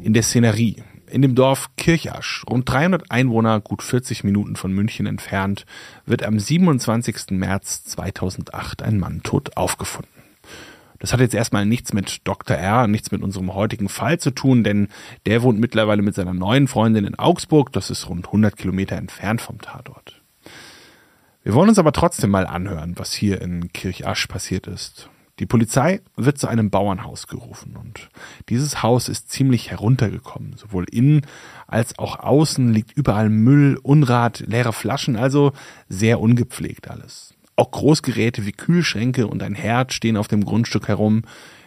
in 0.00 0.14
der 0.14 0.22
Szenerie. 0.22 0.82
In 1.12 1.20
dem 1.20 1.34
Dorf 1.34 1.68
Kirchasch, 1.76 2.42
rund 2.48 2.66
300 2.70 3.10
Einwohner, 3.10 3.60
gut 3.60 3.82
40 3.82 4.24
Minuten 4.24 4.56
von 4.56 4.72
München 4.72 5.04
entfernt, 5.04 5.66
wird 6.06 6.22
am 6.22 6.38
27. 6.38 7.32
März 7.32 7.84
2008 7.84 8.82
ein 8.82 8.98
Mann 8.98 9.22
tot 9.22 9.54
aufgefunden. 9.58 10.08
Das 11.00 11.12
hat 11.12 11.20
jetzt 11.20 11.34
erstmal 11.34 11.66
nichts 11.66 11.92
mit 11.92 12.22
Dr. 12.24 12.56
R, 12.56 12.86
nichts 12.86 13.10
mit 13.10 13.20
unserem 13.22 13.52
heutigen 13.52 13.90
Fall 13.90 14.20
zu 14.20 14.30
tun, 14.30 14.64
denn 14.64 14.88
der 15.26 15.42
wohnt 15.42 15.60
mittlerweile 15.60 16.00
mit 16.00 16.14
seiner 16.14 16.32
neuen 16.32 16.66
Freundin 16.66 17.04
in 17.04 17.18
Augsburg. 17.18 17.74
Das 17.74 17.90
ist 17.90 18.08
rund 18.08 18.28
100 18.28 18.56
Kilometer 18.56 18.96
entfernt 18.96 19.42
vom 19.42 19.60
Tatort. 19.60 20.22
Wir 21.42 21.52
wollen 21.52 21.68
uns 21.68 21.78
aber 21.78 21.92
trotzdem 21.92 22.30
mal 22.30 22.46
anhören, 22.46 22.94
was 22.96 23.12
hier 23.12 23.42
in 23.42 23.70
Kirchasch 23.74 24.28
passiert 24.28 24.66
ist. 24.66 25.10
Die 25.38 25.46
Polizei 25.46 26.00
wird 26.14 26.36
zu 26.36 26.46
einem 26.46 26.70
Bauernhaus 26.70 27.26
gerufen 27.26 27.76
und 27.76 28.10
dieses 28.50 28.82
Haus 28.82 29.08
ist 29.08 29.30
ziemlich 29.30 29.70
heruntergekommen. 29.70 30.56
Sowohl 30.56 30.84
innen 30.90 31.22
als 31.66 31.98
auch 31.98 32.18
außen 32.18 32.72
liegt 32.72 32.92
überall 32.92 33.30
Müll, 33.30 33.78
Unrat, 33.82 34.40
leere 34.40 34.74
Flaschen, 34.74 35.16
also 35.16 35.52
sehr 35.88 36.20
ungepflegt 36.20 36.90
alles. 36.90 37.34
Auch 37.56 37.70
Großgeräte 37.70 38.44
wie 38.44 38.52
Kühlschränke 38.52 39.26
und 39.26 39.42
ein 39.42 39.54
Herd 39.54 39.94
stehen 39.94 40.18
auf 40.18 40.28
dem 40.28 40.44
Grundstück 40.44 40.88
herum. 40.88 41.22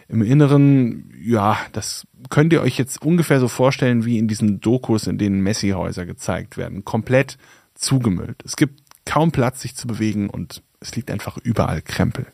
Im 0.08 0.22
Inneren, 0.22 1.12
ja, 1.20 1.58
das 1.72 2.06
könnt 2.30 2.52
ihr 2.52 2.62
euch 2.62 2.78
jetzt 2.78 3.02
ungefähr 3.02 3.40
so 3.40 3.48
vorstellen 3.48 4.04
wie 4.04 4.18
in 4.18 4.28
diesen 4.28 4.60
Dokus, 4.60 5.08
in 5.08 5.18
denen 5.18 5.40
Messi-Häuser 5.40 6.06
gezeigt 6.06 6.56
werden. 6.56 6.84
Komplett 6.84 7.36
zugemüllt. 7.74 8.42
Es 8.44 8.54
gibt 8.54 8.80
kaum 9.04 9.32
Platz, 9.32 9.60
sich 9.60 9.74
zu 9.74 9.88
bewegen 9.88 10.30
und 10.30 10.62
es 10.78 10.94
liegt 10.94 11.10
einfach 11.10 11.38
überall 11.38 11.82
Krempel. 11.82 12.26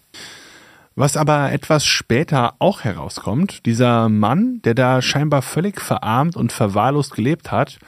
Was 0.94 1.16
aber 1.16 1.52
etwas 1.52 1.86
später 1.86 2.54
auch 2.58 2.84
herauskommt, 2.84 3.64
dieser 3.64 4.08
Mann, 4.10 4.60
der 4.62 4.74
da 4.74 5.00
scheinbar 5.00 5.40
völlig 5.40 5.80
verarmt 5.80 6.36
und 6.36 6.52
verwahrlost 6.52 7.14
gelebt 7.14 7.50
hat, 7.50 7.78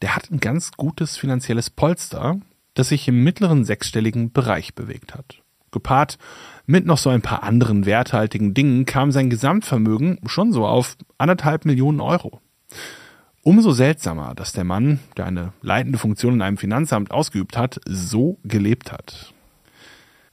der 0.00 0.14
hat 0.14 0.30
ein 0.30 0.38
ganz 0.38 0.72
gutes 0.72 1.16
finanzielles 1.16 1.70
Polster, 1.70 2.38
das 2.74 2.90
sich 2.90 3.08
im 3.08 3.24
mittleren 3.24 3.64
sechsstelligen 3.64 4.32
Bereich 4.32 4.74
bewegt 4.74 5.14
hat. 5.14 5.42
Gepaart 5.72 6.18
mit 6.66 6.86
noch 6.86 6.98
so 6.98 7.10
ein 7.10 7.22
paar 7.22 7.42
anderen 7.42 7.84
werthaltigen 7.84 8.54
Dingen 8.54 8.86
kam 8.86 9.10
sein 9.10 9.28
Gesamtvermögen 9.28 10.20
schon 10.26 10.52
so 10.52 10.66
auf 10.66 10.96
anderthalb 11.18 11.64
Millionen 11.64 12.00
Euro. 12.00 12.40
Umso 13.42 13.72
seltsamer, 13.72 14.34
dass 14.34 14.52
der 14.52 14.64
Mann, 14.64 15.00
der 15.16 15.26
eine 15.26 15.52
leitende 15.62 15.98
Funktion 15.98 16.34
in 16.34 16.42
einem 16.42 16.56
Finanzamt 16.58 17.10
ausgeübt 17.10 17.56
hat, 17.56 17.80
so 17.86 18.38
gelebt 18.44 18.92
hat. 18.92 19.34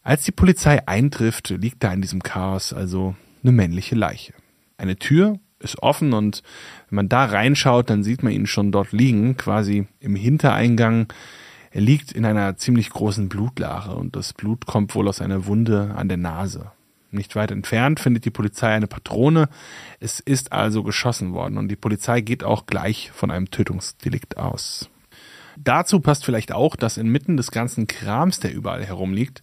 Als 0.03 0.23
die 0.23 0.31
Polizei 0.31 0.85
eintrifft, 0.87 1.49
liegt 1.49 1.83
da 1.83 1.93
in 1.93 2.01
diesem 2.01 2.21
Chaos 2.21 2.73
also 2.73 3.15
eine 3.41 3.53
männliche 3.53 3.95
Leiche. 3.95 4.33
Eine 4.77 4.97
Tür 4.97 5.39
ist 5.59 5.81
offen 5.81 6.13
und 6.13 6.43
wenn 6.89 6.97
man 6.97 7.09
da 7.09 7.25
reinschaut, 7.25 7.89
dann 7.89 8.03
sieht 8.03 8.21
man 8.21 8.33
ihn 8.33 8.45
schon 8.45 8.71
dort 8.71 8.91
liegen, 8.91 9.37
quasi 9.37 9.87
im 9.99 10.15
Hintereingang 10.15 11.07
er 11.73 11.81
liegt 11.81 12.11
in 12.11 12.23
einer 12.23 12.55
ziemlich 12.55 12.91
großen 12.91 13.29
Blutlache 13.29 13.95
und 13.95 14.15
das 14.15 14.33
Blut 14.33 14.67
kommt 14.67 14.93
wohl 14.93 15.07
aus 15.07 15.21
einer 15.21 15.47
Wunde 15.47 15.95
an 15.95 16.07
der 16.07 16.17
Nase. 16.17 16.71
Nicht 17.09 17.35
weit 17.35 17.49
entfernt 17.49 17.99
findet 17.99 18.25
die 18.25 18.29
Polizei 18.29 18.69
eine 18.69 18.85
Patrone. 18.85 19.49
Es 19.99 20.19
ist 20.19 20.51
also 20.51 20.83
geschossen 20.83 21.33
worden 21.33 21.57
und 21.57 21.69
die 21.69 21.75
Polizei 21.75 22.21
geht 22.21 22.43
auch 22.43 22.67
gleich 22.67 23.09
von 23.11 23.31
einem 23.31 23.49
Tötungsdelikt 23.49 24.37
aus. 24.37 24.87
Dazu 25.57 25.99
passt 25.99 26.25
vielleicht 26.25 26.51
auch, 26.51 26.75
dass 26.75 26.97
inmitten 26.97 27.37
des 27.37 27.49
ganzen 27.49 27.87
Krams, 27.87 28.39
der 28.39 28.53
überall 28.53 28.85
herumliegt, 28.85 29.41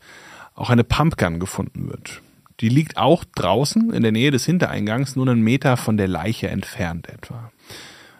auch 0.61 0.71
eine 0.71 0.85
Pumpgun 0.85 1.41
gefunden 1.41 1.89
wird. 1.89 2.23
Die 2.61 2.69
liegt 2.69 2.99
auch 2.99 3.25
draußen 3.25 3.93
in 3.93 4.03
der 4.03 4.13
Nähe 4.13 4.31
des 4.31 4.45
Hintereingangs, 4.45 5.17
nur 5.17 5.27
einen 5.27 5.41
Meter 5.41 5.77
von 5.77 5.97
der 5.97 6.09
Leiche 6.09 6.49
entfernt 6.49 7.09
etwa. 7.09 7.51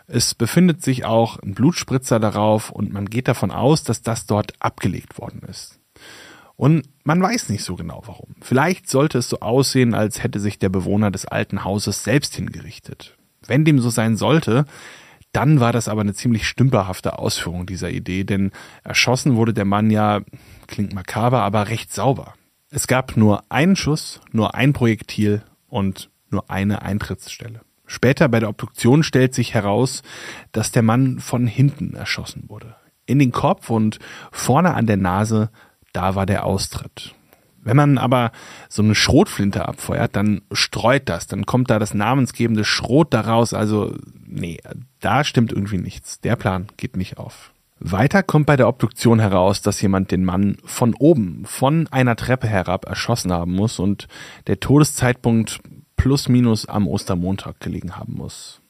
Es 0.07 0.35
befindet 0.35 0.83
sich 0.83 1.05
auch 1.05 1.39
ein 1.39 1.55
Blutspritzer 1.55 2.19
darauf 2.19 2.71
und 2.71 2.93
man 2.93 3.07
geht 3.07 3.29
davon 3.29 3.51
aus, 3.51 3.85
dass 3.85 4.03
das 4.03 4.27
dort 4.27 4.55
abgelegt 4.59 5.19
worden 5.19 5.43
ist. 5.49 5.79
Und 6.57 6.89
man 7.05 7.23
weiß 7.23 7.49
nicht 7.51 7.63
so 7.63 7.77
genau 7.77 8.03
warum. 8.07 8.35
Vielleicht 8.41 8.89
sollte 8.89 9.19
es 9.19 9.29
so 9.29 9.41
aussehen, 9.41 9.95
als 9.95 10.23
hätte 10.23 10.41
sich 10.41 10.59
der 10.59 10.69
Bewohner 10.69 11.11
des 11.11 11.27
alten 11.27 11.65
Hauses 11.65 12.03
selbst 12.03 12.35
hingerichtet. 12.35 13.17
Wenn 13.47 13.65
dem 13.65 13.79
so 13.79 13.91
sein 13.91 14.17
sollte, 14.17 14.65
dann 15.33 15.61
war 15.61 15.73
das 15.73 15.89
aber 15.89 16.01
eine 16.01 16.15
ziemlich 16.15 16.47
stümperhafte 16.47 17.19
Ausführung 17.19 17.67
dieser 17.67 17.91
Idee, 17.91 18.25
denn 18.25 18.51
erschossen 18.83 19.37
wurde 19.37 19.55
der 19.55 19.65
Mann 19.65 19.91
ja, 19.91 20.21
klingt 20.67 20.93
makaber, 20.93 21.43
aber 21.43 21.69
recht 21.69 21.93
sauber. 21.93 22.35
Es 22.71 22.87
gab 22.87 23.17
nur 23.17 23.45
einen 23.49 23.77
Schuss, 23.77 24.21
nur 24.33 24.55
ein 24.55 24.73
Projektil 24.73 25.43
und 25.69 26.11
nur 26.31 26.51
eine 26.51 26.83
Eintrittsstelle. 26.83 27.61
Später 27.87 28.29
bei 28.29 28.39
der 28.39 28.49
Obduktion 28.49 29.03
stellt 29.03 29.35
sich 29.35 29.55
heraus, 29.55 30.03
dass 30.53 30.71
der 30.71 30.83
Mann 30.83 31.19
von 31.19 31.49
hinten 31.49 31.95
erschossen 31.95 32.45
wurde. 32.49 32.77
In 33.07 33.19
den 33.19 33.33
Kopf 33.33 33.71
und 33.71 33.99
vorne 34.31 34.75
an 34.75 34.87
der 34.87 34.97
Nase, 34.97 35.51
da 35.93 36.15
war 36.15 36.27
der 36.27 36.47
Austritt. 36.47 37.15
Wenn 37.63 37.77
man 37.77 37.99
aber 37.99 38.33
so 38.69 38.83
eine 38.83 38.95
Schrotflinte 38.95 39.69
abfeuert, 39.69 40.17
dann 40.17 40.43
streut 40.53 41.09
das, 41.09 41.27
dann 41.27 41.47
kommt 41.47 41.71
da 41.71 41.79
das 41.79 41.95
namensgebende 41.95 42.65
Schrot 42.65 43.13
daraus. 43.13 43.53
Also, 43.55 43.95
nee, 44.27 44.59
da 45.01 45.25
stimmt 45.25 45.53
irgendwie 45.53 45.79
nichts. 45.79 46.21
Der 46.21 46.37
Plan 46.37 46.69
geht 46.77 46.97
nicht 46.97 47.19
auf. 47.19 47.53
Weiter 47.79 48.23
kommt 48.23 48.47
bei 48.47 48.57
der 48.57 48.69
Obduktion 48.69 49.21
heraus, 49.21 49.63
dass 49.63 49.81
jemand 49.81 50.11
den 50.11 50.25
Mann 50.25 50.59
von 50.65 50.95
oben, 50.95 51.45
von 51.47 51.87
einer 51.91 52.15
Treppe 52.15 52.47
herab 52.47 52.87
erschossen 52.87 53.33
haben 53.33 53.53
muss 53.53 53.79
und 53.79 54.07
der 54.47 54.61
Todeszeitpunkt 54.61 55.61
plus 55.97 56.29
minus 56.29 56.67
am 56.67 56.87
Ostermontag 56.87 57.59
gelegen 57.61 57.97
haben 57.97 58.15
muss. 58.15 58.61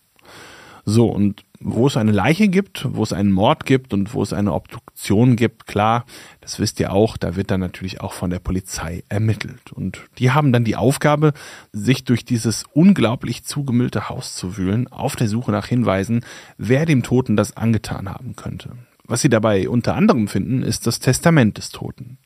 So, 0.85 1.09
und 1.09 1.45
wo 1.63 1.87
es 1.87 1.99
eine 1.99 2.13
Leiche 2.13 2.49
gibt, 2.49 2.87
wo 2.95 3.03
es 3.03 3.13
einen 3.13 3.31
Mord 3.31 3.67
gibt 3.67 3.93
und 3.93 4.15
wo 4.15 4.23
es 4.23 4.33
eine 4.33 4.55
Obduktion 4.55 5.37
gibt, 5.37 5.67
klar, 5.67 6.07
das 6.41 6.59
wisst 6.59 6.81
ihr 6.81 6.91
auch, 6.91 7.19
da 7.19 7.37
wird 7.37 7.51
dann 7.51 7.61
natürlich 7.61 8.01
auch 8.01 8.15
von 8.15 8.31
der 8.31 8.39
Polizei 8.39 9.05
ermittelt. 9.11 9.71
Und 9.73 10.01
die 10.19 10.31
haben 10.31 10.53
dann 10.53 10.65
die 10.65 10.77
Aufgabe, 10.77 11.35
sich 11.71 12.05
durch 12.05 12.25
dieses 12.25 12.65
unglaublich 12.73 13.45
zugemüllte 13.45 14.09
Haus 14.09 14.35
zu 14.35 14.57
wühlen, 14.57 14.89
auf 14.89 15.17
der 15.17 15.29
Suche 15.29 15.53
nach 15.53 15.67
Hinweisen, 15.67 16.25
wer 16.57 16.87
dem 16.87 17.03
Toten 17.03 17.37
das 17.37 17.57
angetan 17.57 18.09
haben 18.09 18.37
könnte. 18.37 18.71
Was 19.05 19.21
sie 19.21 19.29
dabei 19.29 19.69
unter 19.69 19.95
anderem 19.95 20.29
finden, 20.29 20.63
ist 20.63 20.87
das 20.87 20.99
Testament 20.99 21.59
des 21.59 21.69
Toten. 21.69 22.17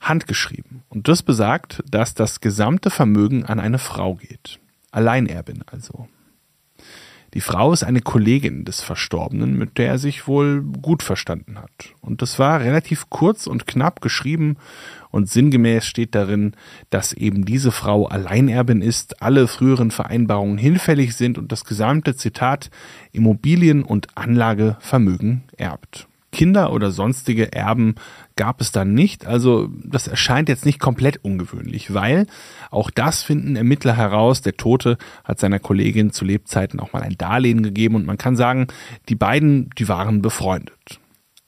Handgeschrieben. 0.00 0.82
Und 0.88 1.08
das 1.08 1.22
besagt, 1.22 1.82
dass 1.88 2.14
das 2.14 2.40
gesamte 2.40 2.90
Vermögen 2.90 3.44
an 3.44 3.58
eine 3.58 3.78
Frau 3.78 4.14
geht. 4.14 4.60
Alleinerbin 4.90 5.64
also. 5.66 6.08
Die 7.34 7.40
Frau 7.40 7.72
ist 7.72 7.82
eine 7.82 8.02
Kollegin 8.02 8.66
des 8.66 8.82
Verstorbenen, 8.82 9.56
mit 9.56 9.78
der 9.78 9.88
er 9.88 9.98
sich 9.98 10.26
wohl 10.26 10.62
gut 10.62 11.02
verstanden 11.02 11.58
hat. 11.58 11.70
Und 12.02 12.20
das 12.20 12.38
war 12.38 12.60
relativ 12.60 13.08
kurz 13.08 13.46
und 13.46 13.66
knapp 13.66 14.02
geschrieben 14.02 14.58
und 15.10 15.30
sinngemäß 15.30 15.86
steht 15.86 16.14
darin, 16.14 16.52
dass 16.90 17.14
eben 17.14 17.46
diese 17.46 17.72
Frau 17.72 18.06
Alleinerbin 18.06 18.82
ist, 18.82 19.22
alle 19.22 19.48
früheren 19.48 19.90
Vereinbarungen 19.90 20.58
hinfällig 20.58 21.16
sind 21.16 21.38
und 21.38 21.52
das 21.52 21.64
gesamte 21.64 22.14
Zitat 22.16 22.70
Immobilien 23.12 23.82
und 23.82 24.08
Anlagevermögen 24.16 25.44
erbt. 25.56 26.08
Kinder 26.32 26.72
oder 26.72 26.90
sonstige 26.90 27.52
Erben 27.52 27.94
gab 28.36 28.60
es 28.60 28.72
dann 28.72 28.94
nicht. 28.94 29.26
Also 29.26 29.68
das 29.84 30.08
erscheint 30.08 30.48
jetzt 30.48 30.66
nicht 30.66 30.80
komplett 30.80 31.22
ungewöhnlich, 31.22 31.94
weil 31.94 32.26
auch 32.70 32.90
das 32.90 33.22
finden 33.22 33.54
Ermittler 33.54 33.96
heraus. 33.96 34.40
Der 34.40 34.56
Tote 34.56 34.98
hat 35.24 35.38
seiner 35.38 35.58
Kollegin 35.58 36.10
zu 36.10 36.24
Lebzeiten 36.24 36.80
auch 36.80 36.92
mal 36.92 37.02
ein 37.02 37.18
Darlehen 37.18 37.62
gegeben 37.62 37.94
und 37.94 38.06
man 38.06 38.18
kann 38.18 38.34
sagen, 38.34 38.66
die 39.08 39.14
beiden, 39.14 39.70
die 39.78 39.88
waren 39.88 40.22
befreundet. 40.22 40.98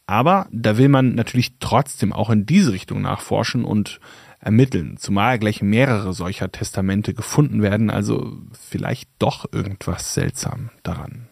Aber 0.06 0.46
da 0.52 0.76
will 0.76 0.90
man 0.90 1.14
natürlich 1.14 1.58
trotzdem 1.58 2.12
auch 2.12 2.28
in 2.28 2.44
diese 2.44 2.72
Richtung 2.72 3.00
nachforschen 3.00 3.64
und 3.64 4.00
ermitteln, 4.38 4.98
zumal 4.98 5.38
gleich 5.38 5.62
mehrere 5.62 6.12
solcher 6.12 6.52
Testamente 6.52 7.14
gefunden 7.14 7.62
werden, 7.62 7.88
also 7.88 8.36
vielleicht 8.52 9.08
doch 9.18 9.46
irgendwas 9.50 10.12
seltsam 10.12 10.68
daran. 10.82 11.28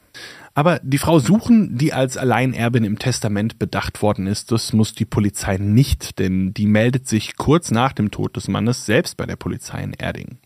Aber 0.54 0.80
die 0.82 0.98
Frau 0.98 1.18
suchen, 1.18 1.78
die 1.78 1.92
als 1.92 2.16
Alleinerbin 2.16 2.84
im 2.84 2.98
Testament 2.98 3.58
bedacht 3.58 4.02
worden 4.02 4.26
ist, 4.26 4.52
das 4.52 4.72
muss 4.72 4.94
die 4.94 5.06
Polizei 5.06 5.56
nicht, 5.56 6.18
denn 6.18 6.52
die 6.52 6.66
meldet 6.66 7.08
sich 7.08 7.36
kurz 7.36 7.70
nach 7.70 7.92
dem 7.92 8.10
Tod 8.10 8.36
des 8.36 8.48
Mannes 8.48 8.84
selbst 8.84 9.16
bei 9.16 9.24
der 9.24 9.36
Polizei 9.36 9.82
in 9.82 9.94
Erding. 9.94 10.38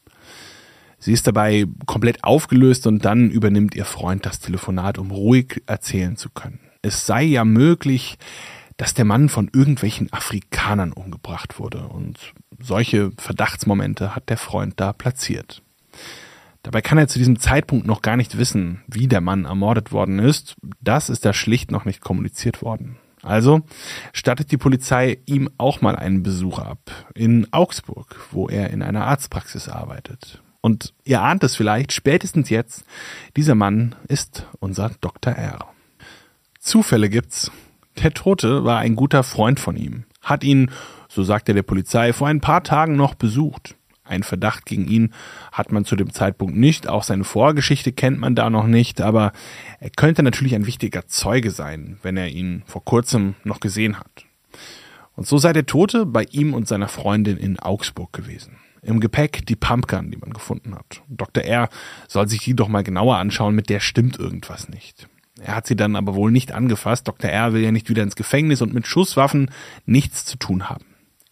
Sie 0.99 1.13
ist 1.13 1.27
dabei 1.27 1.67
komplett 1.87 2.25
aufgelöst 2.25 2.87
und 2.87 3.05
dann 3.05 3.31
übernimmt 3.31 3.75
ihr 3.75 3.85
Freund 3.85 4.25
das 4.25 4.39
Telefonat, 4.39 4.99
um 4.99 5.11
ruhig 5.11 5.63
erzählen 5.67 6.17
zu 6.17 6.31
können. 6.31 6.61
Es 6.83 7.07
sei 7.07 7.25
ja 7.25 7.45
möglich, 7.45 8.17
dass 8.77 8.95
der 8.95 9.05
Mann 9.05 9.29
von 9.29 9.51
irgendwelchen 9.53 10.13
Afrikanern 10.13 10.93
umgebracht 10.93 11.59
wurde 11.59 11.89
und 11.89 12.19
solche 12.61 13.11
Verdachtsmomente 13.19 14.15
hat 14.15 14.29
der 14.29 14.37
Freund 14.37 14.75
da 14.77 14.93
platziert. 14.93 15.63
Dabei 16.67 16.81
kann 16.81 16.99
er 16.99 17.07
zu 17.07 17.21
diesem 17.21 17.39
Zeitpunkt 17.39 17.87
noch 17.87 18.03
gar 18.03 18.17
nicht 18.17 18.39
wissen, 18.39 18.83
wie 18.89 19.07
der 19.07 19.21
Mann 19.21 19.45
ermordet 19.45 19.93
worden 19.93 20.19
ist. 20.19 20.57
Das 20.81 21.11
ist 21.11 21.25
da 21.25 21.33
schlicht 21.33 21.71
noch 21.71 21.85
nicht 21.85 22.01
kommuniziert 22.01 22.61
worden. 22.61 22.97
Also 23.23 23.61
stattet 24.13 24.51
die 24.51 24.57
Polizei 24.57 25.19
ihm 25.27 25.49
auch 25.59 25.81
mal 25.81 25.95
einen 25.95 26.25
Besuch 26.25 26.59
ab 26.59 26.91
in 27.15 27.47
Augsburg, 27.53 28.17
wo 28.33 28.49
er 28.49 28.71
in 28.71 28.83
einer 28.83 29.07
Arztpraxis 29.07 29.69
arbeitet. 29.69 30.43
Und 30.61 30.93
ihr 31.05 31.23
ahnt 31.23 31.45
es 31.45 31.55
vielleicht, 31.55 31.93
spätestens 31.93 32.51
jetzt, 32.51 32.85
dieser 33.37 33.55
Mann 33.55 33.95
ist 34.09 34.45
unser 34.59 34.91
Dr. 35.01 35.35
R. 35.35 35.69
Zufälle 36.59 37.09
gibt's. 37.09 37.53
Der 38.03 38.13
Tote 38.13 38.65
war 38.65 38.81
ein 38.81 38.97
guter 38.97 39.23
Freund 39.23 39.61
von 39.61 39.77
ihm, 39.77 40.03
hat 40.21 40.43
ihn, 40.43 40.73
so 41.09 41.23
sagt 41.23 41.49
er 41.49 41.55
der 41.55 41.63
Polizei, 41.63 42.13
vor 42.13 42.27
ein 42.27 42.41
paar 42.41 42.65
Tagen 42.65 42.97
noch 42.97 43.15
besucht. 43.15 43.76
Ein 44.07 44.23
Verdacht 44.23 44.67
gegen 44.67 44.89
ihn 44.89 45.13
hat 45.53 45.73
man 45.73 45.85
zu 45.85 45.97
dem 45.97 46.13
Zeitpunkt 46.13 46.57
nicht. 46.57 46.89
Auch 46.89 47.03
seine 47.03 47.25
Vorgeschichte 47.25 47.93
kennt 47.93 48.19
man 48.19 48.35
da 48.35 48.51
noch 48.51 48.67
nicht. 48.67 49.01
Aber 49.01 49.33
er 49.81 49.91
könnte 49.91 50.23
natürlich 50.23 50.55
ein 50.55 50.67
wichtiger 50.67 51.07
Zeuge 51.07 51.51
sein, 51.51 51.99
wenn 52.03 52.17
er 52.17 52.29
ihn 52.29 52.63
vor 52.67 52.85
kurzem 52.85 53.35
noch 53.45 53.61
gesehen 53.61 53.99
hat. 53.99 54.25
Und 55.17 55.27
so 55.27 55.39
sei 55.39 55.53
der 55.53 55.67
Tote 55.67 56.07
bei 56.07 56.25
ihm 56.31 56.55
und 56.55 56.69
seiner 56.69 56.89
Freundin 56.89 57.39
in 57.39 57.59
Augsburg 57.59 58.13
gewesen. 58.13 58.59
Im 58.83 59.01
Gepäck 59.01 59.47
die 59.47 59.57
Pumpgun, 59.57 60.11
die 60.11 60.19
man 60.19 60.33
gefunden 60.33 60.75
hat. 60.75 61.03
Dr. 61.09 61.43
R. 61.43 61.69
soll 62.07 62.29
sich 62.29 62.41
die 62.41 62.55
doch 62.55 62.69
mal 62.69 62.85
genauer 62.85 63.17
anschauen, 63.17 63.55
mit 63.55 63.69
der 63.69 63.81
stimmt 63.81 64.19
irgendwas 64.19 64.69
nicht. 64.69 65.09
Er 65.41 65.57
hat 65.57 65.67
sie 65.67 65.77
dann 65.77 65.97
aber 65.97 66.15
wohl 66.15 66.31
nicht 66.31 66.53
angefasst. 66.53 67.09
Dr. 67.09 67.31
R. 67.31 67.53
will 67.53 67.63
ja 67.63 67.73
nicht 67.73 67.89
wieder 67.89 68.03
ins 68.03 68.17
Gefängnis 68.17 68.63
und 68.63 68.75
mit 68.75 68.87
Schusswaffen 68.87 69.51
nichts 69.87 70.25
zu 70.25 70.39
tun 70.39 70.69
haben. 70.69 70.85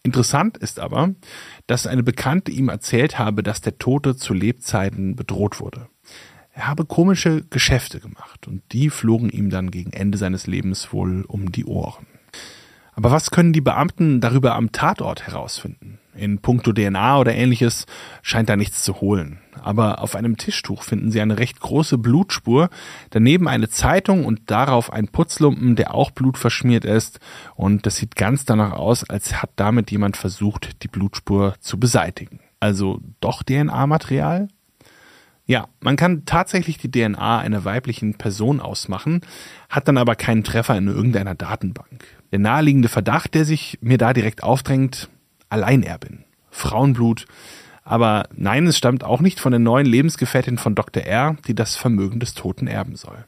Interessant 0.04 0.58
ist 0.58 0.80
aber, 0.80 1.14
dass 1.66 1.86
eine 1.86 2.02
Bekannte 2.02 2.52
ihm 2.52 2.68
erzählt 2.68 3.18
habe, 3.18 3.42
dass 3.42 3.62
der 3.62 3.78
Tote 3.78 4.14
zu 4.14 4.34
Lebzeiten 4.34 5.16
bedroht 5.16 5.60
wurde. 5.60 5.88
Er 6.52 6.68
habe 6.68 6.84
komische 6.84 7.42
Geschäfte 7.48 8.00
gemacht 8.00 8.46
und 8.46 8.62
die 8.72 8.90
flogen 8.90 9.30
ihm 9.30 9.48
dann 9.48 9.70
gegen 9.70 9.92
Ende 9.92 10.18
seines 10.18 10.46
Lebens 10.46 10.92
wohl 10.92 11.24
um 11.26 11.50
die 11.50 11.64
Ohren. 11.64 12.06
Aber 12.92 13.10
was 13.10 13.30
können 13.30 13.54
die 13.54 13.62
Beamten 13.62 14.20
darüber 14.20 14.54
am 14.54 14.72
Tatort 14.72 15.26
herausfinden? 15.26 15.98
In 16.16 16.38
puncto 16.38 16.72
DNA 16.72 17.18
oder 17.18 17.34
ähnliches 17.34 17.86
scheint 18.22 18.48
da 18.48 18.56
nichts 18.56 18.82
zu 18.82 19.00
holen. 19.00 19.38
Aber 19.62 20.02
auf 20.02 20.14
einem 20.14 20.36
Tischtuch 20.36 20.82
finden 20.82 21.10
sie 21.10 21.20
eine 21.20 21.38
recht 21.38 21.60
große 21.60 21.98
Blutspur, 21.98 22.70
daneben 23.10 23.48
eine 23.48 23.68
Zeitung 23.68 24.24
und 24.24 24.50
darauf 24.50 24.92
ein 24.92 25.08
Putzlumpen, 25.08 25.76
der 25.76 25.94
auch 25.94 26.10
blutverschmiert 26.10 26.84
ist. 26.84 27.20
Und 27.54 27.86
das 27.86 27.96
sieht 27.96 28.16
ganz 28.16 28.44
danach 28.44 28.72
aus, 28.72 29.08
als 29.08 29.42
hat 29.42 29.50
damit 29.56 29.90
jemand 29.90 30.16
versucht, 30.16 30.82
die 30.82 30.88
Blutspur 30.88 31.54
zu 31.60 31.78
beseitigen. 31.78 32.40
Also 32.60 33.00
doch 33.20 33.42
DNA-Material? 33.42 34.48
Ja, 35.46 35.68
man 35.80 35.96
kann 35.96 36.24
tatsächlich 36.24 36.78
die 36.78 36.90
DNA 36.90 37.38
einer 37.38 37.64
weiblichen 37.64 38.14
Person 38.14 38.60
ausmachen, 38.60 39.20
hat 39.68 39.88
dann 39.88 39.98
aber 39.98 40.16
keinen 40.16 40.42
Treffer 40.42 40.76
in 40.76 40.88
irgendeiner 40.88 41.34
Datenbank. 41.34 42.04
Der 42.32 42.38
naheliegende 42.38 42.88
Verdacht, 42.88 43.34
der 43.34 43.44
sich 43.44 43.78
mir 43.82 43.98
da 43.98 44.14
direkt 44.14 44.42
aufdrängt, 44.42 45.10
Alleinerbin, 45.54 46.24
Frauenblut. 46.50 47.26
Aber 47.84 48.24
nein, 48.34 48.66
es 48.66 48.76
stammt 48.76 49.04
auch 49.04 49.20
nicht 49.20 49.38
von 49.38 49.52
der 49.52 49.60
neuen 49.60 49.86
Lebensgefährtin 49.86 50.58
von 50.58 50.74
Dr. 50.74 51.04
R., 51.04 51.36
die 51.46 51.54
das 51.54 51.76
Vermögen 51.76 52.18
des 52.18 52.34
Toten 52.34 52.66
erben 52.66 52.96
soll. 52.96 53.24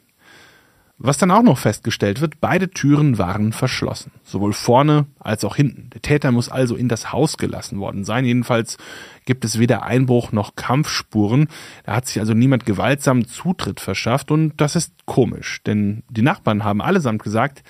Was 0.99 1.19
dann 1.19 1.31
auch 1.31 1.43
noch 1.43 1.59
festgestellt 1.59 2.23
wird, 2.23 2.41
beide 2.41 2.71
Türen 2.71 3.19
waren 3.19 3.53
verschlossen, 3.53 4.13
sowohl 4.25 4.55
vorne 4.55 5.07
als 5.21 5.45
auch 5.45 5.55
hinten. 5.55 5.91
Der 5.91 6.03
Täter 6.03 6.33
muss 6.33 6.49
also 6.49 6.75
in 6.75 6.89
das 6.89 7.13
Haus 7.13 7.37
gelassen 7.37 7.79
worden 7.79 8.05
sein. 8.05 8.25
Jedenfalls 8.25 8.79
gibt 9.27 9.45
es 9.45 9.59
weder 9.59 9.85
Einbruch 9.85 10.33
noch 10.33 10.57
Kampfspuren. 10.57 11.49
Da 11.85 11.95
hat 11.95 12.07
sich 12.07 12.19
also 12.19 12.33
niemand 12.33 12.65
gewaltsam 12.65 13.27
Zutritt 13.27 13.79
verschafft 13.79 14.31
und 14.31 14.55
das 14.57 14.75
ist 14.75 14.95
komisch, 15.05 15.61
denn 15.67 16.03
die 16.09 16.23
Nachbarn 16.23 16.65
haben 16.65 16.81
allesamt 16.81 17.23
gesagt, 17.23 17.63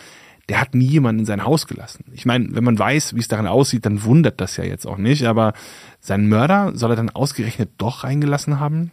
der 0.48 0.60
hat 0.60 0.74
nie 0.74 0.86
jemanden 0.86 1.20
in 1.20 1.26
sein 1.26 1.44
Haus 1.44 1.66
gelassen. 1.66 2.04
Ich 2.12 2.24
meine, 2.24 2.54
wenn 2.54 2.64
man 2.64 2.78
weiß, 2.78 3.14
wie 3.14 3.20
es 3.20 3.28
darin 3.28 3.46
aussieht, 3.46 3.84
dann 3.84 4.04
wundert 4.04 4.40
das 4.40 4.56
ja 4.56 4.64
jetzt 4.64 4.86
auch 4.86 4.98
nicht, 4.98 5.26
aber 5.26 5.54
seinen 6.00 6.28
Mörder 6.28 6.72
soll 6.74 6.90
er 6.90 6.96
dann 6.96 7.10
ausgerechnet 7.10 7.70
doch 7.78 8.04
reingelassen 8.04 8.60
haben? 8.60 8.92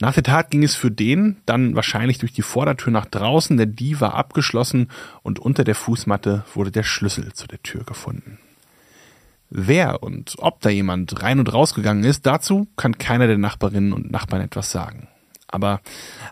Nach 0.00 0.12
der 0.12 0.24
Tat 0.24 0.50
ging 0.50 0.62
es 0.62 0.74
für 0.74 0.90
den 0.90 1.36
dann 1.46 1.74
wahrscheinlich 1.74 2.18
durch 2.18 2.32
die 2.32 2.42
Vordertür 2.42 2.92
nach 2.92 3.06
draußen, 3.06 3.56
denn 3.56 3.74
die 3.74 4.00
war 4.00 4.14
abgeschlossen 4.14 4.90
und 5.22 5.38
unter 5.38 5.64
der 5.64 5.74
Fußmatte 5.74 6.44
wurde 6.52 6.70
der 6.70 6.82
Schlüssel 6.82 7.32
zu 7.32 7.46
der 7.46 7.62
Tür 7.62 7.84
gefunden. 7.84 8.38
Wer 9.48 10.02
und 10.02 10.34
ob 10.38 10.60
da 10.60 10.70
jemand 10.70 11.22
rein 11.22 11.38
und 11.38 11.52
rausgegangen 11.52 12.04
ist, 12.04 12.26
dazu 12.26 12.66
kann 12.76 12.98
keiner 12.98 13.28
der 13.28 13.38
Nachbarinnen 13.38 13.92
und 13.92 14.10
Nachbarn 14.10 14.42
etwas 14.42 14.70
sagen. 14.70 15.08
Aber 15.56 15.80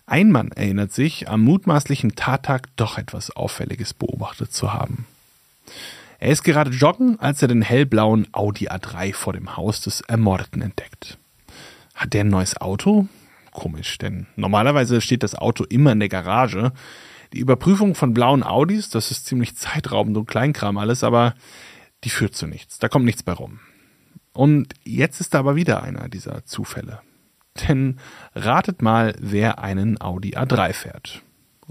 ein 0.05 0.31
Mann 0.31 0.53
erinnert 0.53 0.93
sich, 0.93 1.31
am 1.31 1.41
mutmaßlichen 1.45 2.15
Tattag 2.15 2.69
doch 2.77 2.99
etwas 2.99 3.31
Auffälliges 3.31 3.95
beobachtet 3.95 4.53
zu 4.53 4.75
haben. 4.75 5.07
Er 6.19 6.31
ist 6.31 6.43
gerade 6.43 6.71
joggen, 6.71 7.19
als 7.21 7.41
er 7.41 7.49
den 7.49 7.63
hellblauen 7.63 8.29
Audi 8.33 8.69
A3 8.69 9.15
vor 9.15 9.33
dem 9.33 9.57
Haus 9.57 9.81
des 9.81 10.03
Ermordeten 10.03 10.61
entdeckt. 10.61 11.17
Hat 11.95 12.13
der 12.13 12.25
ein 12.25 12.29
neues 12.29 12.59
Auto? 12.59 13.09
Komisch, 13.51 13.97
denn 13.97 14.27
normalerweise 14.37 15.01
steht 15.01 15.23
das 15.23 15.35
Auto 15.35 15.65
immer 15.65 15.93
in 15.93 16.01
der 16.01 16.11
Garage. 16.11 16.73
Die 17.33 17.39
Überprüfung 17.39 17.95
von 17.95 18.13
blauen 18.13 18.43
Audis, 18.43 18.91
das 18.91 19.11
ist 19.11 19.25
ziemlich 19.25 19.57
zeitraubend 19.57 20.19
und 20.19 20.27
Kleinkram 20.27 20.77
alles, 20.77 21.03
aber 21.03 21.35
die 22.05 22.11
führt 22.11 22.35
zu 22.35 22.47
nichts. 22.47 22.79
Da 22.79 22.91
kommt 22.91 23.07
nichts 23.07 23.23
bei 23.23 23.33
rum. 23.33 23.61
Und 24.35 24.75
jetzt 24.85 25.19
ist 25.23 25.33
da 25.33 25.39
aber 25.39 25.57
wieder 25.57 25.83
einer 25.83 26.11
dieser 26.11 26.45
Zufälle. 26.45 27.01
Denn 27.69 27.99
ratet 28.35 28.83
mal, 28.83 29.15
wer 29.21 29.61
einen 29.61 30.01
Audi 30.01 30.37
A3 30.37 30.73
fährt. 30.73 31.23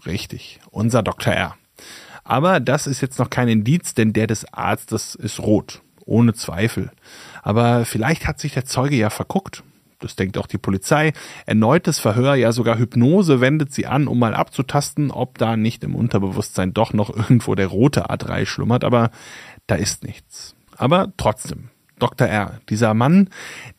Richtig, 0.06 0.60
unser 0.72 1.04
Dr. 1.04 1.34
R. 1.34 1.56
Aber 2.24 2.60
das 2.60 2.88
ist 2.88 3.02
jetzt 3.02 3.20
noch 3.20 3.30
kein 3.30 3.50
Indiz, 3.50 3.94
denn 3.94 4.14
der 4.14 4.28
des 4.28 4.52
Arztes 4.54 5.16
ist 5.16 5.40
rot. 5.40 5.82
Ohne 6.06 6.34
Zweifel. 6.34 6.92
Aber 7.42 7.86
vielleicht 7.86 8.28
hat 8.28 8.40
sich 8.40 8.54
der 8.54 8.66
Zeuge 8.66 8.96
ja 8.96 9.10
verguckt. 9.10 9.64
Das 10.00 10.18
denkt 10.18 10.38
auch 10.38 10.48
die 10.48 10.58
Polizei. 10.58 11.14
Erneutes 11.46 12.00
Verhör, 12.00 12.36
ja 12.36 12.52
sogar 12.52 12.78
Hypnose 12.78 13.40
wendet 13.40 13.74
sie 13.74 13.88
an, 13.88 14.08
um 14.08 14.20
mal 14.20 14.34
abzutasten, 14.34 15.12
ob 15.12 15.38
da 15.38 15.56
nicht 15.56 15.84
im 15.84 15.96
Unterbewusstsein 15.96 16.74
doch 16.74 16.92
noch 16.92 17.10
irgendwo 17.16 17.56
der 17.56 17.68
rote 17.68 18.10
A3 18.10 18.46
schlummert. 18.46 18.84
Aber 18.84 19.12
da 19.68 19.76
ist 19.76 20.04
nichts. 20.04 20.56
Aber 20.76 21.14
trotzdem, 21.16 21.70
Dr. 22.00 22.28
R., 22.28 22.60
dieser 22.70 22.94
Mann, 22.94 23.30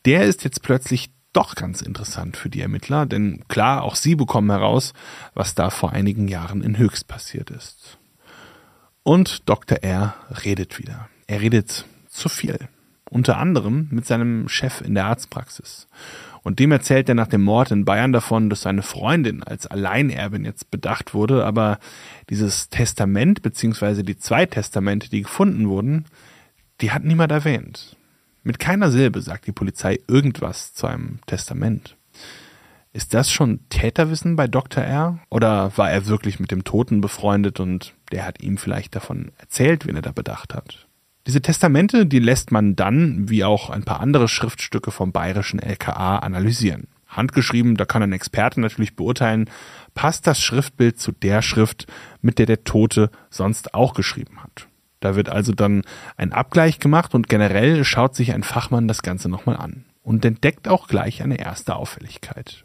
der 0.07 0.25
ist 0.25 0.45
jetzt 0.45 0.63
plötzlich 0.63 1.11
doch 1.35 1.55
ganz 1.55 1.83
interessant 1.83 2.37
für 2.37 2.49
die 2.49 2.61
Ermittler, 2.61 3.07
denn 3.07 3.45
klar, 3.49 3.83
auch 3.83 3.97
sie 3.97 4.15
bekommen 4.15 4.51
heraus, 4.51 4.95
was 5.35 5.55
da 5.55 5.71
vor 5.71 5.93
einigen 5.93 6.29
Jahren 6.29 6.63
in 6.63 6.79
Höchst 6.79 7.07
passiert 7.07 7.51
ist. 7.51 7.99
Und 9.03 9.49
Dr. 9.49 9.79
R 9.83 10.15
redet 10.45 10.79
wieder. 10.79 11.09
Er 11.27 11.43
redet 11.43 11.85
zu 12.09 12.29
viel. 12.29 12.59
Unter 13.11 13.37
anderem 13.37 13.89
mit 13.91 14.07
seinem 14.07 14.49
Chef 14.49 14.81
in 14.81 14.95
der 14.95 15.05
Arztpraxis. 15.05 15.87
Und 16.43 16.59
dem 16.59 16.73
erzählt 16.73 17.09
er 17.09 17.15
nach 17.15 17.27
dem 17.27 17.43
Mord 17.43 17.71
in 17.71 17.85
Bayern 17.85 18.13
davon, 18.13 18.51
dass 18.51 18.63
seine 18.63 18.83
Freundin 18.83 19.43
als 19.43 19.67
Alleinerbin 19.67 20.45
jetzt 20.45 20.71
bedacht 20.71 21.15
wurde, 21.15 21.45
aber 21.45 21.79
dieses 22.29 22.69
Testament 22.69 23.43
bzw. 23.43 24.03
die 24.03 24.19
zwei 24.19 24.47
Testamente, 24.47 25.09
die 25.09 25.23
gefunden 25.23 25.69
wurden, 25.69 26.05
die 26.81 26.93
hat 26.93 27.05
niemand 27.05 27.33
erwähnt. 27.33 27.97
Mit 28.45 28.59
keiner 28.59 28.91
Silbe 28.91 29.23
sagt 29.23 29.47
die 29.47 29.53
Polizei 29.53 29.99
irgendwas 30.07 30.75
zu 30.75 30.87
einem 30.87 31.19
Testament. 31.27 31.97
Ist 32.93 33.15
das 33.15 33.33
schon 33.33 33.61
Täterwissen 33.71 34.37
bei 34.37 34.47
Dr. 34.47 34.85
R? 34.85 35.19
Oder 35.31 35.77
war 35.77 35.91
er 35.91 36.07
wirklich 36.07 36.39
mit 36.39 36.51
dem 36.51 36.63
Toten 36.63 37.01
befreundet 37.01 37.59
und 37.59 37.95
der 38.13 38.27
hat 38.27 38.43
ihm 38.43 38.59
vielleicht 38.59 38.95
davon 38.95 39.33
erzählt, 39.39 39.87
wen 39.87 39.97
er 39.97 40.03
da 40.03 40.13
bedacht 40.13 40.55
hat? 40.55 40.87
Diese 41.27 41.41
Testamente, 41.41 42.05
die 42.05 42.19
lässt 42.19 42.53
man 42.53 42.77
dann, 42.77 43.31
wie 43.31 43.45
auch 43.45 43.71
ein 43.71 43.85
paar 43.85 44.01
andere 44.01 44.29
Schriftstücke 44.29 44.91
vom 44.91 45.11
bayerischen 45.11 45.59
LKA, 45.59 46.19
analysieren. 46.19 46.87
Handgeschrieben, 47.09 47.77
da 47.77 47.87
kann 47.87 48.03
ein 48.03 48.13
Experte 48.13 48.61
natürlich 48.61 48.95
beurteilen, 48.95 49.49
passt 49.95 50.27
das 50.27 50.39
Schriftbild 50.39 51.01
zu 51.01 51.13
der 51.13 51.41
Schrift, 51.41 51.87
mit 52.21 52.39
der 52.39 52.47
der 52.47 52.65
Tote 52.65 53.11
sonst 53.31 53.73
auch 53.73 53.95
geschrieben 53.95 54.43
hat. 54.43 54.69
Da 55.05 55.17
wird 55.17 55.29
also 55.29 55.53
dann 55.53 55.83
ein 56.17 56.33
Abgleich 56.33 56.79
gemacht 56.79 57.15
und 57.15 57.29
generell 57.29 57.85
schaut 57.85 58.15
sich 58.15 58.33
ein 58.33 58.43
Fachmann 58.43 58.89
das 58.89 59.03
Ganze 59.03 59.29
nochmal 59.29 59.59
an 59.59 59.85
und 60.03 60.25
entdeckt 60.25 60.67
auch 60.67 60.89
gleich 60.89 61.23
eine 61.23 61.39
erste 61.39 61.77
Auffälligkeit. 61.77 62.65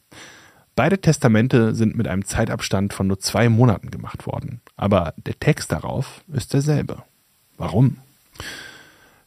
Beide 0.74 1.02
Testamente 1.02 1.76
sind 1.76 1.98
mit 1.98 2.08
einem 2.08 2.24
Zeitabstand 2.24 2.94
von 2.94 3.08
nur 3.08 3.20
zwei 3.20 3.50
Monaten 3.50 3.92
gemacht 3.92 4.26
worden, 4.26 4.62
aber 4.78 5.14
der 5.18 5.38
Text 5.38 5.74
darauf 5.74 6.22
ist 6.32 6.54
derselbe. 6.54 7.04
Warum? 7.58 7.98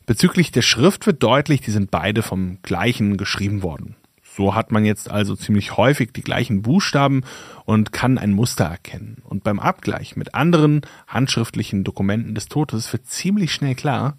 Bezüglich 0.07 0.51
der 0.51 0.63
Schrift 0.63 1.07
wird 1.07 1.23
deutlich, 1.23 1.61
die 1.61 1.71
sind 1.71 1.91
beide 1.91 2.23
vom 2.23 2.61
gleichen 2.63 3.19
geschrieben 3.19 3.63
worden. 3.63 3.95
So 4.35 4.55
hat 4.55 4.73
man 4.73 4.85
jetzt 4.85 5.11
also 5.11 5.37
ziemlich 5.37 5.77
häufig 5.77 6.13
die 6.13 6.23
gleichen 6.23 6.63
Buchstaben 6.63 7.23
und 7.67 7.93
kann 7.93 8.17
ein 8.17 8.33
Muster 8.33 8.65
erkennen. 8.65 9.23
Und 9.25 9.45
beim 9.45 9.61
Abgleich 9.61 10.17
mit 10.17 10.35
anderen 10.35 10.83
handschriftlichen 11.07 11.85
Dokumenten 11.85 12.35
des 12.35 12.47
Todes 12.47 12.91
wird 12.93 13.07
ziemlich 13.07 13.53
schnell 13.53 13.75
klar, 13.75 14.17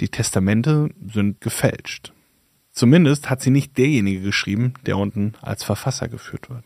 die 0.00 0.08
Testamente 0.08 0.90
sind 1.06 1.40
gefälscht. 1.40 2.12
Zumindest 2.72 3.30
hat 3.30 3.40
sie 3.40 3.50
nicht 3.50 3.78
derjenige 3.78 4.20
geschrieben, 4.20 4.74
der 4.86 4.98
unten 4.98 5.32
als 5.40 5.64
Verfasser 5.64 6.08
geführt 6.08 6.50
wird. 6.50 6.64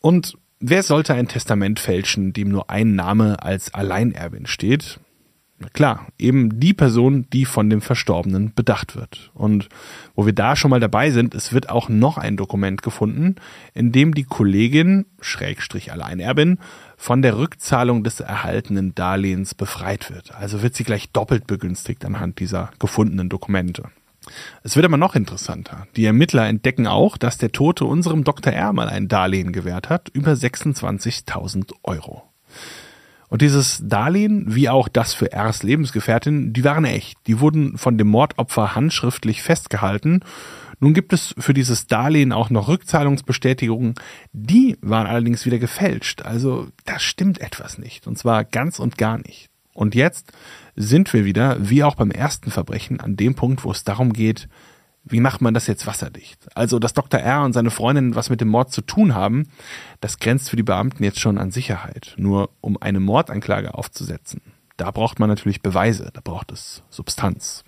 Und 0.00 0.38
wer 0.58 0.82
sollte 0.82 1.14
ein 1.14 1.28
Testament 1.28 1.80
fälschen, 1.80 2.32
dem 2.32 2.48
nur 2.48 2.70
ein 2.70 2.94
Name 2.94 3.42
als 3.42 3.72
Alleinerbin 3.74 4.46
steht? 4.46 5.00
Klar, 5.72 6.08
eben 6.18 6.60
die 6.60 6.74
Person, 6.74 7.26
die 7.32 7.46
von 7.46 7.70
dem 7.70 7.80
Verstorbenen 7.80 8.52
bedacht 8.54 8.94
wird. 8.94 9.30
Und 9.32 9.70
wo 10.14 10.26
wir 10.26 10.34
da 10.34 10.54
schon 10.54 10.70
mal 10.70 10.80
dabei 10.80 11.10
sind, 11.10 11.34
es 11.34 11.52
wird 11.54 11.70
auch 11.70 11.88
noch 11.88 12.18
ein 12.18 12.36
Dokument 12.36 12.82
gefunden, 12.82 13.36
in 13.72 13.90
dem 13.90 14.12
die 14.12 14.24
Kollegin, 14.24 15.06
Schrägstrich 15.20 15.92
Alleinerbin, 15.92 16.58
von 16.98 17.22
der 17.22 17.38
Rückzahlung 17.38 18.04
des 18.04 18.20
erhaltenen 18.20 18.94
Darlehens 18.94 19.54
befreit 19.54 20.10
wird. 20.10 20.34
Also 20.34 20.62
wird 20.62 20.74
sie 20.74 20.84
gleich 20.84 21.10
doppelt 21.10 21.46
begünstigt 21.46 22.04
anhand 22.04 22.38
dieser 22.38 22.70
gefundenen 22.78 23.30
Dokumente. 23.30 23.84
Es 24.62 24.76
wird 24.76 24.84
aber 24.84 24.98
noch 24.98 25.14
interessanter. 25.14 25.86
Die 25.96 26.04
Ermittler 26.04 26.46
entdecken 26.46 26.86
auch, 26.86 27.16
dass 27.16 27.38
der 27.38 27.52
Tote 27.52 27.86
unserem 27.86 28.24
Dr. 28.24 28.52
R 28.52 28.72
mal 28.74 28.88
ein 28.88 29.08
Darlehen 29.08 29.52
gewährt 29.52 29.88
hat, 29.88 30.10
über 30.10 30.32
26.000 30.32 31.72
Euro. 31.82 32.24
Und 33.28 33.42
dieses 33.42 33.80
Darlehen, 33.82 34.54
wie 34.54 34.68
auch 34.68 34.88
das 34.88 35.12
für 35.12 35.30
Rs 35.32 35.62
Lebensgefährtin, 35.62 36.52
die 36.52 36.64
waren 36.64 36.84
echt. 36.84 37.18
Die 37.26 37.40
wurden 37.40 37.76
von 37.76 37.98
dem 37.98 38.08
Mordopfer 38.08 38.74
handschriftlich 38.74 39.42
festgehalten. 39.42 40.20
Nun 40.78 40.94
gibt 40.94 41.12
es 41.12 41.34
für 41.38 41.54
dieses 41.54 41.86
Darlehen 41.86 42.32
auch 42.32 42.50
noch 42.50 42.68
Rückzahlungsbestätigungen. 42.68 43.94
Die 44.32 44.76
waren 44.82 45.06
allerdings 45.06 45.46
wieder 45.46 45.58
gefälscht. 45.58 46.22
Also 46.22 46.68
da 46.84 46.98
stimmt 46.98 47.40
etwas 47.40 47.78
nicht. 47.78 48.06
Und 48.06 48.18
zwar 48.18 48.44
ganz 48.44 48.78
und 48.78 48.98
gar 48.98 49.18
nicht. 49.18 49.48
Und 49.72 49.94
jetzt 49.94 50.32
sind 50.74 51.12
wir 51.12 51.24
wieder, 51.24 51.56
wie 51.68 51.82
auch 51.84 51.96
beim 51.96 52.10
ersten 52.10 52.50
Verbrechen, 52.50 53.00
an 53.00 53.16
dem 53.16 53.34
Punkt, 53.34 53.64
wo 53.64 53.70
es 53.70 53.84
darum 53.84 54.12
geht, 54.12 54.48
wie 55.08 55.20
macht 55.20 55.40
man 55.40 55.54
das 55.54 55.68
jetzt 55.68 55.86
wasserdicht? 55.86 56.48
Also, 56.56 56.78
dass 56.78 56.92
Dr. 56.92 57.20
R 57.20 57.44
und 57.44 57.52
seine 57.52 57.70
Freundin 57.70 58.16
was 58.16 58.28
mit 58.28 58.40
dem 58.40 58.48
Mord 58.48 58.72
zu 58.72 58.82
tun 58.82 59.14
haben, 59.14 59.48
das 60.00 60.18
grenzt 60.18 60.50
für 60.50 60.56
die 60.56 60.64
Beamten 60.64 61.04
jetzt 61.04 61.20
schon 61.20 61.38
an 61.38 61.52
Sicherheit. 61.52 62.14
Nur 62.16 62.50
um 62.60 62.76
eine 62.80 62.98
Mordanklage 62.98 63.74
aufzusetzen, 63.74 64.40
da 64.76 64.90
braucht 64.90 65.20
man 65.20 65.28
natürlich 65.28 65.62
Beweise, 65.62 66.10
da 66.12 66.20
braucht 66.22 66.50
es 66.50 66.82
Substanz. 66.90 67.64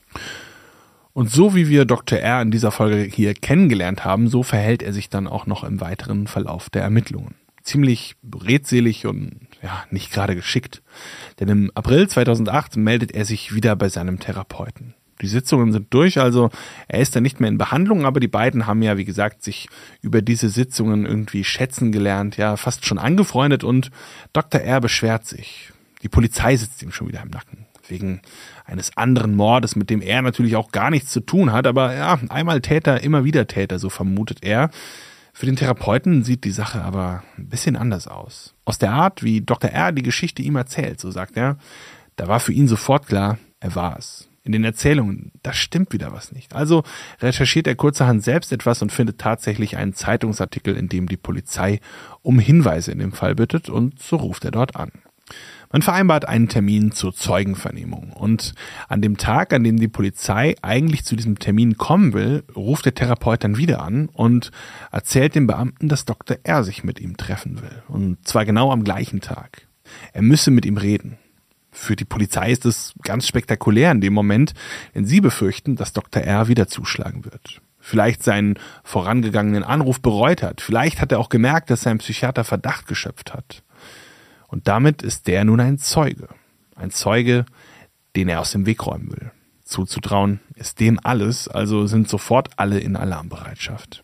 Und 1.13 1.31
so 1.31 1.55
wie 1.55 1.69
wir 1.69 1.85
Dr. 1.85 2.19
R 2.19 2.43
in 2.43 2.51
dieser 2.51 2.71
Folge 2.71 3.03
hier 3.03 3.35
kennengelernt 3.35 4.05
haben, 4.05 4.29
so 4.29 4.43
verhält 4.43 4.83
er 4.83 4.93
sich 4.93 5.09
dann 5.09 5.27
auch 5.27 5.47
noch 5.47 5.65
im 5.65 5.81
weiteren 5.81 6.27
Verlauf 6.27 6.71
der 6.71 6.83
Ermittlungen. 6.83 7.37
Ziemlich 7.63 8.17
redselig 8.35 9.07
und 9.07 9.49
ja, 9.63 9.85
nicht 9.91 10.13
gerade 10.13 10.35
geschickt. 10.35 10.83
Denn 11.41 11.49
im 11.49 11.71
April 11.75 12.09
2008 12.09 12.77
meldet 12.77 13.13
er 13.13 13.25
sich 13.25 13.55
wieder 13.55 13.77
bei 13.77 13.89
seinem 13.89 14.21
Therapeuten. 14.21 14.95
Die 15.21 15.27
Sitzungen 15.27 15.73
sind 15.73 15.93
durch, 15.93 16.19
also 16.19 16.51
er 16.87 17.01
ist 17.01 17.17
dann 17.17 17.23
nicht 17.23 17.41
mehr 17.41 17.49
in 17.49 17.59
Behandlung, 17.59 18.05
aber 18.05 18.21
die 18.21 18.29
beiden 18.29 18.67
haben 18.67 18.83
ja, 18.83 18.97
wie 18.97 19.05
gesagt, 19.05 19.43
sich 19.43 19.69
über 20.01 20.23
diese 20.23 20.49
Sitzungen 20.49 21.07
irgendwie 21.07 21.45
schätzen 21.45 21.91
gelernt, 21.91 22.37
ja, 22.37 22.57
fast 22.57 22.87
schon 22.87 22.99
angefreundet 22.99 23.65
und 23.65 23.91
Dr. 24.33 24.61
R 24.61 24.81
beschwert 24.81 25.27
sich. 25.27 25.73
Die 26.03 26.09
Polizei 26.09 26.57
sitzt 26.57 26.83
ihm 26.83 26.93
schon 26.93 27.09
wieder 27.09 27.23
im 27.23 27.31
Nacken. 27.31 27.67
Wegen 27.89 28.21
eines 28.67 28.97
anderen 28.97 29.35
Mordes, 29.35 29.75
mit 29.75 29.89
dem 29.89 30.03
er 30.03 30.21
natürlich 30.21 30.57
auch 30.57 30.73
gar 30.73 30.91
nichts 30.91 31.11
zu 31.11 31.21
tun 31.21 31.53
hat, 31.53 31.67
aber 31.67 31.95
ja, 31.95 32.19
einmal 32.29 32.61
Täter, 32.61 33.03
immer 33.03 33.25
wieder 33.25 33.47
Täter, 33.47 33.79
so 33.79 33.89
vermutet 33.89 34.41
er. 34.43 34.71
Für 35.33 35.47
den 35.47 35.57
Therapeuten 35.57 36.23
sieht 36.23 36.45
die 36.45 36.51
Sache 36.51 36.83
aber 36.83 37.23
ein 37.39 37.49
bisschen 37.49 37.77
anders 37.77 38.07
aus. 38.07 38.55
Aus 38.67 38.79
der 38.79 38.93
Art, 38.93 39.23
wie 39.23 39.41
Dr. 39.41 39.71
R 39.71 39.93
die 39.93 40.03
Geschichte 40.03 40.43
ihm 40.43 40.57
erzählt, 40.57 41.01
so 41.01 41.11
sagt 41.11 41.37
er, 41.37 41.57
da 42.17 42.29
war 42.29 42.41
für 42.41 42.53
ihn 42.53 42.69
sofort 42.69 43.07
klar, 43.07 43.39
er 43.61 43.75
war 43.75 43.97
es 43.99 44.29
in 44.45 44.53
den 44.53 44.65
Erzählungen, 44.65 45.33
da 45.43 45.53
stimmt 45.53 45.93
wieder 45.93 46.13
was 46.13 46.33
nicht. 46.33 46.55
Also 46.55 46.85
recherchiert 47.21 47.67
er 47.67 47.75
kurzerhand 47.75 48.23
selbst 48.23 48.53
etwas 48.53 48.83
und 48.83 48.93
findet 48.93 49.19
tatsächlich 49.19 49.77
einen 49.77 49.95
Zeitungsartikel, 49.95 50.77
in 50.77 50.89
dem 50.89 51.07
die 51.07 51.17
Polizei 51.17 51.81
um 52.23 52.39
Hinweise 52.39 52.93
in 52.93 52.99
dem 52.99 53.13
Fall 53.13 53.35
bittet 53.35 53.69
und 53.69 54.01
so 54.01 54.17
ruft 54.17 54.45
er 54.45 54.51
dort 54.51 54.77
an. 54.77 54.91
Man 55.71 55.83
vereinbart 55.83 56.27
einen 56.27 56.49
Termin 56.49 56.93
zur 56.93 57.15
Zeugenvernehmung 57.15 58.13
und 58.15 58.55
an 58.89 59.03
dem 59.03 59.19
Tag, 59.19 59.53
an 59.53 59.65
dem 59.65 59.77
die 59.77 59.89
Polizei 59.89 60.55
eigentlich 60.63 61.05
zu 61.05 61.15
diesem 61.15 61.39
Termin 61.39 61.77
kommen 61.77 62.15
will, 62.15 62.45
ruft 62.57 62.87
der 62.87 62.95
Therapeut 62.95 63.45
dann 63.45 63.59
wieder 63.59 63.83
an 63.83 64.09
und 64.09 64.51
erzählt 64.91 65.35
dem 65.35 65.47
Beamten, 65.47 65.89
dass 65.89 66.07
Dr. 66.07 66.39
R 66.43 66.65
sich 66.65 66.85
mit 66.85 67.01
ihm 67.01 67.19
treffen 67.19 67.61
will 67.61 67.83
und 67.89 68.27
zwar 68.27 68.47
genau 68.47 68.73
am 68.73 68.83
gleichen 68.83 69.21
Tag. 69.21 69.69
Er 70.15 70.23
müsse 70.23 70.51
mit 70.51 70.65
ihm 70.65 70.79
reden. 70.79 71.19
Für 71.71 71.97
die 71.97 72.05
Polizei 72.05 72.51
ist 72.51 72.65
es 72.65 72.95
ganz 73.03 73.27
spektakulär 73.27 73.91
in 73.93 74.01
dem 74.01 74.13
Moment, 74.13 74.55
denn 74.95 75.05
sie 75.05 75.21
befürchten, 75.21 75.77
dass 75.77 75.93
Dr. 75.93 76.23
R 76.23 76.49
wieder 76.49 76.67
zuschlagen 76.67 77.25
wird. 77.25 77.61
Vielleicht 77.79 78.23
seinen 78.23 78.59
vorangegangenen 78.83 79.63
Anruf 79.63 80.01
bereut 80.01 80.43
hat. 80.43 80.61
Vielleicht 80.61 81.01
hat 81.01 81.13
er 81.13 81.21
auch 81.21 81.29
gemerkt, 81.29 81.71
dass 81.71 81.83
sein 81.83 81.99
Psychiater 81.99 82.45
Verdacht 82.45 82.87
geschöpft 82.87 83.33
hat. 83.33 83.63
Und 84.49 84.67
damit 84.67 85.03
ist 85.03 85.27
der 85.27 85.45
nun 85.45 85.61
ein 85.61 85.79
Zeuge. 85.79 86.29
Ein 86.75 86.91
Zeuge, 86.91 87.45
den 88.17 88.29
er 88.29 88.41
aus 88.41 88.53
dem 88.53 88.67
Weg 88.67 88.85
räumen 88.87 89.13
will. 89.13 89.31
Zuzutrauen 89.65 90.41
ist 90.55 90.81
dem 90.81 90.99
alles, 91.03 91.47
also 91.47 91.87
sind 91.87 92.09
sofort 92.09 92.49
alle 92.57 92.81
in 92.81 92.97
Alarmbereitschaft. 92.97 94.03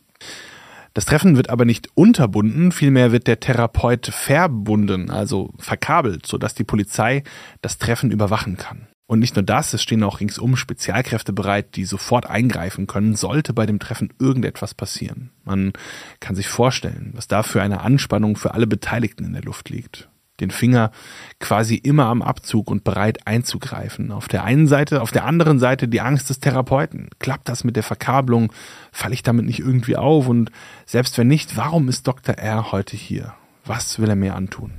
Das 0.95 1.07
Treffen 1.07 1.37
wird 1.37 1.51
aber 1.51 1.65
nicht 1.65 1.89
unterbunden, 1.95 2.71
vielmehr 2.71 3.11
wird 3.11 3.27
der 3.27 3.41
Therapeut 3.41 4.07
verbunden, 4.07 5.11
also 5.11 5.53
verkabelt, 5.59 6.25
sodass 6.25 6.55
die 6.55 6.63
Polizei 6.63 7.25
das 7.63 7.79
Treffen 7.79 8.13
überwachen 8.13 8.57
kann. 8.57 8.87
Und 9.07 9.19
nicht 9.19 9.35
nur 9.35 9.43
das, 9.43 9.75
es 9.75 9.83
stehen 9.83 10.05
auch 10.05 10.21
ringsum 10.21 10.57
Spezialkräfte 10.57 11.33
bereit, 11.33 11.77
die 11.77 11.85
sofort 11.85 12.27
eingreifen 12.27 12.87
können, 12.87 13.17
sollte 13.17 13.53
bei 13.53 13.67
dem 13.67 13.81
Treffen 13.81 14.15
irgendetwas 14.19 14.73
passieren. 14.75 15.31
Man 15.45 15.73
kann 16.21 16.37
sich 16.37 16.49
vorstellen, 16.49 17.11
was 17.15 17.29
da 17.29 17.43
für 17.43 17.61
eine 17.61 17.81
Anspannung 17.81 18.37
für 18.37 18.55
alle 18.55 18.67
Beteiligten 18.67 19.25
in 19.25 19.33
der 19.33 19.43
Luft 19.43 19.69
liegt 19.69 20.09
den 20.41 20.51
Finger 20.51 20.91
quasi 21.39 21.77
immer 21.77 22.07
am 22.07 22.23
Abzug 22.23 22.71
und 22.71 22.85
bereit 22.85 23.27
einzugreifen. 23.27 24.11
Auf 24.11 24.29
der 24.29 24.45
einen 24.45 24.67
Seite, 24.67 25.03
auf 25.03 25.13
der 25.13 25.25
anderen 25.25 25.59
Seite 25.59 25.89
die 25.89 26.01
Angst 26.01 26.31
des 26.31 26.41
Therapeuten. 26.41 27.09
Klappt 27.19 27.49
das 27.49 27.65
mit 27.65 27.77
der 27.77 27.83
Verkabelung? 27.83 28.53
Falle 28.91 29.15
ich 29.15 29.23
damit 29.23 29.47
nicht 29.47 29.61
irgendwie 29.61 29.97
auf? 29.97 30.29
Und 30.29 30.51
selbst 30.87 31.17
wenn 31.19 31.29
nicht, 31.29 31.57
warum 31.57 31.89
ist 31.89 32.07
Dr. 32.07 32.37
R 32.37 32.73
heute 32.73 32.97
hier? 32.97 33.35
Was 33.65 33.99
will 33.99 34.09
er 34.09 34.17
mir 34.17 34.35
antun? 34.35 34.73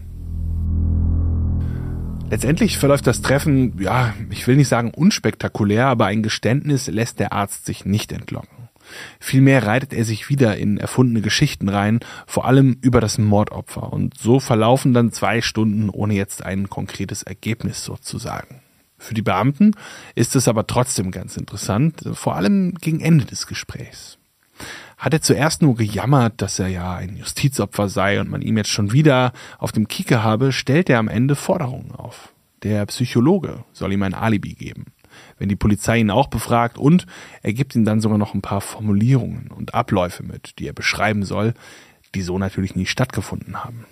Letztendlich 2.30 2.78
verläuft 2.78 3.06
das 3.06 3.22
Treffen, 3.22 3.80
ja, 3.80 4.14
ich 4.32 4.48
will 4.48 4.56
nicht 4.56 4.68
sagen 4.68 4.92
unspektakulär, 4.92 5.88
aber 5.88 6.08
ein 6.08 6.24
Geständnis 6.24 6.88
lässt 6.88 7.20
der 7.20 7.34
Arzt 7.34 7.66
sich 7.66 7.86
nicht 7.86 8.12
entlocken. 8.12 8.55
Vielmehr 9.20 9.66
reitet 9.66 9.94
er 9.94 10.06
sich 10.06 10.30
wieder 10.30 10.58
in 10.58 10.78
erfundene 10.78 11.22
Geschichten 11.22 11.70
rein, 11.70 12.00
vor 12.28 12.46
allem 12.46 12.78
über 12.82 13.02
das 13.02 13.18
Mordopfer. 13.18 13.92
Und 13.92 14.18
so 14.18 14.40
verlaufen 14.40 14.94
dann 14.94 15.12
zwei 15.12 15.42
Stunden 15.42 15.90
ohne 15.90 16.14
jetzt 16.14 16.46
ein 16.46 16.70
konkretes 16.70 17.24
Ergebnis 17.24 17.84
sozusagen. 17.84 18.62
Für 18.98 19.14
die 19.14 19.22
Beamten 19.22 19.72
ist 20.16 20.36
es 20.36 20.48
aber 20.48 20.68
trotzdem 20.68 21.12
ganz 21.12 21.38
interessant, 21.38 22.02
vor 22.14 22.36
allem 22.36 22.76
gegen 22.76 23.02
Ende 23.02 23.26
des 23.26 23.46
Gesprächs. 23.48 24.18
Hat 24.98 25.14
er 25.14 25.22
zuerst 25.22 25.62
nur 25.62 25.76
gejammert, 25.76 26.42
dass 26.42 26.60
er 26.60 26.70
ja 26.70 26.96
ein 26.96 27.18
Justizopfer 27.18 27.90
sei 27.90 28.22
und 28.22 28.30
man 28.30 28.42
ihm 28.42 28.58
jetzt 28.58 28.70
schon 28.70 28.94
wieder 28.94 29.34
auf 29.60 29.74
dem 29.74 29.90
Kieker 29.90 30.24
habe, 30.24 30.54
stellt 30.54 30.90
er 30.90 31.00
am 31.00 31.10
Ende 31.10 31.36
Forderungen 31.36 31.92
auf. 31.92 32.34
Der 32.64 32.86
Psychologe 32.86 33.66
soll 33.74 33.92
ihm 33.92 34.04
ein 34.04 34.14
Alibi 34.14 34.54
geben 34.54 34.95
wenn 35.38 35.50
die 35.50 35.56
Polizei 35.56 36.00
ihn 36.00 36.12
auch 36.12 36.28
befragt 36.28 36.78
und 36.78 37.06
er 37.42 37.54
gibt 37.54 37.76
ihm 37.76 37.86
dann 37.86 38.02
sogar 38.02 38.18
noch 38.18 38.34
ein 38.34 38.42
paar 38.42 38.62
Formulierungen 38.62 39.48
und 39.48 39.74
Abläufe 39.74 40.24
mit, 40.24 40.60
die 40.60 40.68
er 40.68 40.74
beschreiben 40.74 41.24
soll, 41.24 41.54
die 42.14 42.22
so 42.22 42.38
natürlich 42.40 42.76
nie 42.76 42.86
stattgefunden 42.86 43.64
haben. 43.64 43.86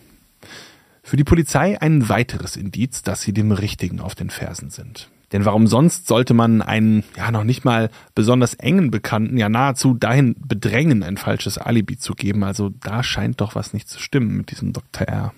Für 1.04 1.18
die 1.18 1.26
Polizei 1.26 1.80
ein 1.82 2.08
weiteres 2.08 2.56
Indiz, 2.56 3.02
dass 3.02 3.22
sie 3.22 3.34
dem 3.34 3.52
Richtigen 3.52 4.00
auf 4.00 4.16
den 4.16 4.30
Fersen 4.30 4.70
sind. 4.70 5.10
Denn 5.34 5.46
warum 5.46 5.68
sonst 5.68 6.08
sollte 6.08 6.34
man 6.34 6.62
einen 6.62 7.04
ja 7.18 7.32
noch 7.32 7.44
nicht 7.44 7.66
mal 7.66 7.90
besonders 8.14 8.54
engen 8.54 8.92
Bekannten 8.92 9.38
ja 9.38 9.50
nahezu 9.50 9.96
dahin 9.96 10.36
bedrängen, 10.40 11.04
ein 11.04 11.18
falsches 11.18 11.58
Alibi 11.58 11.98
zu 11.98 12.14
geben? 12.14 12.44
Also 12.44 12.70
da 12.70 13.04
scheint 13.04 13.42
doch 13.42 13.56
was 13.56 13.74
nicht 13.74 13.90
zu 13.90 14.00
stimmen 14.00 14.38
mit 14.38 14.52
diesem 14.52 14.74
Dr. 14.74 15.08
R. 15.08 15.34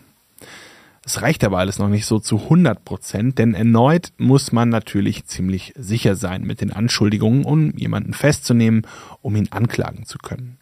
Es 1.06 1.22
reicht 1.22 1.44
aber 1.44 1.60
alles 1.60 1.78
noch 1.78 1.88
nicht 1.88 2.08
so 2.08 2.18
zu 2.18 2.40
100 2.40 2.84
Prozent, 2.84 3.38
denn 3.38 3.54
erneut 3.54 4.12
muss 4.18 4.52
man 4.52 4.70
natürlich 4.70 5.26
ziemlich 5.26 5.72
sicher 5.78 6.16
sein 6.16 6.42
mit 6.42 6.62
den 6.62 6.74
Anschuldigungen, 6.74 7.46
um 7.46 7.70
jemanden 7.78 8.14
festzunehmen, 8.14 8.88
um 9.22 9.36
ihn 9.36 9.50
anklagen 9.52 10.08
zu 10.08 10.18
können. 10.18 10.58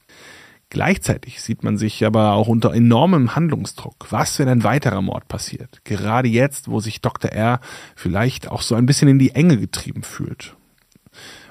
Gleichzeitig 0.67 1.41
sieht 1.41 1.63
man 1.63 1.77
sich 1.77 2.05
aber 2.05 2.33
auch 2.33 2.49
unter 2.49 2.73
enormem 2.73 3.37
Handlungsdruck. 3.37 4.07
Was, 4.09 4.37
wenn 4.37 4.49
ein 4.49 4.65
weiterer 4.65 5.01
Mord 5.01 5.29
passiert? 5.29 5.79
Gerade 5.85 6.27
jetzt, 6.27 6.67
wo 6.67 6.81
sich 6.81 6.99
Dr. 6.99 7.31
R 7.31 7.61
vielleicht 7.95 8.49
auch 8.49 8.63
so 8.63 8.75
ein 8.75 8.85
bisschen 8.85 9.07
in 9.07 9.19
die 9.19 9.31
Enge 9.31 9.57
getrieben 9.57 10.03
fühlt. 10.03 10.57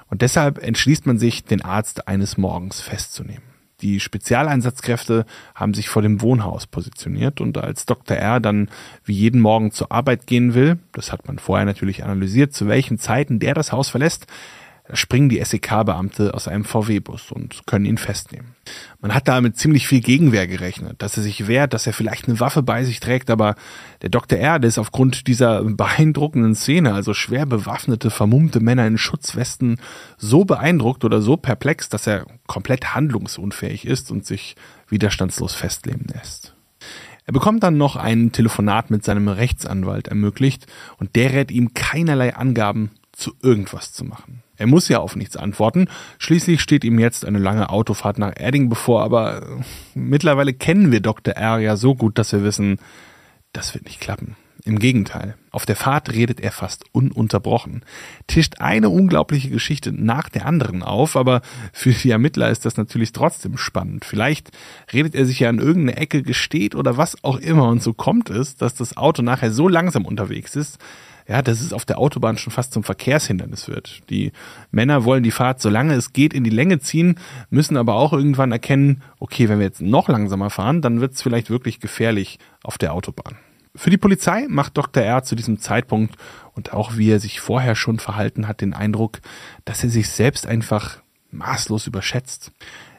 Und 0.09 0.20
deshalb 0.20 0.62
entschließt 0.62 1.07
man 1.07 1.18
sich, 1.18 1.45
den 1.45 1.64
Arzt 1.64 2.09
eines 2.09 2.36
Morgens 2.36 2.82
festzunehmen. 2.82 3.51
Die 3.83 4.01
Spezialeinsatzkräfte 4.01 5.26
haben 5.55 5.74
sich 5.74 5.89
vor 5.89 6.03
dem 6.03 6.22
Wohnhaus 6.22 6.66
positioniert 6.66 7.41
und 7.41 7.59
als 7.59 7.85
Dr. 7.85 8.16
R 8.16 8.41
dann 8.41 8.68
wie 9.05 9.12
jeden 9.12 9.41
Morgen 9.41 9.72
zur 9.72 9.91
Arbeit 9.91 10.26
gehen 10.26 10.55
will, 10.55 10.78
das 10.93 11.12
hat 11.12 11.26
man 11.26 11.39
vorher 11.39 11.66
natürlich 11.66 12.05
analysiert, 12.05 12.55
zu 12.55 12.68
welchen 12.68 12.99
Zeiten 12.99 13.41
der 13.41 13.55
das 13.55 13.72
Haus 13.72 13.89
verlässt, 13.89 14.26
springen 14.95 15.28
die 15.28 15.43
SEK-Beamte 15.43 16.34
aus 16.34 16.49
einem 16.49 16.64
VW-Bus 16.64 17.32
und 17.32 17.66
können 17.66 17.84
ihn 17.84 17.99
festnehmen. 17.99 18.55
Man 19.01 19.14
hat 19.14 19.28
da 19.28 19.40
mit 19.40 19.57
ziemlich 19.57 19.88
viel 19.88 20.01
Gegenwehr 20.01 20.47
gerechnet, 20.47 21.01
dass 21.01 21.16
er 21.16 21.22
sich 21.22 21.49
wehrt, 21.49 21.72
dass 21.72 21.86
er 21.86 21.93
vielleicht 21.93 22.28
eine 22.28 22.40
Waffe 22.40 22.62
bei 22.62 22.84
sich 22.84 23.01
trägt, 23.01 23.30
aber 23.30 23.55
der 24.03 24.11
Dr. 24.11 24.38
R., 24.38 24.59
der 24.59 24.68
ist 24.68 24.78
aufgrund 24.78 25.26
dieser 25.26 25.64
beeindruckenden 25.64 26.55
Szene, 26.55 26.95
also 26.95 27.14
schwer 27.14 27.47
bewaffnete, 27.47 28.11
vermummte 28.11 28.61
Männer 28.61 28.86
in 28.86 28.99
Schutzwesten, 28.99 29.78
so 30.18 30.45
beeindruckt 30.45 31.05
oder 31.05 31.22
so 31.22 31.36
perplex, 31.36 31.88
dass 31.88 32.07
er 32.07 32.26
komplett 32.47 32.95
handlungsunfähig 32.95 33.86
ist 33.86 34.11
und 34.11 34.26
sich 34.26 34.57
widerstandslos 34.88 35.55
festleben 35.55 36.07
lässt. 36.12 36.55
Er 37.24 37.32
bekommt 37.32 37.62
dann 37.62 37.76
noch 37.76 37.97
ein 37.97 38.32
Telefonat 38.32 38.90
mit 38.90 39.05
seinem 39.05 39.28
Rechtsanwalt 39.28 40.09
ermöglicht 40.09 40.66
und 40.99 41.14
der 41.14 41.32
rät 41.32 41.51
ihm 41.51 41.72
keinerlei 41.72 42.34
Angaben 42.34 42.90
zu 43.12 43.32
irgendwas 43.43 43.93
zu 43.93 44.05
machen. 44.05 44.43
Er 44.62 44.68
muss 44.68 44.88
ja 44.88 45.00
auf 45.00 45.16
nichts 45.16 45.36
antworten. 45.36 45.88
Schließlich 46.18 46.60
steht 46.60 46.84
ihm 46.84 47.00
jetzt 47.00 47.24
eine 47.24 47.40
lange 47.40 47.70
Autofahrt 47.70 48.18
nach 48.18 48.32
Erding 48.36 48.68
bevor, 48.68 49.02
aber 49.02 49.42
äh, 49.42 49.46
mittlerweile 49.96 50.52
kennen 50.52 50.92
wir 50.92 51.00
Dr. 51.00 51.34
R 51.34 51.58
ja 51.58 51.74
so 51.76 51.96
gut, 51.96 52.16
dass 52.16 52.30
wir 52.30 52.44
wissen, 52.44 52.78
das 53.52 53.74
wird 53.74 53.86
nicht 53.86 53.98
klappen. 54.00 54.36
Im 54.64 54.78
Gegenteil, 54.78 55.34
auf 55.50 55.66
der 55.66 55.74
Fahrt 55.74 56.12
redet 56.12 56.38
er 56.38 56.52
fast 56.52 56.84
ununterbrochen, 56.92 57.84
tischt 58.28 58.60
eine 58.60 58.88
unglaubliche 58.88 59.50
Geschichte 59.50 59.90
nach 59.90 60.28
der 60.28 60.46
anderen 60.46 60.84
auf, 60.84 61.16
aber 61.16 61.42
für 61.72 61.90
die 61.90 62.12
Ermittler 62.12 62.48
ist 62.48 62.64
das 62.64 62.76
natürlich 62.76 63.10
trotzdem 63.10 63.56
spannend. 63.56 64.04
Vielleicht 64.04 64.52
redet 64.92 65.16
er 65.16 65.26
sich 65.26 65.40
ja 65.40 65.48
an 65.48 65.58
irgendeine 65.58 65.96
Ecke 65.96 66.22
gesteht 66.22 66.76
oder 66.76 66.96
was 66.96 67.24
auch 67.24 67.38
immer 67.38 67.66
und 67.66 67.82
so 67.82 67.94
kommt 67.94 68.30
es, 68.30 68.54
dass 68.54 68.76
das 68.76 68.96
Auto 68.96 69.22
nachher 69.22 69.50
so 69.50 69.66
langsam 69.66 70.06
unterwegs 70.06 70.54
ist, 70.54 70.78
ja, 71.29 71.43
dass 71.43 71.61
es 71.61 71.73
auf 71.73 71.85
der 71.85 71.99
Autobahn 71.99 72.37
schon 72.37 72.53
fast 72.53 72.73
zum 72.73 72.85
Verkehrshindernis 72.85 73.68
wird. 73.68 74.03
Die 74.11 74.33
Männer 74.70 75.05
wollen 75.05 75.23
die 75.23 75.31
Fahrt, 75.31 75.61
solange 75.61 75.95
es 75.95 76.12
geht, 76.12 76.35
in 76.35 76.45
die 76.45 76.51
Länge 76.51 76.81
ziehen, 76.81 77.16
müssen 77.51 77.77
aber 77.77 77.95
auch 77.95 78.12
irgendwann 78.12 78.53
erkennen, 78.53 79.03
okay, 79.18 79.49
wenn 79.49 79.59
wir 79.59 79.66
jetzt 79.66 79.83
noch 79.83 80.09
langsamer 80.09 80.51
fahren, 80.51 80.83
dann 80.83 81.01
wird 81.01 81.14
es 81.14 81.23
vielleicht 81.23 81.51
wirklich 81.51 81.81
gefährlich 81.81 82.39
auf 82.62 82.79
der 82.79 82.93
Autobahn. 82.93 83.37
Für 83.75 83.91
die 83.91 83.97
Polizei 83.97 84.47
macht 84.49 84.77
Dr. 84.77 85.03
R 85.03 85.23
zu 85.23 85.35
diesem 85.35 85.59
Zeitpunkt 85.59 86.16
und 86.55 86.75
auch 86.75 86.99
wie 86.99 87.11
er 87.11 87.20
sich 87.20 87.41
vorher 87.41 87.75
schon 87.75 87.99
verhalten 87.99 88.47
hat, 88.47 88.61
den 88.61 88.75
Eindruck, 88.75 89.20
dass 89.64 89.83
er 89.83 89.89
sich 89.89 90.11
selbst 90.11 90.47
einfach 90.47 90.99
maßlos 91.31 91.87
überschätzt. 91.87 92.53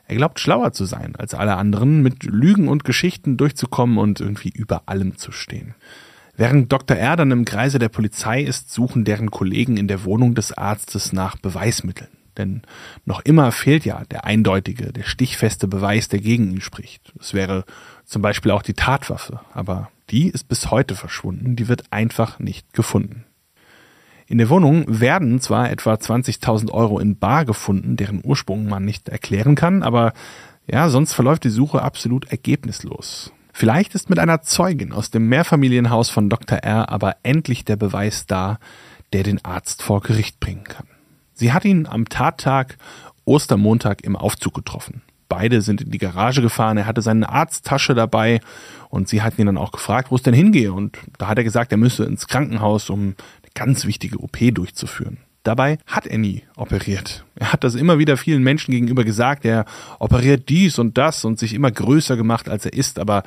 Er 0.08 0.16
glaubt 0.16 0.40
schlauer 0.40 0.74
zu 0.74 0.86
sein 0.86 1.16
als 1.16 1.34
alle 1.34 1.56
anderen, 1.56 2.02
mit 2.02 2.24
Lügen 2.24 2.68
und 2.68 2.84
Geschichten 2.84 3.38
durchzukommen 3.38 3.98
und 3.98 4.20
irgendwie 4.20 4.50
über 4.50 4.84
allem 4.88 5.18
zu 5.18 5.32
stehen. 5.32 5.76
Während 6.36 6.72
Dr. 6.72 6.98
R. 6.98 7.16
dann 7.16 7.32
im 7.32 7.46
Kreise 7.46 7.78
der 7.78 7.90
Polizei 7.90 8.42
ist, 8.42 8.72
suchen 8.72 9.06
deren 9.06 9.30
Kollegen 9.30 9.78
in 9.78 9.88
der 9.88 10.04
Wohnung 10.04 10.34
des 10.34 10.52
Arztes 10.52 11.14
nach 11.14 11.38
Beweismitteln. 11.38 12.10
Denn 12.38 12.64
noch 13.06 13.22
immer 13.22 13.52
fehlt 13.52 13.86
ja 13.86 14.04
der 14.06 14.26
eindeutige, 14.26 14.92
der 14.92 15.04
stichfeste 15.04 15.68
Beweis, 15.68 16.08
der 16.08 16.20
gegen 16.20 16.52
ihn 16.52 16.62
spricht. 16.62 17.14
Es 17.20 17.36
wäre 17.36 17.66
zum 18.06 18.24
Beispiel 18.24 18.52
auch 18.52 18.64
die 18.64 18.74
Tatwaffe, 18.74 19.42
aber 19.54 19.92
die 20.10 20.30
ist 20.30 20.48
bis 20.48 20.72
heute 20.72 20.96
verschwunden, 20.96 21.56
die 21.56 21.68
wird 21.68 21.84
einfach 21.92 22.40
nicht 22.40 22.74
gefunden. 22.74 23.26
In 24.26 24.40
der 24.40 24.50
Wohnung 24.50 24.86
werden 24.88 25.40
zwar 25.40 25.70
etwa 25.70 25.94
20.000 25.94 26.72
Euro 26.72 27.00
in 27.00 27.18
Bar 27.18 27.46
gefunden, 27.46 27.98
deren 27.98 28.22
Ursprung 28.24 28.68
man 28.68 28.86
nicht 28.86 29.10
erklären 29.10 29.54
kann, 29.54 29.84
aber 29.84 30.14
ja, 30.66 30.90
sonst 30.90 31.14
verläuft 31.14 31.44
die 31.44 31.50
Suche 31.50 31.82
absolut 31.82 32.26
ergebnislos. 32.32 33.32
Vielleicht 33.56 33.94
ist 33.94 34.10
mit 34.10 34.18
einer 34.18 34.42
Zeugin 34.42 34.92
aus 34.92 35.12
dem 35.12 35.30
Mehrfamilienhaus 35.30 36.10
von 36.10 36.28
Dr. 36.28 36.58
R. 36.58 36.90
aber 36.90 37.18
endlich 37.22 37.64
der 37.64 37.76
Beweis 37.76 38.26
da, 38.26 38.58
der 39.14 39.22
den 39.22 39.46
Arzt 39.46 39.84
vor 39.84 40.02
Gericht 40.02 40.40
bringen 40.40 40.64
kann. 40.64 40.88
Sie 41.34 41.54
hat 41.54 41.64
ihn 41.64 41.86
am 41.86 42.10
Tattag 42.10 42.78
Ostermontag 43.26 44.04
im 44.04 44.16
Aufzug 44.16 44.56
getroffen. 44.56 45.04
Beide 45.30 45.62
sind 45.62 45.82
in 45.82 45.92
die 45.92 46.00
Garage 46.00 46.42
gefahren. 46.42 46.78
Er 46.78 46.88
hatte 46.88 47.04
seine 47.04 47.30
Arzttasche 47.30 47.94
dabei 47.94 48.42
und 48.90 49.08
sie 49.08 49.22
hatten 49.22 49.42
ihn 49.42 49.48
dann 49.48 49.58
auch 49.58 49.72
gefragt, 49.72 50.12
wo 50.12 50.16
es 50.16 50.24
denn 50.24 50.34
hingehe. 50.34 50.74
Und 50.74 50.98
da 51.20 51.28
hat 51.28 51.38
er 51.38 51.44
gesagt, 51.44 51.72
er 51.72 51.78
müsse 51.78 52.06
ins 52.06 52.28
Krankenhaus, 52.28 52.90
um 52.90 53.02
eine 53.02 53.16
ganz 53.54 53.86
wichtige 53.86 54.18
OP 54.18 54.38
durchzuführen. 54.52 55.20
Dabei 55.44 55.78
hat 55.86 56.08
er 56.08 56.18
nie 56.18 56.44
operiert. 56.56 57.26
Er 57.36 57.52
hat 57.52 57.64
das 57.66 57.76
immer 57.76 58.00
wieder 58.00 58.16
vielen 58.16 58.44
Menschen 58.44 58.72
gegenüber 58.72 59.04
gesagt. 59.04 59.44
Er 59.44 59.66
operiert 60.00 60.48
dies 60.48 60.80
und 60.80 60.98
das 60.98 61.26
und 61.26 61.38
sich 61.38 61.54
immer 61.54 61.70
größer 61.70 62.16
gemacht, 62.16 62.48
als 62.48 62.66
er 62.66 62.74
ist. 62.74 62.98
Aber 62.98 63.24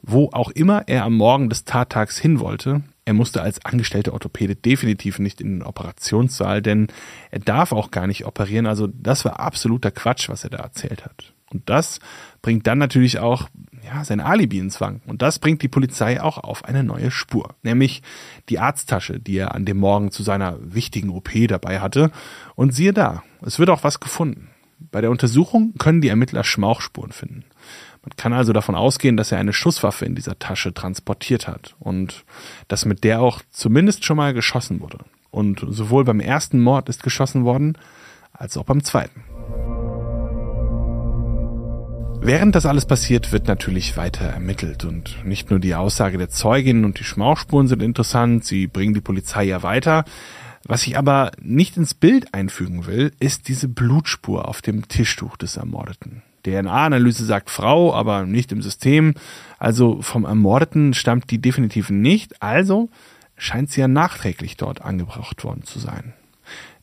wo 0.00 0.30
auch 0.32 0.50
immer 0.50 0.84
er 0.86 1.04
am 1.04 1.14
Morgen 1.14 1.50
des 1.50 1.64
Tattags 1.64 2.18
hin 2.18 2.40
wollte, 2.40 2.82
er 3.04 3.14
musste 3.14 3.42
als 3.42 3.64
angestellter 3.64 4.12
Orthopäde 4.12 4.54
definitiv 4.54 5.18
nicht 5.18 5.40
in 5.40 5.58
den 5.58 5.62
Operationssaal, 5.62 6.62
denn 6.62 6.88
er 7.30 7.40
darf 7.40 7.72
auch 7.72 7.90
gar 7.90 8.06
nicht 8.06 8.26
operieren. 8.26 8.66
Also 8.66 8.86
das 8.86 9.24
war 9.24 9.40
absoluter 9.40 9.90
Quatsch, 9.90 10.28
was 10.28 10.44
er 10.44 10.50
da 10.50 10.58
erzählt 10.58 11.04
hat. 11.04 11.32
Und 11.50 11.68
das 11.68 12.00
bringt 12.42 12.66
dann 12.66 12.78
natürlich 12.78 13.18
auch 13.18 13.48
ja, 13.88 14.04
sein 14.04 14.20
Alibi 14.20 14.58
ins 14.58 14.80
Wanken. 14.80 15.08
Und 15.08 15.22
das 15.22 15.38
bringt 15.38 15.62
die 15.62 15.68
Polizei 15.68 16.20
auch 16.20 16.38
auf 16.38 16.64
eine 16.64 16.84
neue 16.84 17.10
Spur. 17.10 17.54
Nämlich 17.62 18.02
die 18.48 18.58
Arzttasche, 18.58 19.18
die 19.18 19.38
er 19.38 19.54
an 19.54 19.64
dem 19.64 19.78
Morgen 19.78 20.10
zu 20.10 20.22
seiner 20.22 20.58
wichtigen 20.60 21.10
OP 21.10 21.30
dabei 21.48 21.80
hatte. 21.80 22.10
Und 22.54 22.74
siehe 22.74 22.92
da, 22.92 23.22
es 23.42 23.58
wird 23.58 23.70
auch 23.70 23.84
was 23.84 24.00
gefunden. 24.00 24.50
Bei 24.78 25.00
der 25.00 25.10
Untersuchung 25.10 25.74
können 25.78 26.00
die 26.00 26.08
Ermittler 26.08 26.44
Schmauchspuren 26.44 27.12
finden. 27.12 27.44
Man 28.02 28.14
kann 28.16 28.32
also 28.32 28.52
davon 28.52 28.74
ausgehen, 28.74 29.16
dass 29.16 29.32
er 29.32 29.38
eine 29.38 29.52
Schusswaffe 29.52 30.04
in 30.04 30.14
dieser 30.14 30.38
Tasche 30.38 30.72
transportiert 30.72 31.48
hat 31.48 31.74
und 31.80 32.24
dass 32.68 32.84
mit 32.84 33.04
der 33.04 33.20
auch 33.20 33.42
zumindest 33.50 34.04
schon 34.04 34.16
mal 34.16 34.34
geschossen 34.34 34.80
wurde. 34.80 34.98
Und 35.30 35.64
sowohl 35.68 36.04
beim 36.04 36.20
ersten 36.20 36.60
Mord 36.60 36.88
ist 36.88 37.02
geschossen 37.02 37.44
worden, 37.44 37.76
als 38.32 38.56
auch 38.56 38.64
beim 38.64 38.84
zweiten. 38.84 39.24
Während 42.28 42.54
das 42.54 42.66
alles 42.66 42.84
passiert, 42.84 43.32
wird 43.32 43.48
natürlich 43.48 43.96
weiter 43.96 44.26
ermittelt 44.26 44.84
und 44.84 45.24
nicht 45.24 45.48
nur 45.48 45.60
die 45.60 45.74
Aussage 45.74 46.18
der 46.18 46.28
Zeugin 46.28 46.84
und 46.84 47.00
die 47.00 47.04
Schmauchspuren 47.04 47.68
sind 47.68 47.82
interessant, 47.82 48.44
sie 48.44 48.66
bringen 48.66 48.92
die 48.92 49.00
Polizei 49.00 49.44
ja 49.44 49.62
weiter. 49.62 50.04
Was 50.62 50.86
ich 50.86 50.98
aber 50.98 51.30
nicht 51.40 51.78
ins 51.78 51.94
Bild 51.94 52.34
einfügen 52.34 52.84
will, 52.84 53.12
ist 53.18 53.48
diese 53.48 53.66
Blutspur 53.66 54.46
auf 54.46 54.60
dem 54.60 54.88
Tischtuch 54.88 55.38
des 55.38 55.56
Ermordeten. 55.56 56.20
DNA-Analyse 56.44 57.24
sagt 57.24 57.48
Frau, 57.48 57.94
aber 57.94 58.26
nicht 58.26 58.52
im 58.52 58.60
System. 58.60 59.14
Also 59.58 60.02
vom 60.02 60.26
Ermordeten 60.26 60.92
stammt 60.92 61.30
die 61.30 61.40
definitiv 61.40 61.88
nicht. 61.88 62.42
Also 62.42 62.90
scheint 63.38 63.70
sie 63.70 63.80
ja 63.80 63.88
nachträglich 63.88 64.58
dort 64.58 64.82
angebracht 64.82 65.44
worden 65.44 65.62
zu 65.64 65.78
sein. 65.78 66.12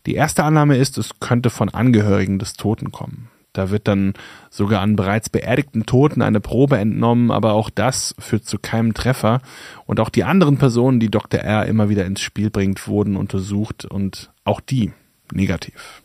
Die 0.07 0.15
erste 0.15 0.43
Annahme 0.43 0.77
ist, 0.77 0.97
es 0.97 1.19
könnte 1.19 1.51
von 1.51 1.69
Angehörigen 1.69 2.39
des 2.39 2.53
Toten 2.53 2.91
kommen. 2.91 3.29
Da 3.57 3.69
wird 3.69 3.87
dann 3.87 4.13
sogar 4.49 4.81
an 4.81 4.95
bereits 4.95 5.29
beerdigten 5.29 5.85
Toten 5.85 6.21
eine 6.21 6.39
Probe 6.39 6.77
entnommen, 6.77 7.31
aber 7.31 7.53
auch 7.53 7.69
das 7.69 8.15
führt 8.19 8.45
zu 8.45 8.59
keinem 8.59 8.93
Treffer. 8.93 9.41
Und 9.85 9.99
auch 9.99 10.09
die 10.09 10.23
anderen 10.23 10.57
Personen, 10.57 10.99
die 10.99 11.09
Dr. 11.09 11.39
R 11.39 11.65
immer 11.65 11.89
wieder 11.89 12.05
ins 12.05 12.21
Spiel 12.21 12.49
bringt, 12.49 12.87
wurden 12.87 13.15
untersucht 13.15 13.85
und 13.85 14.31
auch 14.43 14.59
die 14.59 14.91
negativ. 15.31 16.01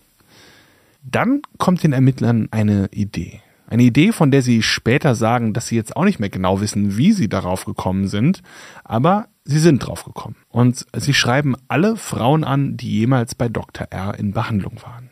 Dann 1.02 1.42
kommt 1.58 1.82
den 1.82 1.92
Ermittlern 1.92 2.48
eine 2.50 2.88
Idee. 2.92 3.40
Eine 3.66 3.84
Idee, 3.84 4.12
von 4.12 4.32
der 4.32 4.42
sie 4.42 4.62
später 4.62 5.14
sagen, 5.14 5.52
dass 5.52 5.68
sie 5.68 5.76
jetzt 5.76 5.96
auch 5.96 6.04
nicht 6.04 6.18
mehr 6.18 6.28
genau 6.28 6.60
wissen, 6.60 6.96
wie 6.96 7.12
sie 7.12 7.28
darauf 7.28 7.64
gekommen 7.64 8.08
sind, 8.08 8.42
aber 8.82 9.28
sie 9.44 9.60
sind 9.60 9.78
drauf 9.78 10.04
gekommen. 10.04 10.36
Und 10.48 10.86
sie 10.96 11.14
schreiben 11.14 11.54
alle 11.68 11.96
Frauen 11.96 12.42
an, 12.42 12.76
die 12.76 12.90
jemals 12.90 13.36
bei 13.36 13.48
Dr. 13.48 13.86
R 13.90 14.18
in 14.18 14.32
Behandlung 14.32 14.82
waren. 14.82 15.09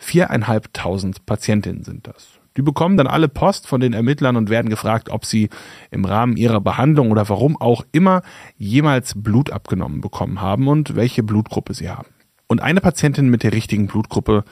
Viereinhalbtausend 0.00 1.26
Patientinnen 1.26 1.84
sind 1.84 2.06
das. 2.06 2.40
Die 2.56 2.62
bekommen 2.62 2.96
dann 2.96 3.06
alle 3.06 3.28
Post 3.28 3.68
von 3.68 3.80
den 3.80 3.92
Ermittlern 3.92 4.36
und 4.36 4.50
werden 4.50 4.70
gefragt, 4.70 5.10
ob 5.10 5.24
sie 5.24 5.50
im 5.90 6.04
Rahmen 6.04 6.36
ihrer 6.36 6.60
Behandlung 6.60 7.10
oder 7.10 7.28
warum 7.28 7.60
auch 7.60 7.84
immer 7.92 8.22
jemals 8.56 9.12
Blut 9.14 9.52
abgenommen 9.52 10.00
bekommen 10.00 10.40
haben 10.40 10.66
und 10.66 10.96
welche 10.96 11.22
Blutgruppe 11.22 11.74
sie 11.74 11.90
haben. 11.90 12.08
Und 12.48 12.60
eine 12.60 12.80
Patientin 12.80 13.28
mit 13.28 13.42
der 13.42 13.52
richtigen 13.52 13.86
Blutgruppe 13.86 14.44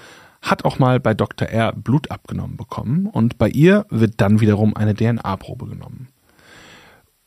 hat 0.43 0.65
auch 0.65 0.79
mal 0.79 1.01
bei 1.01 1.15
Dr. 1.15 1.49
R 1.49 1.73
Blut 1.73 2.11
abgenommen 2.11 2.57
bekommen 2.57 3.07
und 3.07 3.39
bei 3.39 3.49
ihr 3.49 3.87
wird 3.89 4.21
dann 4.21 4.41
wiederum 4.41 4.77
eine 4.77 4.95
DNA-Probe 4.95 5.67
genommen. 5.67 6.09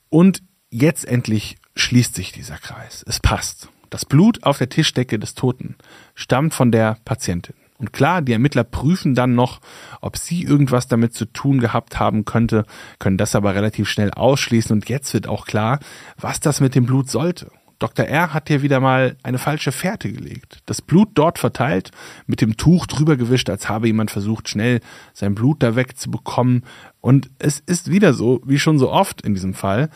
Und 0.10 0.44
jetzt 0.70 1.06
endlich 1.06 1.58
schließt 1.76 2.16
sich 2.16 2.32
dieser 2.32 2.58
Kreis. 2.58 3.04
Es 3.08 3.20
passt. 3.20 3.70
Das 3.90 4.06
Blut 4.06 4.44
auf 4.44 4.60
der 4.60 4.70
Tischdecke 4.70 5.20
des 5.20 5.34
Toten 5.34 5.76
stammt 6.16 6.54
von 6.54 6.72
der 6.72 6.98
Patientin. 7.04 7.56
Und 7.82 7.94
klar, 7.94 8.22
die 8.22 8.32
Ermittler 8.32 8.64
prüfen 8.64 9.16
dann 9.16 9.34
noch, 9.34 9.60
ob 10.02 10.16
sie 10.16 10.44
irgendwas 10.44 10.88
damit 10.88 11.16
zu 11.16 11.26
tun 11.26 11.60
gehabt 11.60 12.00
haben 12.00 12.26
könnte, 12.26 12.66
können 13.00 13.18
das 13.18 13.34
aber 13.34 13.56
relativ 13.56 13.90
schnell 13.90 14.12
ausschließen. 14.12 14.72
Und 14.72 14.88
jetzt 14.88 15.14
wird 15.16 15.28
auch 15.28 15.48
klar, 15.48 15.80
was 16.16 16.40
das 16.40 16.62
mit 16.62 16.76
dem 16.76 16.86
Blut 16.86 17.10
sollte. 17.10 17.52
Dr. 17.80 18.06
R 18.06 18.36
hat 18.36 18.50
hier 18.50 18.62
wieder 18.62 18.80
mal 18.80 19.18
eine 19.24 19.40
falsche 19.40 19.72
Fährte 19.72 20.12
gelegt. 20.12 20.60
Das 20.68 20.84
Blut 20.84 21.10
dort 21.16 21.40
verteilt, 21.40 21.90
mit 22.28 22.40
dem 22.40 22.56
Tuch 22.56 22.86
drüber 22.86 23.18
gewischt, 23.18 23.50
als 23.50 23.68
habe 23.68 23.88
jemand 23.88 24.12
versucht, 24.12 24.48
schnell 24.48 24.82
sein 25.14 25.34
Blut 25.34 25.64
da 25.64 25.76
wegzubekommen. 25.76 26.64
Und 27.00 27.32
es 27.40 27.60
ist 27.60 27.90
wieder 27.90 28.14
so, 28.14 28.42
wie 28.46 28.60
schon 28.60 28.78
so 28.78 28.92
oft 28.92 29.22
in 29.22 29.34
diesem 29.34 29.56
Fall, 29.56 29.90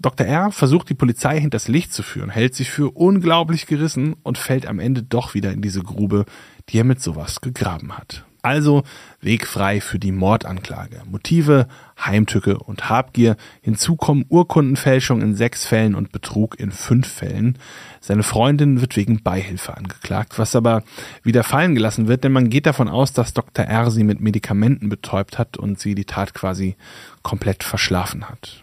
Dr. 0.00 0.26
R 0.26 0.52
versucht 0.52 0.88
die 0.90 0.94
Polizei 0.94 1.40
hinters 1.40 1.68
Licht 1.68 1.92
zu 1.92 2.02
führen, 2.02 2.30
hält 2.30 2.54
sich 2.54 2.70
für 2.70 2.90
unglaublich 2.90 3.66
gerissen 3.66 4.14
und 4.22 4.38
fällt 4.38 4.66
am 4.66 4.78
Ende 4.78 5.02
doch 5.02 5.34
wieder 5.34 5.52
in 5.52 5.62
diese 5.62 5.82
Grube, 5.82 6.24
die 6.68 6.78
er 6.78 6.84
mit 6.84 7.00
sowas 7.00 7.40
gegraben 7.40 7.96
hat. 7.96 8.24
Also 8.46 8.84
Weg 9.20 9.44
frei 9.44 9.80
für 9.80 9.98
die 9.98 10.12
Mordanklage. 10.12 11.02
Motive, 11.10 11.66
Heimtücke 11.98 12.58
und 12.58 12.88
Habgier. 12.88 13.36
Hinzu 13.60 13.96
kommen 13.96 14.24
Urkundenfälschung 14.28 15.20
in 15.20 15.34
sechs 15.34 15.66
Fällen 15.66 15.96
und 15.96 16.12
Betrug 16.12 16.56
in 16.60 16.70
fünf 16.70 17.08
Fällen. 17.08 17.58
Seine 18.00 18.22
Freundin 18.22 18.80
wird 18.80 18.96
wegen 18.96 19.24
Beihilfe 19.24 19.76
angeklagt, 19.76 20.38
was 20.38 20.54
aber 20.54 20.84
wieder 21.24 21.42
fallen 21.42 21.74
gelassen 21.74 22.06
wird, 22.06 22.22
denn 22.22 22.30
man 22.30 22.48
geht 22.48 22.66
davon 22.66 22.88
aus, 22.88 23.12
dass 23.12 23.34
Dr. 23.34 23.64
R 23.64 23.90
sie 23.90 24.04
mit 24.04 24.20
Medikamenten 24.20 24.88
betäubt 24.90 25.38
hat 25.38 25.56
und 25.56 25.80
sie 25.80 25.96
die 25.96 26.04
Tat 26.04 26.32
quasi 26.32 26.76
komplett 27.24 27.64
verschlafen 27.64 28.28
hat. 28.28 28.62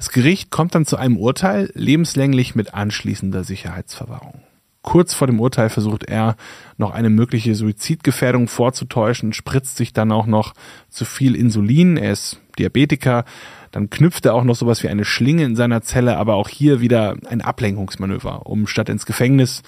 Das 0.00 0.08
Gericht 0.08 0.50
kommt 0.50 0.74
dann 0.74 0.86
zu 0.86 0.96
einem 0.96 1.18
Urteil, 1.18 1.70
lebenslänglich 1.74 2.54
mit 2.54 2.72
anschließender 2.72 3.44
Sicherheitsverwahrung. 3.44 4.40
Kurz 4.80 5.12
vor 5.12 5.26
dem 5.26 5.38
Urteil 5.38 5.68
versucht 5.68 6.04
er 6.04 6.36
noch 6.78 6.92
eine 6.92 7.10
mögliche 7.10 7.54
Suizidgefährdung 7.54 8.48
vorzutäuschen, 8.48 9.34
spritzt 9.34 9.76
sich 9.76 9.92
dann 9.92 10.10
auch 10.10 10.24
noch 10.24 10.54
zu 10.88 11.04
viel 11.04 11.34
Insulin, 11.34 11.98
er 11.98 12.12
ist 12.12 12.40
Diabetiker, 12.58 13.26
dann 13.72 13.90
knüpft 13.90 14.24
er 14.24 14.32
auch 14.32 14.44
noch 14.44 14.56
sowas 14.56 14.82
wie 14.82 14.88
eine 14.88 15.04
Schlinge 15.04 15.44
in 15.44 15.54
seiner 15.54 15.82
Zelle, 15.82 16.16
aber 16.16 16.36
auch 16.36 16.48
hier 16.48 16.80
wieder 16.80 17.16
ein 17.28 17.42
Ablenkungsmanöver, 17.42 18.46
um 18.46 18.66
statt 18.66 18.88
ins 18.88 19.04
Gefängnis 19.04 19.62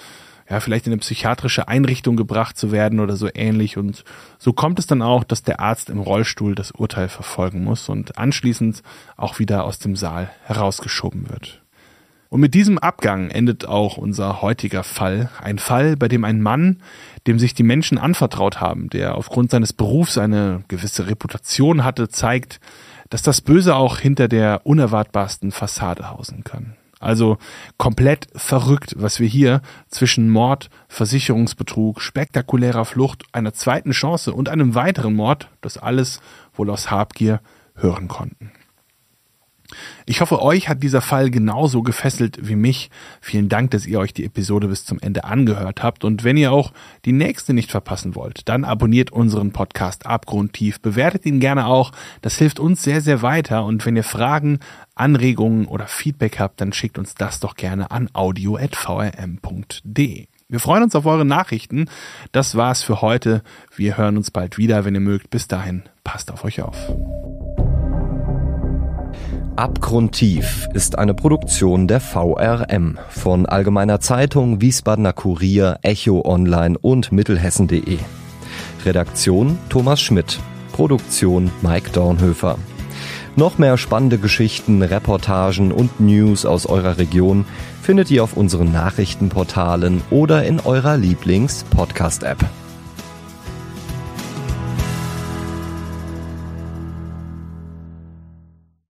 ja, 0.53 0.59
vielleicht 0.59 0.85
in 0.85 0.93
eine 0.93 0.99
psychiatrische 0.99 1.67
Einrichtung 1.67 2.15
gebracht 2.15 2.57
zu 2.57 2.71
werden 2.71 2.99
oder 2.99 3.15
so 3.15 3.27
ähnlich. 3.33 3.75
Und 3.75 4.03
so 4.37 4.53
kommt 4.53 4.77
es 4.77 4.85
dann 4.85 5.01
auch, 5.01 5.23
dass 5.23 5.41
der 5.41 5.59
Arzt 5.59 5.89
im 5.89 5.99
Rollstuhl 5.99 6.53
das 6.53 6.69
Urteil 6.69 7.09
verfolgen 7.09 7.63
muss 7.63 7.89
und 7.89 8.19
anschließend 8.19 8.83
auch 9.17 9.39
wieder 9.39 9.63
aus 9.63 9.79
dem 9.79 9.95
Saal 9.95 10.29
herausgeschoben 10.43 11.27
wird. 11.27 11.63
Und 12.29 12.39
mit 12.39 12.53
diesem 12.53 12.77
Abgang 12.77 13.31
endet 13.31 13.67
auch 13.67 13.97
unser 13.97 14.43
heutiger 14.43 14.83
Fall. 14.83 15.31
Ein 15.41 15.57
Fall, 15.57 15.97
bei 15.97 16.07
dem 16.07 16.23
ein 16.23 16.39
Mann, 16.39 16.83
dem 17.25 17.39
sich 17.39 17.55
die 17.55 17.63
Menschen 17.63 17.97
anvertraut 17.97 18.61
haben, 18.61 18.91
der 18.91 19.15
aufgrund 19.15 19.49
seines 19.49 19.73
Berufs 19.73 20.19
eine 20.19 20.63
gewisse 20.67 21.07
Reputation 21.07 21.83
hatte, 21.83 22.09
zeigt, 22.09 22.59
dass 23.09 23.23
das 23.23 23.41
Böse 23.41 23.75
auch 23.75 23.97
hinter 23.97 24.27
der 24.27 24.67
unerwartbarsten 24.67 25.51
Fassade 25.51 26.11
hausen 26.11 26.43
kann. 26.43 26.75
Also 27.03 27.37
komplett 27.77 28.27
verrückt, 28.35 28.95
was 28.97 29.19
wir 29.19 29.27
hier 29.27 29.61
zwischen 29.89 30.29
Mord, 30.29 30.69
Versicherungsbetrug, 30.87 32.01
spektakulärer 32.01 32.85
Flucht, 32.85 33.23
einer 33.33 33.53
zweiten 33.53 33.91
Chance 33.91 34.33
und 34.33 34.47
einem 34.47 34.73
weiteren 34.73 35.13
Mord, 35.13 35.49
das 35.61 35.77
alles 35.77 36.21
wohl 36.53 36.69
aus 36.69 36.89
Habgier 36.89 37.41
hören 37.75 38.07
konnten. 38.07 38.52
Ich 40.05 40.21
hoffe, 40.21 40.41
euch 40.41 40.69
hat 40.69 40.83
dieser 40.83 41.01
Fall 41.01 41.29
genauso 41.29 41.81
gefesselt 41.81 42.39
wie 42.41 42.55
mich. 42.55 42.89
Vielen 43.21 43.49
Dank, 43.49 43.71
dass 43.71 43.85
ihr 43.85 43.99
euch 43.99 44.13
die 44.13 44.25
Episode 44.25 44.67
bis 44.67 44.85
zum 44.85 44.99
Ende 44.99 45.23
angehört 45.23 45.83
habt. 45.83 46.03
Und 46.03 46.23
wenn 46.23 46.37
ihr 46.37 46.51
auch 46.51 46.71
die 47.05 47.11
nächste 47.11 47.53
nicht 47.53 47.71
verpassen 47.71 48.15
wollt, 48.15 48.47
dann 48.49 48.65
abonniert 48.65 49.11
unseren 49.11 49.51
Podcast 49.51 50.05
Abgrundtief. 50.05 50.79
Bewertet 50.81 51.25
ihn 51.25 51.39
gerne 51.39 51.67
auch. 51.67 51.91
Das 52.21 52.37
hilft 52.37 52.59
uns 52.59 52.83
sehr, 52.83 53.01
sehr 53.01 53.21
weiter. 53.21 53.65
Und 53.65 53.85
wenn 53.85 53.95
ihr 53.95 54.03
Fragen, 54.03 54.59
Anregungen 54.95 55.65
oder 55.65 55.87
Feedback 55.87 56.39
habt, 56.39 56.61
dann 56.61 56.73
schickt 56.73 56.97
uns 56.97 57.15
das 57.15 57.39
doch 57.39 57.55
gerne 57.55 57.91
an 57.91 58.09
audio.vrm.de. 58.13 58.67
Wir 60.53 60.59
freuen 60.59 60.83
uns 60.83 60.95
auf 60.95 61.07
eure 61.07 61.25
Nachrichten. 61.25 61.89
Das 62.31 62.55
war's 62.55 62.83
für 62.83 63.01
heute. 63.01 63.41
Wir 63.75 63.97
hören 63.97 64.17
uns 64.17 64.29
bald 64.29 64.59
wieder, 64.59 64.85
wenn 64.85 64.93
ihr 64.93 65.01
mögt. 65.01 65.31
Bis 65.31 65.47
dahin, 65.47 65.81
passt 66.03 66.29
auf 66.29 66.43
euch 66.43 66.61
auf. 66.61 66.77
Abgrundtief 69.55 70.67
ist 70.73 70.97
eine 70.97 71.13
Produktion 71.13 71.87
der 71.87 71.99
VRM 71.99 72.97
von 73.09 73.45
Allgemeiner 73.45 73.99
Zeitung, 73.99 74.61
Wiesbadener 74.61 75.13
Kurier, 75.13 75.77
Echo 75.83 76.23
Online 76.25 76.75
und 76.79 77.11
Mittelhessen.de. 77.11 77.99
Redaktion 78.83 79.59
Thomas 79.69 80.01
Schmidt. 80.01 80.39
Produktion 80.71 81.51
Mike 81.61 81.91
Dornhöfer. 81.91 82.57
Noch 83.35 83.59
mehr 83.59 83.77
spannende 83.77 84.17
Geschichten, 84.17 84.81
Reportagen 84.81 85.71
und 85.71 85.99
News 85.99 86.47
aus 86.47 86.65
eurer 86.65 86.97
Region 86.97 87.45
findet 87.83 88.09
ihr 88.09 88.23
auf 88.23 88.35
unseren 88.35 88.71
Nachrichtenportalen 88.71 90.01
oder 90.09 90.45
in 90.45 90.61
eurer 90.61 90.97
Lieblings-Podcast-App. 90.97 92.43